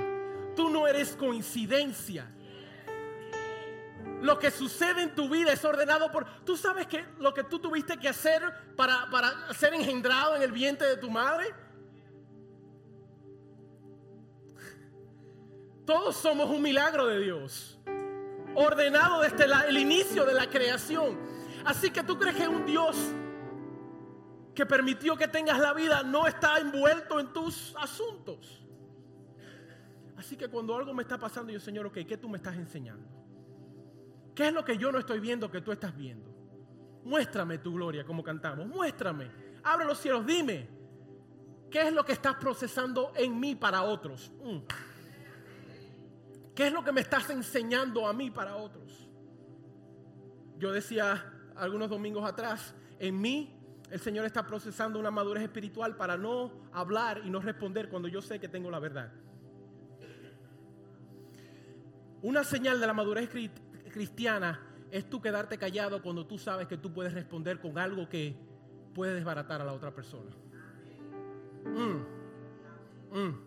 tú 0.55 0.71
no 0.71 0.87
eres 0.87 1.17
coincidencia. 1.17 2.33
Lo 4.23 4.39
que 4.39 4.53
sucede 4.53 5.03
en 5.03 5.17
tu 5.17 5.29
vida 5.29 5.53
es 5.53 5.65
ordenado 5.65 6.13
por... 6.13 6.45
Tú 6.45 6.57
sabes 6.57 6.87
que 6.87 7.05
lo 7.19 7.35
que 7.35 7.43
tú 7.43 7.59
tuviste 7.59 7.99
que 7.99 8.09
hacer 8.09 8.41
para, 8.77 9.11
para 9.11 9.53
ser 9.55 9.75
engendrado 9.75 10.37
en 10.37 10.43
el 10.43 10.53
vientre 10.53 10.87
de 10.87 10.97
tu 10.99 11.11
madre. 11.11 11.53
Todos 15.85 16.17
somos 16.17 16.49
un 16.49 16.63
milagro 16.63 17.09
de 17.09 17.19
Dios. 17.19 17.77
Ordenado 18.57 19.21
desde 19.21 19.45
el 19.69 19.79
inicio 19.79 20.25
de 20.25 20.35
la 20.35 20.49
creación. 20.49 21.17
Así 21.65 21.91
que 21.91 22.03
tú 22.03 22.19
crees 22.19 22.37
que 22.37 22.49
un 22.49 22.67
Dios 22.67 22.97
que 24.55 24.67
permitió 24.67 25.17
que 25.17 25.29
tengas 25.29 25.59
la 25.61 25.75
vida 25.75 26.03
no 26.03 26.27
está 26.27 26.59
envuelto 26.59 27.21
en 27.21 27.33
tus 27.33 27.75
asuntos. 27.77 28.65
Así 30.17 30.37
que 30.37 30.49
cuando 30.49 30.75
algo 30.75 30.95
me 30.95 31.03
está 31.03 31.19
pasando, 31.19 31.53
yo, 31.53 31.61
Señor, 31.61 31.87
ok, 31.87 31.99
¿qué 32.09 32.17
tú 32.17 32.29
me 32.29 32.39
estás 32.39 32.57
enseñando? 32.57 33.07
¿Qué 34.35 34.49
es 34.49 34.53
lo 34.53 34.65
que 34.65 34.79
yo 34.79 34.91
no 34.91 34.99
estoy 34.99 35.21
viendo 35.21 35.51
que 35.51 35.61
tú 35.61 35.73
estás 35.73 35.97
viendo? 35.97 36.31
Muéstrame 37.05 37.59
tu 37.59 37.75
gloria 37.75 38.05
como 38.05 38.23
cantamos. 38.23 38.67
Muéstrame. 38.67 39.31
Abre 39.63 39.85
los 39.85 39.99
cielos. 39.99 40.27
Dime. 40.27 40.69
¿Qué 41.71 41.89
es 41.89 41.93
lo 41.93 42.05
que 42.05 42.13
estás 42.13 42.37
procesando 42.37 43.13
en 43.15 43.39
mí 43.39 43.55
para 43.55 43.83
otros? 43.83 44.33
Mm. 44.43 44.59
¿Qué 46.57 46.67
es 46.69 46.73
lo 46.73 46.83
que 46.83 46.91
me 46.91 47.03
estás 47.03 47.29
enseñando 47.31 48.09
a 48.09 48.13
mí 48.13 48.31
para 48.31 48.57
otros? 48.57 49.07
Yo 50.59 50.73
decía 50.73 51.33
algunos 51.55 51.91
domingos 51.91 52.25
atrás, 52.29 52.75
en 52.99 53.21
mí 53.21 53.55
el 53.91 54.01
Señor 54.01 54.25
está 54.25 54.47
procesando 54.47 54.99
una 54.99 55.11
madurez 55.11 55.43
espiritual 55.45 55.97
para 55.97 56.17
no 56.17 56.51
hablar 56.73 57.21
y 57.25 57.31
no 57.31 57.41
responder 57.41 57.89
cuando 57.91 58.09
yo 58.09 58.21
sé 58.23 58.41
que 58.41 58.49
tengo 58.49 58.71
la 58.71 58.79
verdad. 58.81 59.13
Una 62.23 62.43
señal 62.43 62.81
de 62.81 62.87
la 62.87 62.95
madurez 62.95 63.31
cri- 63.33 63.51
cristiana 63.93 64.61
es 64.91 65.09
tú 65.11 65.21
quedarte 65.21 65.59
callado 65.59 66.01
cuando 66.03 66.27
tú 66.27 66.39
sabes 66.39 66.67
que 66.67 66.79
tú 66.79 66.93
puedes 66.93 67.13
responder 67.13 67.61
con 67.61 67.77
algo 67.79 68.09
que 68.09 68.35
puede 68.95 69.15
desbaratar 69.15 69.61
a 69.61 69.65
la 69.65 69.75
otra 69.75 69.95
persona. 69.95 70.31
Mm. 71.67 73.17
Mm. 73.19 73.46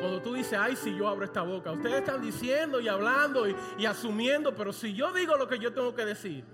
Cuando 0.00 0.20
tú 0.22 0.34
dices, 0.34 0.58
ay, 0.58 0.76
si 0.76 0.94
yo 0.96 1.08
abro 1.08 1.24
esta 1.24 1.42
boca, 1.42 1.72
ustedes 1.72 1.96
están 1.96 2.20
diciendo 2.20 2.80
y 2.80 2.88
hablando 2.88 3.46
y, 3.48 3.86
asumiendo, 3.86 4.54
pero 4.54 4.72
si 4.72 4.92
yo 4.94 5.12
digo 5.12 5.36
lo 5.36 5.48
que 5.48 5.58
yo 5.58 5.72
tengo 5.72 5.94
que 5.94 6.04
decir, 6.04 6.44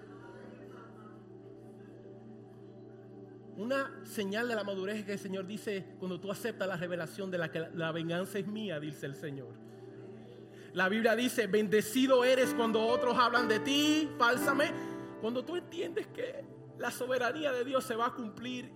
una 3.57 4.05
señal 4.05 4.49
de 4.49 4.55
la 4.55 4.65
madurez 4.65 4.99
es 4.99 5.05
que 5.05 5.13
el 5.13 5.19
Señor 5.19 5.47
dice, 5.47 5.85
cuando 5.99 6.19
tú 6.19 6.31
aceptas 6.31 6.67
la 6.67 6.77
revelación 6.77 7.31
de 7.31 7.39
la 7.39 7.51
que 7.51 7.61
la, 7.61 7.71
la 7.71 7.93
venganza 7.93 8.39
es 8.39 8.47
mía, 8.47 8.81
dice 8.81 9.07
el 9.07 9.17
Señor. 9.17 9.55
La 10.73 10.89
Biblia 10.89 11.15
dice, 11.15 11.47
bendecido 11.47 12.25
eres 12.25 12.55
cuando 12.55 12.81
otros 12.81 13.19
hablan 13.19 13.47
de 13.47 13.61
ti, 13.61 14.09
falsamente. 14.19 14.79
Cuando 15.21 15.45
tú 15.45 15.57
entiendes 15.57 16.07
que 16.09 16.45
la 16.79 16.91
soberanía 16.91 17.53
de 17.53 17.65
Dios 17.65 17.85
se 17.85 17.95
va 17.95 18.07
a 18.07 18.15
cumplir 18.15 18.71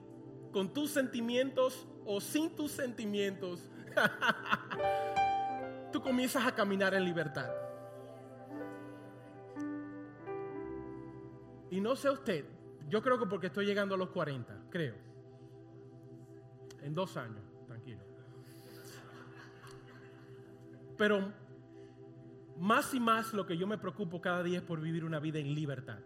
con 0.53 0.73
tus 0.73 0.91
sentimientos 0.91 1.87
o 2.05 2.21
sin 2.21 2.55
tus 2.55 2.71
sentimientos, 2.71 3.69
tú 5.93 6.01
comienzas 6.01 6.47
a 6.47 6.55
caminar 6.55 6.95
en 6.95 7.05
libertad. 7.05 7.51
Y 11.71 11.81
no 11.81 11.97
sé 11.97 12.11
usted, 12.11 12.45
yo 12.89 13.03
creo 13.03 13.19
que 13.19 13.27
porque 13.27 13.49
estoy 13.49 13.67
llegando 13.67 13.95
a 13.95 13.99
los 13.99 14.11
40, 14.11 14.67
creo. 14.71 14.95
En 16.83 16.95
dos 16.95 17.17
años, 17.17 17.43
tranquilo. 17.67 18.01
Pero 20.97 21.33
más 22.59 22.95
y 22.95 23.01
más 23.01 23.35
lo 23.35 23.45
que 23.47 23.57
yo 23.57 23.67
me 23.67 23.79
preocupo 23.79 24.21
cada 24.21 24.43
día 24.43 24.59
es 24.59 24.65
por 24.65 24.81
vivir 24.81 25.05
una 25.05 25.19
vida 25.19 25.39
en 25.39 25.55
libertad. 25.55 25.99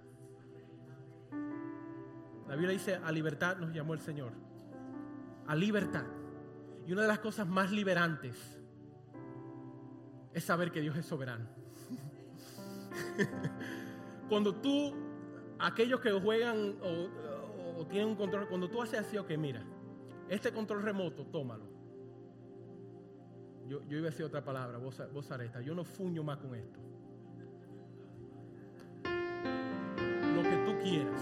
La 2.49 2.57
Biblia 2.57 2.72
dice, 2.72 2.97
a 2.97 3.12
libertad 3.12 3.59
nos 3.59 3.72
llamó 3.72 3.95
el 3.95 4.01
Señor. 4.01 4.32
A 5.47 5.55
libertad. 5.55 6.05
Y 6.87 6.93
una 6.93 7.03
de 7.03 7.09
las 7.09 7.18
cosas 7.20 7.47
más 7.47 7.70
liberantes 7.70 8.37
es 10.33 10.45
saber 10.45 10.70
que 10.72 10.81
Dios 10.81 10.97
es 10.97 11.07
soberano. 11.07 11.47
Cuando 14.28 14.55
tú, 14.55 14.95
aquellos 15.59 16.01
que 16.01 16.11
juegan 16.12 16.76
o, 16.83 17.87
tienen 17.89 18.09
un 18.09 18.14
control, 18.16 18.47
cuando 18.49 18.68
tú 18.68 18.81
haces 18.83 19.01
así, 19.01 19.16
ok, 19.16 19.31
mira, 19.39 19.62
este 20.28 20.53
control 20.53 20.83
remoto, 20.83 21.24
tómalo. 21.26 21.64
Yo, 23.66 23.81
yo 23.89 23.99
iba 23.99 24.09
a 24.09 24.11
decir 24.11 24.26
otra 24.26 24.45
palabra, 24.45 24.78
vos, 24.78 25.01
vos 25.12 25.31
aresta, 25.31 25.61
yo 25.62 25.74
no 25.74 25.83
fuño 25.85 26.22
más 26.22 26.37
con 26.39 26.55
esto. 26.55 26.78
Lo 30.37 30.43
que 30.43 30.57
tú 30.66 30.78
quieras. 30.85 31.20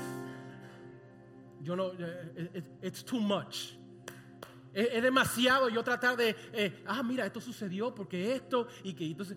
Yo 1.63 1.77
no, 1.77 1.93
eh, 1.99 2.51
it- 2.55 2.85
it's 2.85 3.05
too 3.05 3.21
much. 3.21 3.78
Es, 4.73 4.89
es 4.93 5.03
demasiado 5.03 5.69
yo 5.69 5.83
tratar 5.83 6.17
de, 6.17 6.37
eh, 6.53 6.83
ah, 6.87 7.03
mira, 7.03 7.27
esto 7.27 7.41
sucedió 7.41 7.95
porque 7.95 8.35
esto 8.35 8.69
y 8.83 8.95
que 8.95 9.07
entonces 9.07 9.37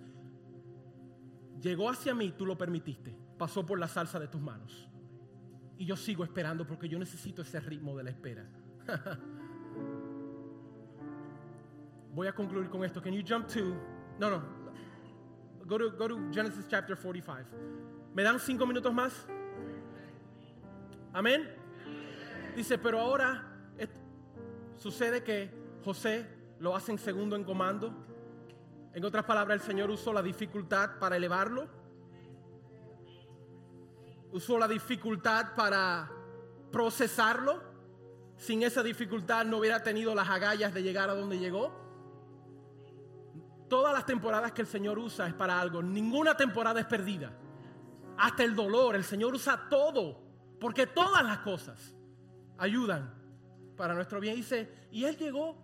llegó 1.62 1.90
hacia 1.90 2.14
mí, 2.14 2.34
tú 2.38 2.46
lo 2.46 2.58
permitiste, 2.58 3.16
pasó 3.38 3.66
por 3.66 3.80
la 3.80 3.88
salsa 3.88 4.20
de 4.20 4.28
tus 4.28 4.42
manos. 4.42 4.88
Y 5.78 5.86
yo 5.86 5.96
sigo 5.96 6.24
esperando 6.24 6.68
porque 6.68 6.88
yo 6.88 7.00
necesito 7.00 7.42
ese 7.42 7.60
ritmo 7.60 7.98
de 7.98 8.04
la 8.04 8.10
espera. 8.12 8.46
Voy 12.14 12.28
a 12.28 12.34
concluir 12.34 12.70
con 12.70 12.84
esto. 12.84 13.02
Can 13.02 13.14
you 13.14 13.24
jump 13.28 13.48
to, 13.48 13.74
no, 14.20 14.30
no, 14.30 14.44
go 15.66 15.78
to, 15.78 15.92
go 15.92 16.08
to 16.08 16.18
Genesis 16.32 16.68
chapter 16.68 16.96
45. 16.98 17.50
¿Me 18.14 18.24
dan 18.24 18.40
cinco 18.40 18.66
minutos 18.66 18.94
más? 18.94 19.28
Amén. 21.14 21.50
Dice, 22.56 22.78
pero 22.78 23.00
ahora 23.00 23.51
sucede 24.82 25.24
que 25.24 25.52
José 25.86 26.28
lo 26.60 26.76
hacen 26.76 26.98
segundo 26.98 27.36
en 27.36 27.44
comando. 27.44 27.94
En 28.94 29.06
otras 29.06 29.24
palabras, 29.26 29.62
el 29.62 29.66
Señor 29.66 29.92
usó 29.92 30.12
la 30.12 30.24
dificultad 30.24 30.98
para 31.00 31.18
elevarlo. 31.18 31.68
Usó 34.32 34.58
la 34.58 34.68
dificultad 34.68 35.54
para 35.56 36.12
procesarlo. 36.72 37.62
Sin 38.38 38.64
esa 38.64 38.82
dificultad 38.82 39.46
no 39.46 39.58
hubiera 39.58 39.84
tenido 39.84 40.16
las 40.16 40.28
agallas 40.28 40.74
de 40.74 40.82
llegar 40.82 41.12
a 41.12 41.14
donde 41.14 41.38
llegó. 41.38 41.80
Todas 43.70 43.94
las 43.94 44.08
temporadas 44.08 44.52
que 44.52 44.62
el 44.62 44.68
Señor 44.68 44.98
usa 44.98 45.28
es 45.28 45.36
para 45.36 45.62
algo. 45.62 45.84
Ninguna 45.84 46.36
temporada 46.36 46.80
es 46.80 46.88
perdida. 46.88 47.32
Hasta 48.18 48.44
el 48.44 48.56
dolor. 48.56 48.96
El 48.96 49.04
Señor 49.04 49.36
usa 49.36 49.70
todo. 49.70 50.24
Porque 50.60 50.88
todas 50.88 51.24
las 51.24 51.38
cosas 51.40 51.94
ayudan 52.58 53.21
para 53.82 53.96
nuestro 53.96 54.20
bien. 54.20 54.36
Dice, 54.36 54.70
y 54.92 55.06
Él 55.06 55.18
llegó. 55.18 55.58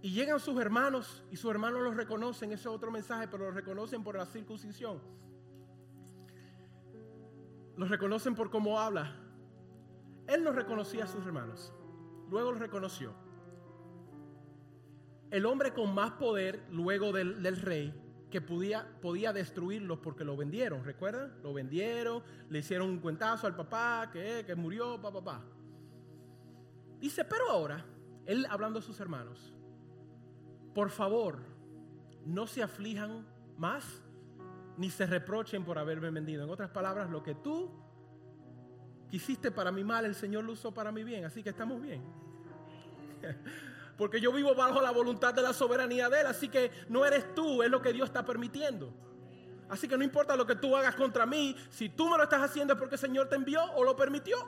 Y 0.00 0.10
llegan 0.10 0.40
sus 0.40 0.58
hermanos. 0.58 1.22
Y 1.30 1.36
sus 1.36 1.50
hermanos 1.50 1.82
los 1.82 1.94
reconocen. 1.94 2.50
Ese 2.50 2.62
es 2.62 2.66
otro 2.66 2.90
mensaje. 2.90 3.28
Pero 3.28 3.44
los 3.44 3.54
reconocen 3.54 4.02
por 4.02 4.16
la 4.16 4.24
circuncisión. 4.24 5.02
los 7.76 7.90
reconocen 7.90 8.34
por 8.34 8.48
cómo 8.48 8.80
habla. 8.80 9.14
Él 10.28 10.42
no 10.42 10.50
reconocía 10.52 11.04
a 11.04 11.06
sus 11.06 11.26
hermanos. 11.26 11.74
Luego 12.30 12.52
los 12.52 12.60
reconoció. 12.60 13.12
El 15.30 15.44
hombre 15.44 15.74
con 15.74 15.94
más 15.94 16.12
poder 16.12 16.64
luego 16.70 17.12
del, 17.12 17.42
del 17.42 17.60
rey 17.60 17.92
que 18.30 18.40
podía, 18.40 18.86
podía 19.02 19.34
destruirlos 19.34 19.98
porque 19.98 20.24
lo 20.24 20.38
vendieron, 20.38 20.84
¿recuerdan? 20.84 21.34
Lo 21.42 21.52
vendieron, 21.52 22.22
le 22.48 22.60
hicieron 22.60 22.88
un 22.88 22.98
cuentazo 22.98 23.46
al 23.46 23.54
papá, 23.54 24.08
que, 24.10 24.42
que 24.46 24.54
murió, 24.54 24.98
papá, 25.02 25.22
papá. 25.22 25.59
Dice, 27.00 27.24
pero 27.24 27.50
ahora, 27.50 27.84
él 28.26 28.46
hablando 28.50 28.78
a 28.78 28.82
sus 28.82 29.00
hermanos, 29.00 29.54
por 30.74 30.90
favor, 30.90 31.38
no 32.24 32.46
se 32.46 32.62
aflijan 32.62 33.26
más 33.56 34.02
ni 34.76 34.90
se 34.90 35.06
reprochen 35.06 35.64
por 35.64 35.78
haberme 35.78 36.10
vendido. 36.10 36.44
En 36.44 36.50
otras 36.50 36.70
palabras, 36.70 37.10
lo 37.10 37.22
que 37.22 37.34
tú 37.34 37.70
quisiste 39.10 39.50
para 39.50 39.72
mi 39.72 39.82
mal, 39.82 40.04
el 40.04 40.14
Señor 40.14 40.44
lo 40.44 40.52
usó 40.52 40.72
para 40.72 40.92
mi 40.92 41.04
bien, 41.04 41.24
así 41.24 41.42
que 41.42 41.50
estamos 41.50 41.82
bien. 41.82 42.02
Porque 43.98 44.20
yo 44.20 44.32
vivo 44.32 44.54
bajo 44.54 44.80
la 44.80 44.90
voluntad 44.90 45.34
de 45.34 45.42
la 45.42 45.52
soberanía 45.52 46.08
de 46.08 46.20
Él. 46.20 46.26
Así 46.26 46.48
que 46.48 46.70
no 46.88 47.04
eres 47.04 47.34
tú, 47.34 47.62
es 47.62 47.70
lo 47.70 47.82
que 47.82 47.92
Dios 47.92 48.08
está 48.08 48.24
permitiendo. 48.24 48.94
Así 49.68 49.86
que 49.86 49.96
no 49.96 50.04
importa 50.04 50.36
lo 50.36 50.46
que 50.46 50.56
tú 50.56 50.74
hagas 50.74 50.94
contra 50.94 51.26
mí, 51.26 51.54
si 51.68 51.90
tú 51.90 52.08
me 52.08 52.16
lo 52.16 52.22
estás 52.22 52.42
haciendo 52.42 52.74
es 52.74 52.78
porque 52.78 52.94
el 52.94 53.00
Señor 53.00 53.28
te 53.28 53.36
envió 53.36 53.62
o 53.74 53.84
lo 53.84 53.94
permitió. 53.94 54.38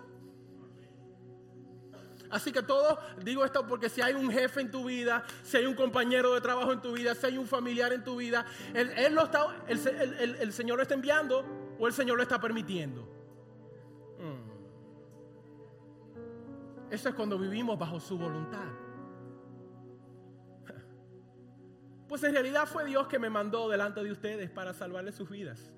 Así 2.32 2.50
que 2.50 2.62
todo, 2.62 2.98
digo 3.22 3.44
esto 3.44 3.66
porque 3.66 3.90
si 3.90 4.00
hay 4.00 4.14
un 4.14 4.30
jefe 4.30 4.62
en 4.62 4.70
tu 4.70 4.86
vida, 4.86 5.22
si 5.42 5.58
hay 5.58 5.66
un 5.66 5.74
compañero 5.74 6.32
de 6.32 6.40
trabajo 6.40 6.72
en 6.72 6.80
tu 6.80 6.92
vida, 6.92 7.14
si 7.14 7.26
hay 7.26 7.36
un 7.36 7.46
familiar 7.46 7.92
en 7.92 8.02
tu 8.02 8.16
vida, 8.16 8.46
Él, 8.72 8.90
está, 9.18 9.54
el, 9.68 10.50
Señor 10.50 10.78
lo 10.78 10.82
está 10.82 10.94
enviando 10.94 11.44
o 11.78 11.86
el 11.86 11.92
Señor 11.92 12.16
lo 12.16 12.22
está 12.22 12.40
permitiendo. 12.40 13.02
Mm. 14.18 14.50
Eso 16.90 17.10
es 17.10 17.14
cuando 17.14 17.38
vivimos 17.38 17.78
bajo 17.78 18.00
su 18.00 18.16
voluntad. 18.18 18.64
Pues 22.08 22.24
en 22.24 22.32
realidad 22.32 22.66
fue 22.66 22.84
Dios 22.84 23.08
que 23.08 23.18
me 23.18 23.30
mandó 23.30 23.70
delante 23.70 24.02
de 24.04 24.12
ustedes 24.12 24.50
para 24.50 24.74
salvarles 24.74 25.14
sus 25.14 25.30
vidas. 25.30 25.70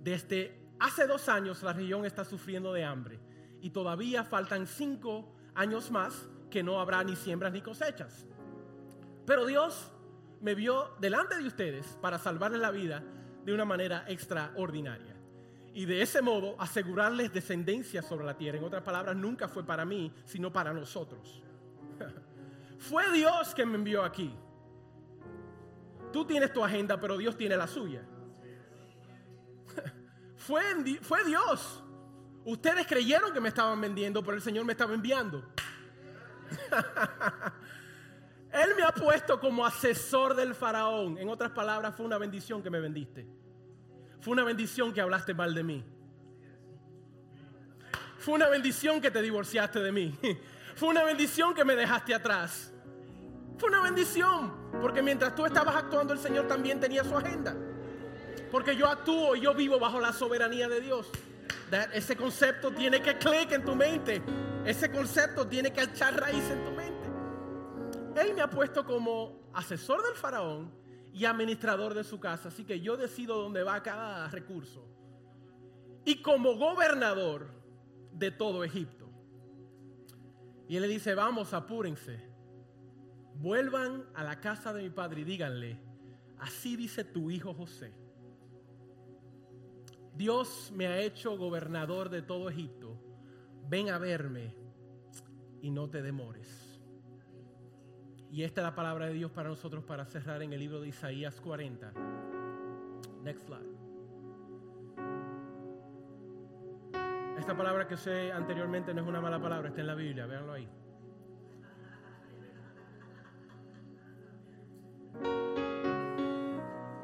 Desde 0.00 0.60
hace 0.78 1.08
dos 1.08 1.28
años 1.28 1.62
la 1.62 1.72
región 1.72 2.04
está 2.04 2.24
sufriendo 2.24 2.72
de 2.72 2.84
hambre 2.84 3.18
y 3.60 3.70
todavía 3.70 4.22
faltan 4.22 4.66
cinco 4.68 5.33
años 5.54 5.90
más 5.90 6.28
que 6.50 6.62
no 6.62 6.80
habrá 6.80 7.02
ni 7.04 7.16
siembras 7.16 7.52
ni 7.52 7.60
cosechas. 7.60 8.26
Pero 9.26 9.46
Dios 9.46 9.90
me 10.40 10.54
vio 10.54 10.90
delante 11.00 11.36
de 11.36 11.46
ustedes 11.46 11.86
para 12.00 12.18
salvarles 12.18 12.60
la 12.60 12.70
vida 12.70 13.02
de 13.44 13.52
una 13.52 13.64
manera 13.64 14.04
extraordinaria. 14.08 15.14
Y 15.72 15.86
de 15.86 16.02
ese 16.02 16.22
modo 16.22 16.54
asegurarles 16.58 17.32
descendencia 17.32 18.02
sobre 18.02 18.24
la 18.24 18.36
tierra. 18.36 18.58
En 18.58 18.64
otras 18.64 18.82
palabras, 18.82 19.16
nunca 19.16 19.48
fue 19.48 19.64
para 19.64 19.84
mí, 19.84 20.12
sino 20.24 20.52
para 20.52 20.72
nosotros. 20.72 21.42
fue 22.78 23.10
Dios 23.12 23.54
que 23.54 23.66
me 23.66 23.76
envió 23.76 24.04
aquí. 24.04 24.32
Tú 26.12 26.24
tienes 26.24 26.52
tu 26.52 26.64
agenda, 26.64 27.00
pero 27.00 27.18
Dios 27.18 27.36
tiene 27.36 27.56
la 27.56 27.66
suya. 27.66 28.02
fue, 30.36 30.62
fue 31.00 31.24
Dios. 31.24 31.83
Ustedes 32.44 32.86
creyeron 32.86 33.32
que 33.32 33.40
me 33.40 33.48
estaban 33.48 33.80
vendiendo, 33.80 34.22
pero 34.22 34.36
el 34.36 34.42
Señor 34.42 34.64
me 34.64 34.72
estaba 34.72 34.94
enviando. 34.94 35.42
Él 38.52 38.70
me 38.76 38.82
ha 38.82 38.92
puesto 38.92 39.40
como 39.40 39.66
asesor 39.66 40.36
del 40.36 40.54
faraón. 40.54 41.18
En 41.18 41.28
otras 41.28 41.50
palabras, 41.50 41.94
fue 41.96 42.06
una 42.06 42.18
bendición 42.18 42.62
que 42.62 42.70
me 42.70 42.80
vendiste. 42.80 43.26
Fue 44.20 44.32
una 44.32 44.44
bendición 44.44 44.92
que 44.92 45.00
hablaste 45.00 45.34
mal 45.34 45.54
de 45.54 45.62
mí. 45.62 45.84
Fue 48.18 48.34
una 48.34 48.48
bendición 48.48 49.00
que 49.00 49.10
te 49.10 49.22
divorciaste 49.22 49.80
de 49.80 49.92
mí. 49.92 50.18
Fue 50.76 50.88
una 50.88 51.04
bendición 51.04 51.54
que 51.54 51.64
me 51.64 51.76
dejaste 51.76 52.14
atrás. 52.14 52.72
Fue 53.58 53.68
una 53.68 53.80
bendición, 53.80 54.52
porque 54.80 55.02
mientras 55.02 55.36
tú 55.36 55.46
estabas 55.46 55.76
actuando, 55.76 56.12
el 56.12 56.18
Señor 56.18 56.48
también 56.48 56.80
tenía 56.80 57.04
su 57.04 57.16
agenda. 57.16 57.54
Porque 58.50 58.74
yo 58.74 58.88
actúo 58.88 59.36
y 59.36 59.40
yo 59.40 59.54
vivo 59.54 59.78
bajo 59.78 60.00
la 60.00 60.12
soberanía 60.12 60.68
de 60.68 60.80
Dios. 60.80 61.08
Ese 61.92 62.16
concepto 62.16 62.72
tiene 62.72 63.00
que 63.00 63.16
clic 63.18 63.52
en 63.52 63.64
tu 63.64 63.74
mente. 63.74 64.22
Ese 64.64 64.90
concepto 64.90 65.46
tiene 65.46 65.72
que 65.72 65.82
echar 65.82 66.18
raíz 66.18 66.50
en 66.50 66.64
tu 66.64 66.70
mente. 66.70 67.08
Él 68.20 68.34
me 68.34 68.42
ha 68.42 68.48
puesto 68.48 68.84
como 68.84 69.50
asesor 69.52 70.02
del 70.04 70.14
faraón 70.14 70.72
y 71.12 71.24
administrador 71.24 71.94
de 71.94 72.04
su 72.04 72.20
casa. 72.20 72.48
Así 72.48 72.64
que 72.64 72.80
yo 72.80 72.96
decido 72.96 73.36
dónde 73.36 73.62
va 73.62 73.82
cada 73.82 74.28
recurso. 74.28 74.86
Y 76.04 76.22
como 76.22 76.56
gobernador 76.56 77.48
de 78.12 78.30
todo 78.30 78.62
Egipto. 78.64 79.10
Y 80.68 80.76
él 80.76 80.82
le 80.82 80.88
dice, 80.88 81.14
vamos, 81.14 81.52
apúrense 81.52 82.34
vuelvan 83.36 84.04
a 84.14 84.24
la 84.24 84.40
casa 84.40 84.72
de 84.72 84.82
mi 84.82 84.90
padre 84.90 85.22
y 85.22 85.24
díganle, 85.24 85.78
así 86.38 86.76
dice 86.76 87.04
tu 87.04 87.30
hijo 87.30 87.54
José. 87.54 87.92
Dios 90.16 90.72
me 90.74 90.86
ha 90.86 91.00
hecho 91.00 91.36
gobernador 91.36 92.08
de 92.08 92.22
todo 92.22 92.48
Egipto. 92.48 92.96
Ven 93.68 93.90
a 93.90 93.98
verme 93.98 94.54
y 95.60 95.70
no 95.70 95.88
te 95.88 96.02
demores. 96.02 96.80
Y 98.30 98.42
esta 98.42 98.60
es 98.60 98.64
la 98.66 98.74
palabra 98.74 99.06
de 99.06 99.14
Dios 99.14 99.30
para 99.30 99.48
nosotros 99.48 99.84
para 99.84 100.04
cerrar 100.04 100.42
en 100.42 100.52
el 100.52 100.60
libro 100.60 100.80
de 100.80 100.88
Isaías 100.88 101.40
40. 101.40 101.92
Next 103.22 103.46
slide. 103.46 103.74
Esta 107.38 107.56
palabra 107.56 107.86
que 107.86 107.94
usé 107.94 108.32
anteriormente 108.32 108.94
no 108.94 109.02
es 109.02 109.08
una 109.08 109.20
mala 109.20 109.40
palabra, 109.40 109.68
está 109.68 109.80
en 109.80 109.86
la 109.86 109.94
Biblia, 109.94 110.26
véanlo 110.26 110.52
ahí. 110.52 110.68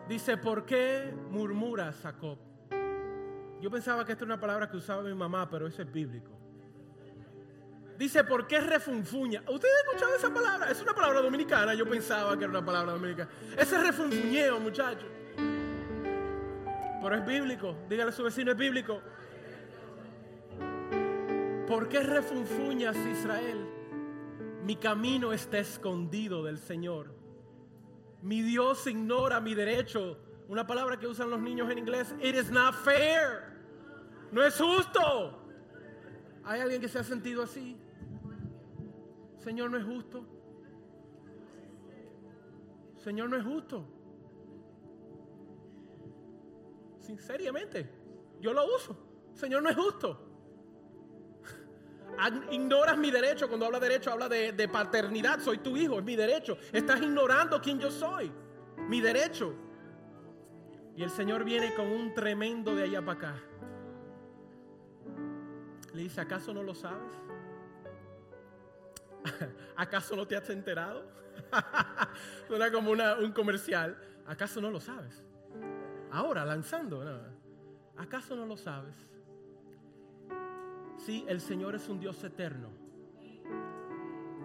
Dice, 0.08 0.36
¿por 0.36 0.66
qué 0.66 1.14
murmuras, 1.30 1.96
Jacob? 2.02 2.49
Yo 3.60 3.70
pensaba 3.70 4.04
que 4.04 4.12
esta 4.12 4.24
era 4.24 4.34
una 4.34 4.40
palabra 4.40 4.70
que 4.70 4.76
usaba 4.76 5.02
mi 5.02 5.14
mamá, 5.14 5.48
pero 5.48 5.66
eso 5.66 5.82
es 5.82 5.92
bíblico. 5.92 6.30
Dice, 7.98 8.24
¿por 8.24 8.46
qué 8.46 8.60
refunfuña? 8.60 9.42
¿Ustedes 9.42 9.74
han 9.74 9.86
escuchado 9.86 10.16
esa 10.16 10.32
palabra? 10.32 10.70
Es 10.70 10.80
una 10.80 10.94
palabra 10.94 11.20
dominicana, 11.20 11.74
yo 11.74 11.86
pensaba 11.86 12.36
que 12.38 12.44
era 12.44 12.50
una 12.50 12.64
palabra 12.64 12.92
dominicana. 12.92 13.30
Ese 13.58 13.78
refunfuñeo, 13.78 14.58
muchachos. 14.58 15.08
Pero 17.02 17.14
es 17.14 17.26
bíblico. 17.26 17.76
Dígale 17.88 18.10
a 18.10 18.12
su 18.12 18.22
vecino, 18.22 18.52
es 18.52 18.56
bíblico. 18.56 19.02
¿Por 21.68 21.88
qué 21.88 22.00
refunfuñas, 22.00 22.96
Israel? 22.96 23.66
Mi 24.64 24.76
camino 24.76 25.32
está 25.32 25.58
escondido 25.58 26.42
del 26.42 26.58
Señor 26.58 27.20
mi 28.22 28.42
Dios 28.42 28.86
ignora 28.86 29.40
mi 29.40 29.54
derecho. 29.54 30.18
Una 30.50 30.66
palabra 30.66 30.98
que 30.98 31.06
usan 31.06 31.30
los 31.30 31.40
niños 31.40 31.70
en 31.70 31.78
inglés. 31.78 32.12
It 32.20 32.34
is 32.34 32.50
not 32.50 32.74
fair. 32.74 33.44
No 34.32 34.44
es 34.44 34.56
justo. 34.56 35.38
¿Hay 36.42 36.60
alguien 36.60 36.80
que 36.80 36.88
se 36.88 36.98
ha 36.98 37.04
sentido 37.04 37.44
así? 37.44 37.78
Señor, 39.38 39.70
no 39.70 39.78
es 39.78 39.84
justo. 39.84 40.26
Señor, 42.96 43.30
no 43.30 43.36
es 43.36 43.44
justo. 43.44 43.86
Sinceramente, 46.98 47.88
yo 48.40 48.52
lo 48.52 48.74
uso. 48.74 48.96
Señor, 49.34 49.62
no 49.62 49.68
es 49.68 49.76
justo. 49.76 50.20
Ignoras 52.50 52.98
mi 52.98 53.12
derecho. 53.12 53.46
Cuando 53.46 53.66
habla 53.66 53.78
de 53.78 53.88
derecho, 53.88 54.10
habla 54.10 54.28
de, 54.28 54.68
paternidad. 54.68 55.38
Soy 55.38 55.58
tu 55.58 55.76
hijo, 55.76 56.00
es 56.00 56.04
mi 56.04 56.16
derecho. 56.16 56.58
Estás 56.72 57.00
ignorando 57.00 57.60
quién 57.62 57.78
yo 57.78 57.88
soy. 57.88 58.32
Mi 58.88 59.00
derecho. 59.00 59.69
Y 61.00 61.02
el 61.02 61.08
Señor 61.08 61.44
viene 61.44 61.72
con 61.72 61.86
un 61.86 62.12
tremendo 62.12 62.74
de 62.74 62.82
allá 62.82 63.02
para 63.02 63.18
acá. 63.18 63.34
Le 65.94 66.02
dice, 66.02 66.20
¿acaso 66.20 66.52
no 66.52 66.62
lo 66.62 66.74
sabes? 66.74 67.14
¿Acaso 69.76 70.14
no 70.14 70.26
te 70.26 70.36
has 70.36 70.50
enterado? 70.50 71.10
Suena 72.46 72.70
como 72.70 72.90
un 72.90 73.32
comercial. 73.32 73.96
¿Acaso 74.26 74.60
no 74.60 74.70
lo 74.70 74.78
sabes? 74.78 75.24
Ahora, 76.10 76.44
lanzando. 76.44 77.02
¿Acaso 77.96 78.36
no 78.36 78.44
lo 78.44 78.58
sabes? 78.58 78.94
Sí, 80.98 81.24
el 81.28 81.40
Señor 81.40 81.76
es 81.76 81.88
un 81.88 81.98
Dios 81.98 82.22
eterno. 82.24 82.68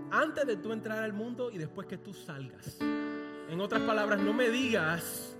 Antes 0.10 0.48
de 0.48 0.56
tú 0.56 0.72
entrar 0.72 1.04
al 1.04 1.12
mundo 1.12 1.52
y 1.52 1.58
después 1.58 1.86
que 1.86 1.98
tú 1.98 2.14
salgas. 2.14 2.78
En 2.80 3.60
otras 3.60 3.82
palabras, 3.82 4.22
no 4.22 4.32
me 4.32 4.50
digas, 4.50 5.35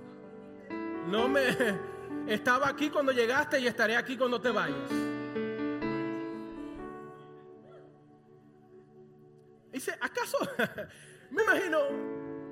no 1.08 1.28
me... 1.28 1.96
Estaba 2.28 2.70
aquí 2.70 2.90
cuando 2.90 3.12
llegaste 3.12 3.60
y 3.60 3.68
estaré 3.68 3.96
aquí 3.96 4.18
cuando 4.18 4.42
te 4.42 4.50
vayas. 4.50 4.90
Dice, 9.72 9.96
¿acaso? 10.02 10.38
me 11.32 11.44
imagino, 11.44 11.80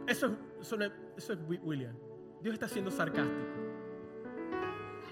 eso, 0.06 0.38
es 1.18 1.38
William. 1.64 1.96
Dios 2.42 2.54
está 2.54 2.68
siendo 2.68 2.92
sarcástico. 2.92 3.54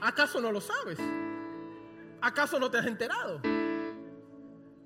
¿Acaso 0.02 0.42
no 0.42 0.52
lo 0.52 0.62
sabes? 0.62 1.00
¿Acaso 2.20 2.60
no 2.60 2.70
te 2.70 2.78
has 2.78 2.86
enterado? 2.86 3.42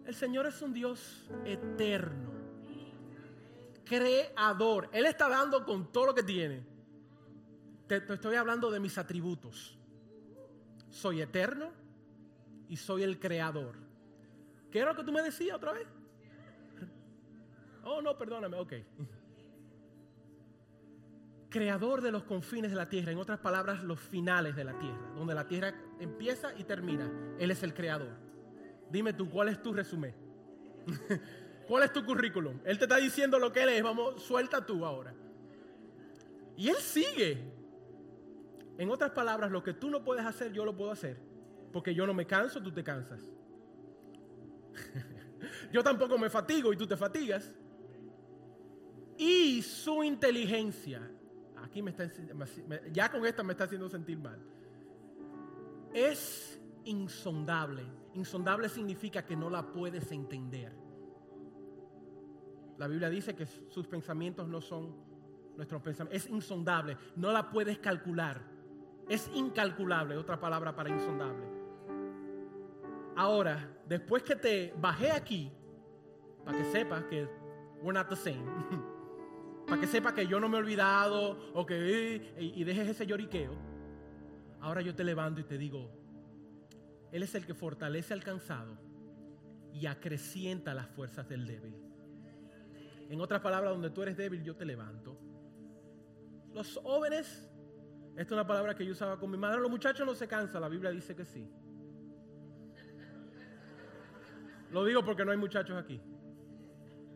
El 0.05 0.13
Señor 0.13 0.45
es 0.45 0.61
un 0.61 0.71
Dios 0.71 1.27
eterno, 1.43 2.31
creador. 3.83 4.89
Él 4.93 5.05
está 5.05 5.27
dando 5.27 5.65
con 5.65 5.91
todo 5.91 6.07
lo 6.07 6.15
que 6.15 6.23
tiene. 6.23 6.74
Te, 7.87 7.97
estoy 7.97 8.35
hablando 8.35 8.71
de 8.71 8.79
mis 8.79 8.97
atributos. 8.97 9.77
Soy 10.89 11.21
eterno 11.21 11.71
y 12.67 12.77
soy 12.77 13.03
el 13.03 13.19
creador. 13.19 13.75
¿Qué 14.71 14.79
era 14.79 14.91
lo 14.91 14.97
que 14.97 15.03
tú 15.03 15.11
me 15.11 15.21
decías 15.21 15.55
otra 15.55 15.73
vez? 15.73 15.87
Oh, 17.83 18.01
no, 18.01 18.17
perdóname, 18.17 18.57
ok. 18.57 18.73
Creador 21.49 22.01
de 22.01 22.11
los 22.11 22.23
confines 22.23 22.71
de 22.71 22.77
la 22.77 22.89
tierra, 22.89 23.11
en 23.11 23.19
otras 23.19 23.39
palabras, 23.39 23.83
los 23.83 23.99
finales 23.99 24.55
de 24.55 24.63
la 24.63 24.77
tierra, 24.79 25.11
donde 25.15 25.35
la 25.35 25.47
tierra 25.47 25.73
empieza 25.99 26.53
y 26.57 26.63
termina. 26.63 27.09
Él 27.39 27.51
es 27.51 27.61
el 27.61 27.73
creador. 27.73 28.17
Dime 28.89 29.13
tú, 29.13 29.29
¿cuál 29.29 29.49
es 29.49 29.61
tu 29.61 29.71
resumen? 29.73 30.15
¿Cuál 31.67 31.83
es 31.83 31.93
tu 31.93 32.03
currículum? 32.03 32.59
Él 32.65 32.77
te 32.77 32.85
está 32.85 32.97
diciendo 32.97 33.39
lo 33.39 33.51
que 33.51 33.63
él 33.63 33.69
es, 33.69 33.83
vamos, 33.83 34.21
suelta 34.23 34.65
tú 34.65 34.85
ahora. 34.85 35.13
Y 36.57 36.69
él 36.69 36.77
sigue. 36.77 37.54
En 38.77 38.89
otras 38.89 39.11
palabras, 39.11 39.51
lo 39.51 39.63
que 39.63 39.73
tú 39.73 39.89
no 39.89 40.03
puedes 40.03 40.25
hacer, 40.25 40.51
yo 40.51 40.65
lo 40.65 40.75
puedo 40.75 40.91
hacer. 40.91 41.17
Porque 41.71 41.93
yo 41.93 42.05
no 42.05 42.13
me 42.13 42.25
canso, 42.25 42.61
tú 42.61 42.71
te 42.71 42.83
cansas. 42.83 43.21
yo 45.71 45.83
tampoco 45.83 46.17
me 46.17 46.29
fatigo 46.29 46.73
y 46.73 46.77
tú 46.77 46.87
te 46.87 46.97
fatigas. 46.97 47.53
Y 49.17 49.61
su 49.61 50.03
inteligencia, 50.03 51.09
aquí 51.57 51.81
me 51.81 51.91
está, 51.91 52.09
ya 52.91 53.09
con 53.09 53.25
esta 53.25 53.43
me 53.43 53.53
está 53.53 53.63
haciendo 53.63 53.87
sentir 53.87 54.17
mal, 54.17 54.39
es 55.93 56.59
insondable. 56.83 57.83
Insondable 58.13 58.67
significa 58.67 59.25
que 59.25 59.35
no 59.35 59.49
la 59.49 59.71
puedes 59.71 60.11
entender. 60.11 60.73
La 62.77 62.87
Biblia 62.87 63.09
dice 63.09 63.35
que 63.35 63.45
sus 63.45 63.87
pensamientos 63.87 64.47
no 64.47 64.59
son 64.59 64.95
nuestros 65.55 65.81
pensamientos. 65.81 66.25
Es 66.25 66.29
insondable. 66.29 66.97
No 67.15 67.31
la 67.31 67.49
puedes 67.49 67.79
calcular. 67.79 68.54
Es 69.07 69.29
incalculable, 69.33 70.17
otra 70.17 70.39
palabra 70.39 70.75
para 70.75 70.89
insondable. 70.89 71.45
Ahora, 73.15 73.69
después 73.87 74.23
que 74.23 74.35
te 74.35 74.73
bajé 74.77 75.11
aquí, 75.11 75.51
para 76.43 76.57
que 76.57 76.65
sepas 76.65 77.03
que 77.05 77.27
we're 77.81 77.93
not 77.93 78.09
the 78.09 78.15
same, 78.15 78.43
para 79.67 79.79
que 79.79 79.87
sepas 79.87 80.13
que 80.13 80.27
yo 80.27 80.39
no 80.39 80.49
me 80.49 80.57
he 80.57 80.59
olvidado 80.59 81.37
o 81.53 81.65
que 81.65 82.33
y 82.37 82.63
dejes 82.63 82.89
ese 82.89 83.05
lloriqueo, 83.05 83.53
ahora 84.59 84.81
yo 84.81 84.95
te 84.95 85.03
levanto 85.03 85.39
y 85.39 85.43
te 85.43 85.57
digo, 85.57 85.89
Él 87.11 87.23
es 87.23 87.35
el 87.35 87.45
que 87.45 87.53
fortalece 87.53 88.13
al 88.13 88.23
cansado 88.23 88.77
y 89.71 89.85
acrecienta 89.85 90.73
las 90.73 90.87
fuerzas 90.87 91.27
del 91.29 91.45
débil. 91.45 91.75
En 93.09 93.21
otras 93.21 93.41
palabras, 93.41 93.71
donde 93.71 93.89
tú 93.91 94.01
eres 94.01 94.17
débil, 94.17 94.43
yo 94.43 94.55
te 94.55 94.65
levanto. 94.65 95.17
Los 96.53 96.77
jóvenes, 96.77 97.47
esta 98.15 98.21
es 98.21 98.31
una 98.31 98.47
palabra 98.47 98.73
que 98.73 98.85
yo 98.85 98.93
usaba 98.93 99.19
con 99.19 99.29
mi 99.29 99.37
madre, 99.37 99.59
los 99.59 99.69
muchachos 99.69 100.05
no 100.05 100.15
se 100.15 100.25
cansan, 100.25 100.61
la 100.61 100.69
Biblia 100.69 100.89
dice 100.89 101.13
que 101.13 101.25
sí. 101.25 101.51
Lo 104.71 104.85
digo 104.85 105.03
porque 105.03 105.25
no 105.25 105.31
hay 105.31 105.37
muchachos 105.37 105.77
aquí. 105.77 106.01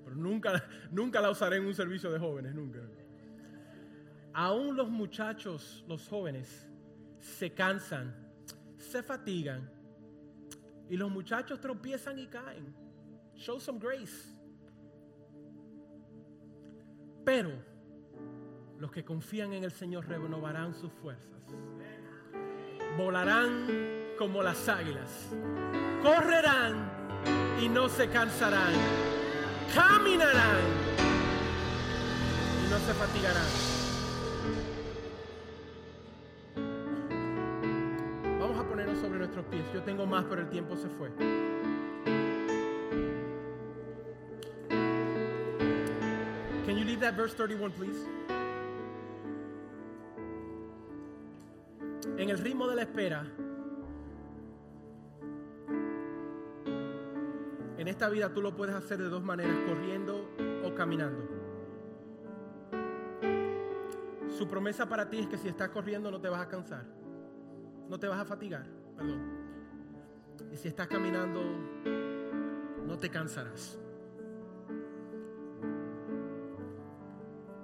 Pero 0.04 0.16
nunca, 0.16 0.64
nunca 0.92 1.22
la 1.22 1.30
usaré 1.30 1.58
en 1.58 1.66
un 1.66 1.74
servicio 1.74 2.12
de 2.12 2.20
jóvenes, 2.20 2.54
nunca. 2.54 2.80
Aún 4.34 4.76
los 4.76 4.90
muchachos, 4.90 5.86
los 5.88 6.08
jóvenes, 6.08 6.70
se 7.20 7.54
cansan, 7.54 8.14
se 8.78 9.02
fatigan. 9.02 9.70
Y 10.90 10.98
los 10.98 11.10
muchachos 11.10 11.62
tropiezan 11.62 12.20
y 12.20 12.28
caen. 12.28 12.76
Show 13.36 13.60
some 13.60 13.80
grace. 13.80 14.36
Pero 17.24 17.69
los 18.80 18.92
que 18.92 19.04
confían 19.04 19.54
en 19.54 19.66
el 19.66 19.72
Señor 19.72 20.08
renovarán 20.08 20.74
sus 20.74 20.92
fuerzas. 20.94 21.42
Volarán 22.98 23.68
como 24.18 24.42
las 24.42 24.68
águilas. 24.70 25.28
Correrán 26.02 26.90
y 27.62 27.68
no 27.68 27.90
se 27.90 28.08
cansarán. 28.08 28.74
Caminarán 29.76 30.64
y 32.66 32.70
no 32.70 32.78
se 32.80 32.94
fatigarán. 32.94 33.48
Vamos 38.40 38.60
a 38.60 38.64
ponernos 38.64 38.98
sobre 39.00 39.20
nuestros 39.20 39.46
pies. 39.48 39.64
Yo 39.74 39.84
tengo 39.84 40.06
más, 40.06 40.24
pero 40.30 40.42
el 40.42 40.50
tiempo 40.50 40.78
se 40.78 40.88
fue. 40.88 41.10
Can 46.66 46.78
you 46.78 46.86
leave 46.86 47.02
that 47.02 47.16
verse 47.18 47.34
31, 47.36 47.72
please? 47.72 48.08
En 52.30 52.36
el 52.36 52.44
ritmo 52.44 52.68
de 52.68 52.76
la 52.76 52.84
espera, 52.84 53.26
En 57.76 57.88
esta 57.88 58.08
vida 58.08 58.32
tú 58.32 58.40
lo 58.44 58.56
puedes 58.56 58.76
hacer 58.76 59.00
de 59.00 59.10
dos 59.10 59.24
maneras, 59.24 59.56
corriendo 59.68 60.30
o 60.64 60.76
caminando. 60.76 61.28
Su 64.30 64.48
promesa 64.48 64.88
para 64.88 65.10
ti 65.10 65.18
es 65.18 65.28
que 65.28 65.40
si 65.40 65.48
estás 65.48 65.70
corriendo 65.70 66.12
no 66.12 66.22
te 66.22 66.30
vas 66.30 66.42
a 66.42 66.48
cansar, 66.48 66.86
no 67.90 67.98
te 67.98 68.08
vas 68.08 68.20
a 68.20 68.26
fatigar, 68.26 68.68
perdón. 68.96 69.22
Y 70.52 70.58
si 70.58 70.68
estás 70.68 70.88
caminando, 70.88 71.42
no 72.86 72.96
te 72.96 73.10
cansarás. 73.10 73.80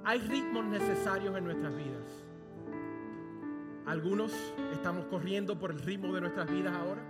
Hay 0.03 0.21
ritmos 0.21 0.65
necesarios 0.65 1.37
en 1.37 1.43
nuestras 1.43 1.75
vidas. 1.75 2.24
Algunos 3.85 4.31
estamos 4.73 5.05
corriendo 5.05 5.59
por 5.59 5.69
el 5.69 5.79
ritmo 5.79 6.13
de 6.15 6.21
nuestras 6.21 6.49
vidas 6.49 6.73
ahora. 6.73 7.03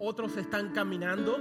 Otros 0.00 0.36
están 0.36 0.72
caminando 0.72 1.38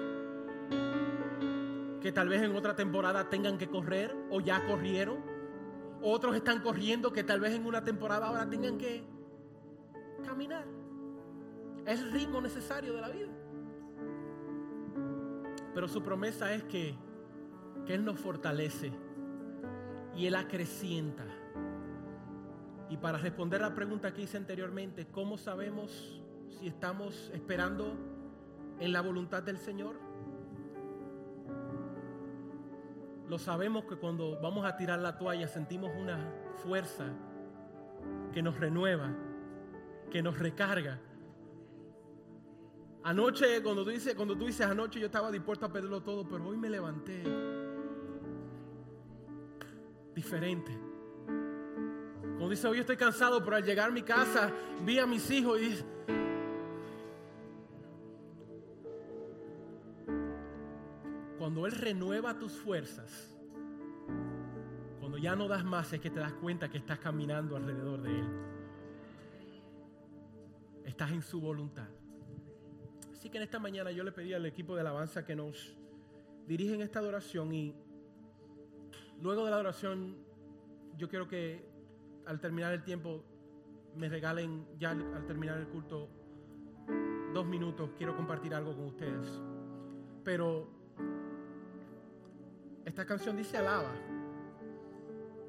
que 2.00 2.12
tal 2.12 2.30
vez 2.30 2.44
en 2.44 2.56
otra 2.56 2.76
temporada 2.76 3.30
tengan 3.30 3.58
que 3.58 3.68
correr 3.68 4.16
o 4.30 4.40
ya 4.40 4.66
corrieron. 4.68 5.18
Otros 6.02 6.36
están 6.36 6.62
corriendo 6.62 7.12
que 7.12 7.24
tal 7.24 7.40
vez 7.40 7.54
en 7.54 7.66
una 7.66 7.84
temporada 7.84 8.28
ahora 8.28 8.48
tengan 8.48 8.78
que 8.78 9.04
caminar. 10.24 10.66
Es 11.88 12.00
el 12.00 12.12
ritmo 12.12 12.40
necesario 12.40 12.94
de 12.94 13.02
la 13.02 13.10
vida. 13.10 13.30
Pero 15.74 15.88
su 15.88 16.04
promesa 16.04 16.54
es 16.54 16.64
que, 16.64 16.96
que 17.88 17.96
Él 17.96 18.06
nos 18.06 18.20
fortalece 18.20 18.92
y 20.16 20.28
Él 20.28 20.36
acrecienta. 20.36 21.26
Y 22.90 22.98
para 22.98 23.18
responder 23.20 23.62
la 23.62 23.76
pregunta 23.76 24.14
que 24.14 24.24
hice 24.24 24.38
anteriormente, 24.38 25.08
¿cómo 25.12 25.38
sabemos 25.38 26.22
si 26.50 26.68
estamos 26.68 27.30
esperando 27.34 27.96
en 28.80 28.92
la 28.92 29.02
voluntad 29.02 29.44
del 29.44 29.58
Señor? 29.58 29.96
Lo 33.28 33.38
sabemos 33.38 33.86
que 33.86 33.96
cuando 33.96 34.40
vamos 34.42 34.66
a 34.66 34.76
tirar 34.76 34.98
la 35.00 35.18
toalla 35.20 35.48
sentimos 35.48 35.92
una 35.96 36.34
fuerza 36.64 37.06
que 38.34 38.42
nos 38.42 38.60
renueva, 38.60 39.12
que 40.10 40.24
nos 40.24 40.40
recarga. 40.40 41.00
Anoche, 43.04 43.62
cuando 43.62 43.84
tú 43.84 43.92
dices, 43.92 44.16
cuando 44.16 44.36
tú 44.36 44.48
dices 44.48 44.66
anoche 44.66 45.00
yo 45.00 45.06
estaba 45.06 45.32
dispuesto 45.32 45.68
a 45.68 45.72
perderlo 45.72 46.02
todo, 46.02 46.28
pero 46.28 46.48
hoy 46.48 46.58
me 46.58 46.72
levanté 46.72 47.24
diferente. 50.16 50.76
Cuando 52.40 52.52
dice 52.52 52.70
hoy 52.70 52.80
estoy 52.80 52.96
cansado, 52.96 53.44
pero 53.44 53.58
al 53.58 53.66
llegar 53.66 53.90
a 53.90 53.92
mi 53.92 54.02
casa 54.02 54.50
vi 54.86 54.98
a 54.98 55.06
mis 55.06 55.30
hijos 55.30 55.60
y 55.62 55.78
cuando 61.38 61.66
Él 61.66 61.74
renueva 61.74 62.40
tus 62.40 62.54
fuerzas, 62.54 63.38
cuando 65.02 65.18
ya 65.18 65.36
no 65.36 65.50
das 65.50 65.66
más, 65.66 65.92
es 65.92 66.00
que 66.00 66.10
te 66.10 66.22
das 66.22 66.32
cuenta 66.32 66.70
que 66.70 66.78
estás 66.78 67.00
caminando 67.00 67.58
alrededor 67.58 68.02
de 68.04 68.20
Él. 68.20 68.28
Estás 70.86 71.12
en 71.12 71.22
su 71.22 71.42
voluntad. 71.42 71.90
Así 73.12 73.30
que 73.30 73.36
en 73.36 73.44
esta 73.44 73.60
mañana 73.60 73.92
yo 73.92 74.06
le 74.06 74.14
pedí 74.14 74.34
al 74.34 74.46
equipo 74.46 74.76
de 74.76 74.80
alabanza 74.80 75.26
que 75.26 75.36
nos 75.36 75.76
dirigen 76.48 76.80
esta 76.80 77.00
adoración 77.00 77.54
y 77.54 77.76
luego 79.22 79.44
de 79.44 79.50
la 79.50 79.58
adoración 79.58 80.16
yo 80.98 81.10
quiero 81.10 81.28
que 81.28 81.69
al 82.30 82.40
terminar 82.40 82.72
el 82.74 82.84
tiempo 82.84 83.24
me 83.96 84.08
regalen 84.08 84.68
ya 84.78 84.92
al 84.92 85.26
terminar 85.26 85.58
el 85.58 85.68
culto 85.68 86.08
dos 87.34 87.46
minutos. 87.48 87.90
Quiero 87.98 88.16
compartir 88.16 88.54
algo 88.54 88.76
con 88.76 88.86
ustedes. 88.86 89.42
Pero 90.24 90.70
esta 92.86 93.04
canción 93.08 93.36
dice 93.36 93.58
alaba. 93.58 93.92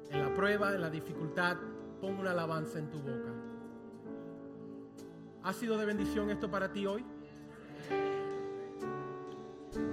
En 0.09 0.21
la 0.21 0.33
prueba, 0.33 0.73
en 0.73 0.81
la 0.81 0.89
dificultad, 0.89 1.57
pon 2.01 2.17
una 2.17 2.31
alabanza 2.31 2.79
en 2.79 2.89
tu 2.89 2.97
boca. 2.97 3.31
¿Ha 5.43 5.53
sido 5.53 5.77
de 5.77 5.85
bendición 5.85 6.31
esto 6.31 6.49
para 6.49 6.73
ti 6.73 6.87
hoy? 6.87 7.05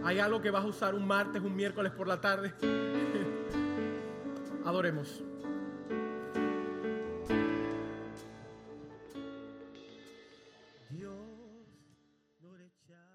Hay 0.04 0.18
algo 0.18 0.40
que 0.40 0.50
vas 0.50 0.64
a 0.64 0.68
usar 0.68 0.94
un 0.94 1.06
martes, 1.06 1.42
un 1.42 1.54
miércoles 1.54 1.92
por 1.92 2.08
la 2.08 2.18
tarde. 2.18 2.54
Adoremos. 4.64 5.27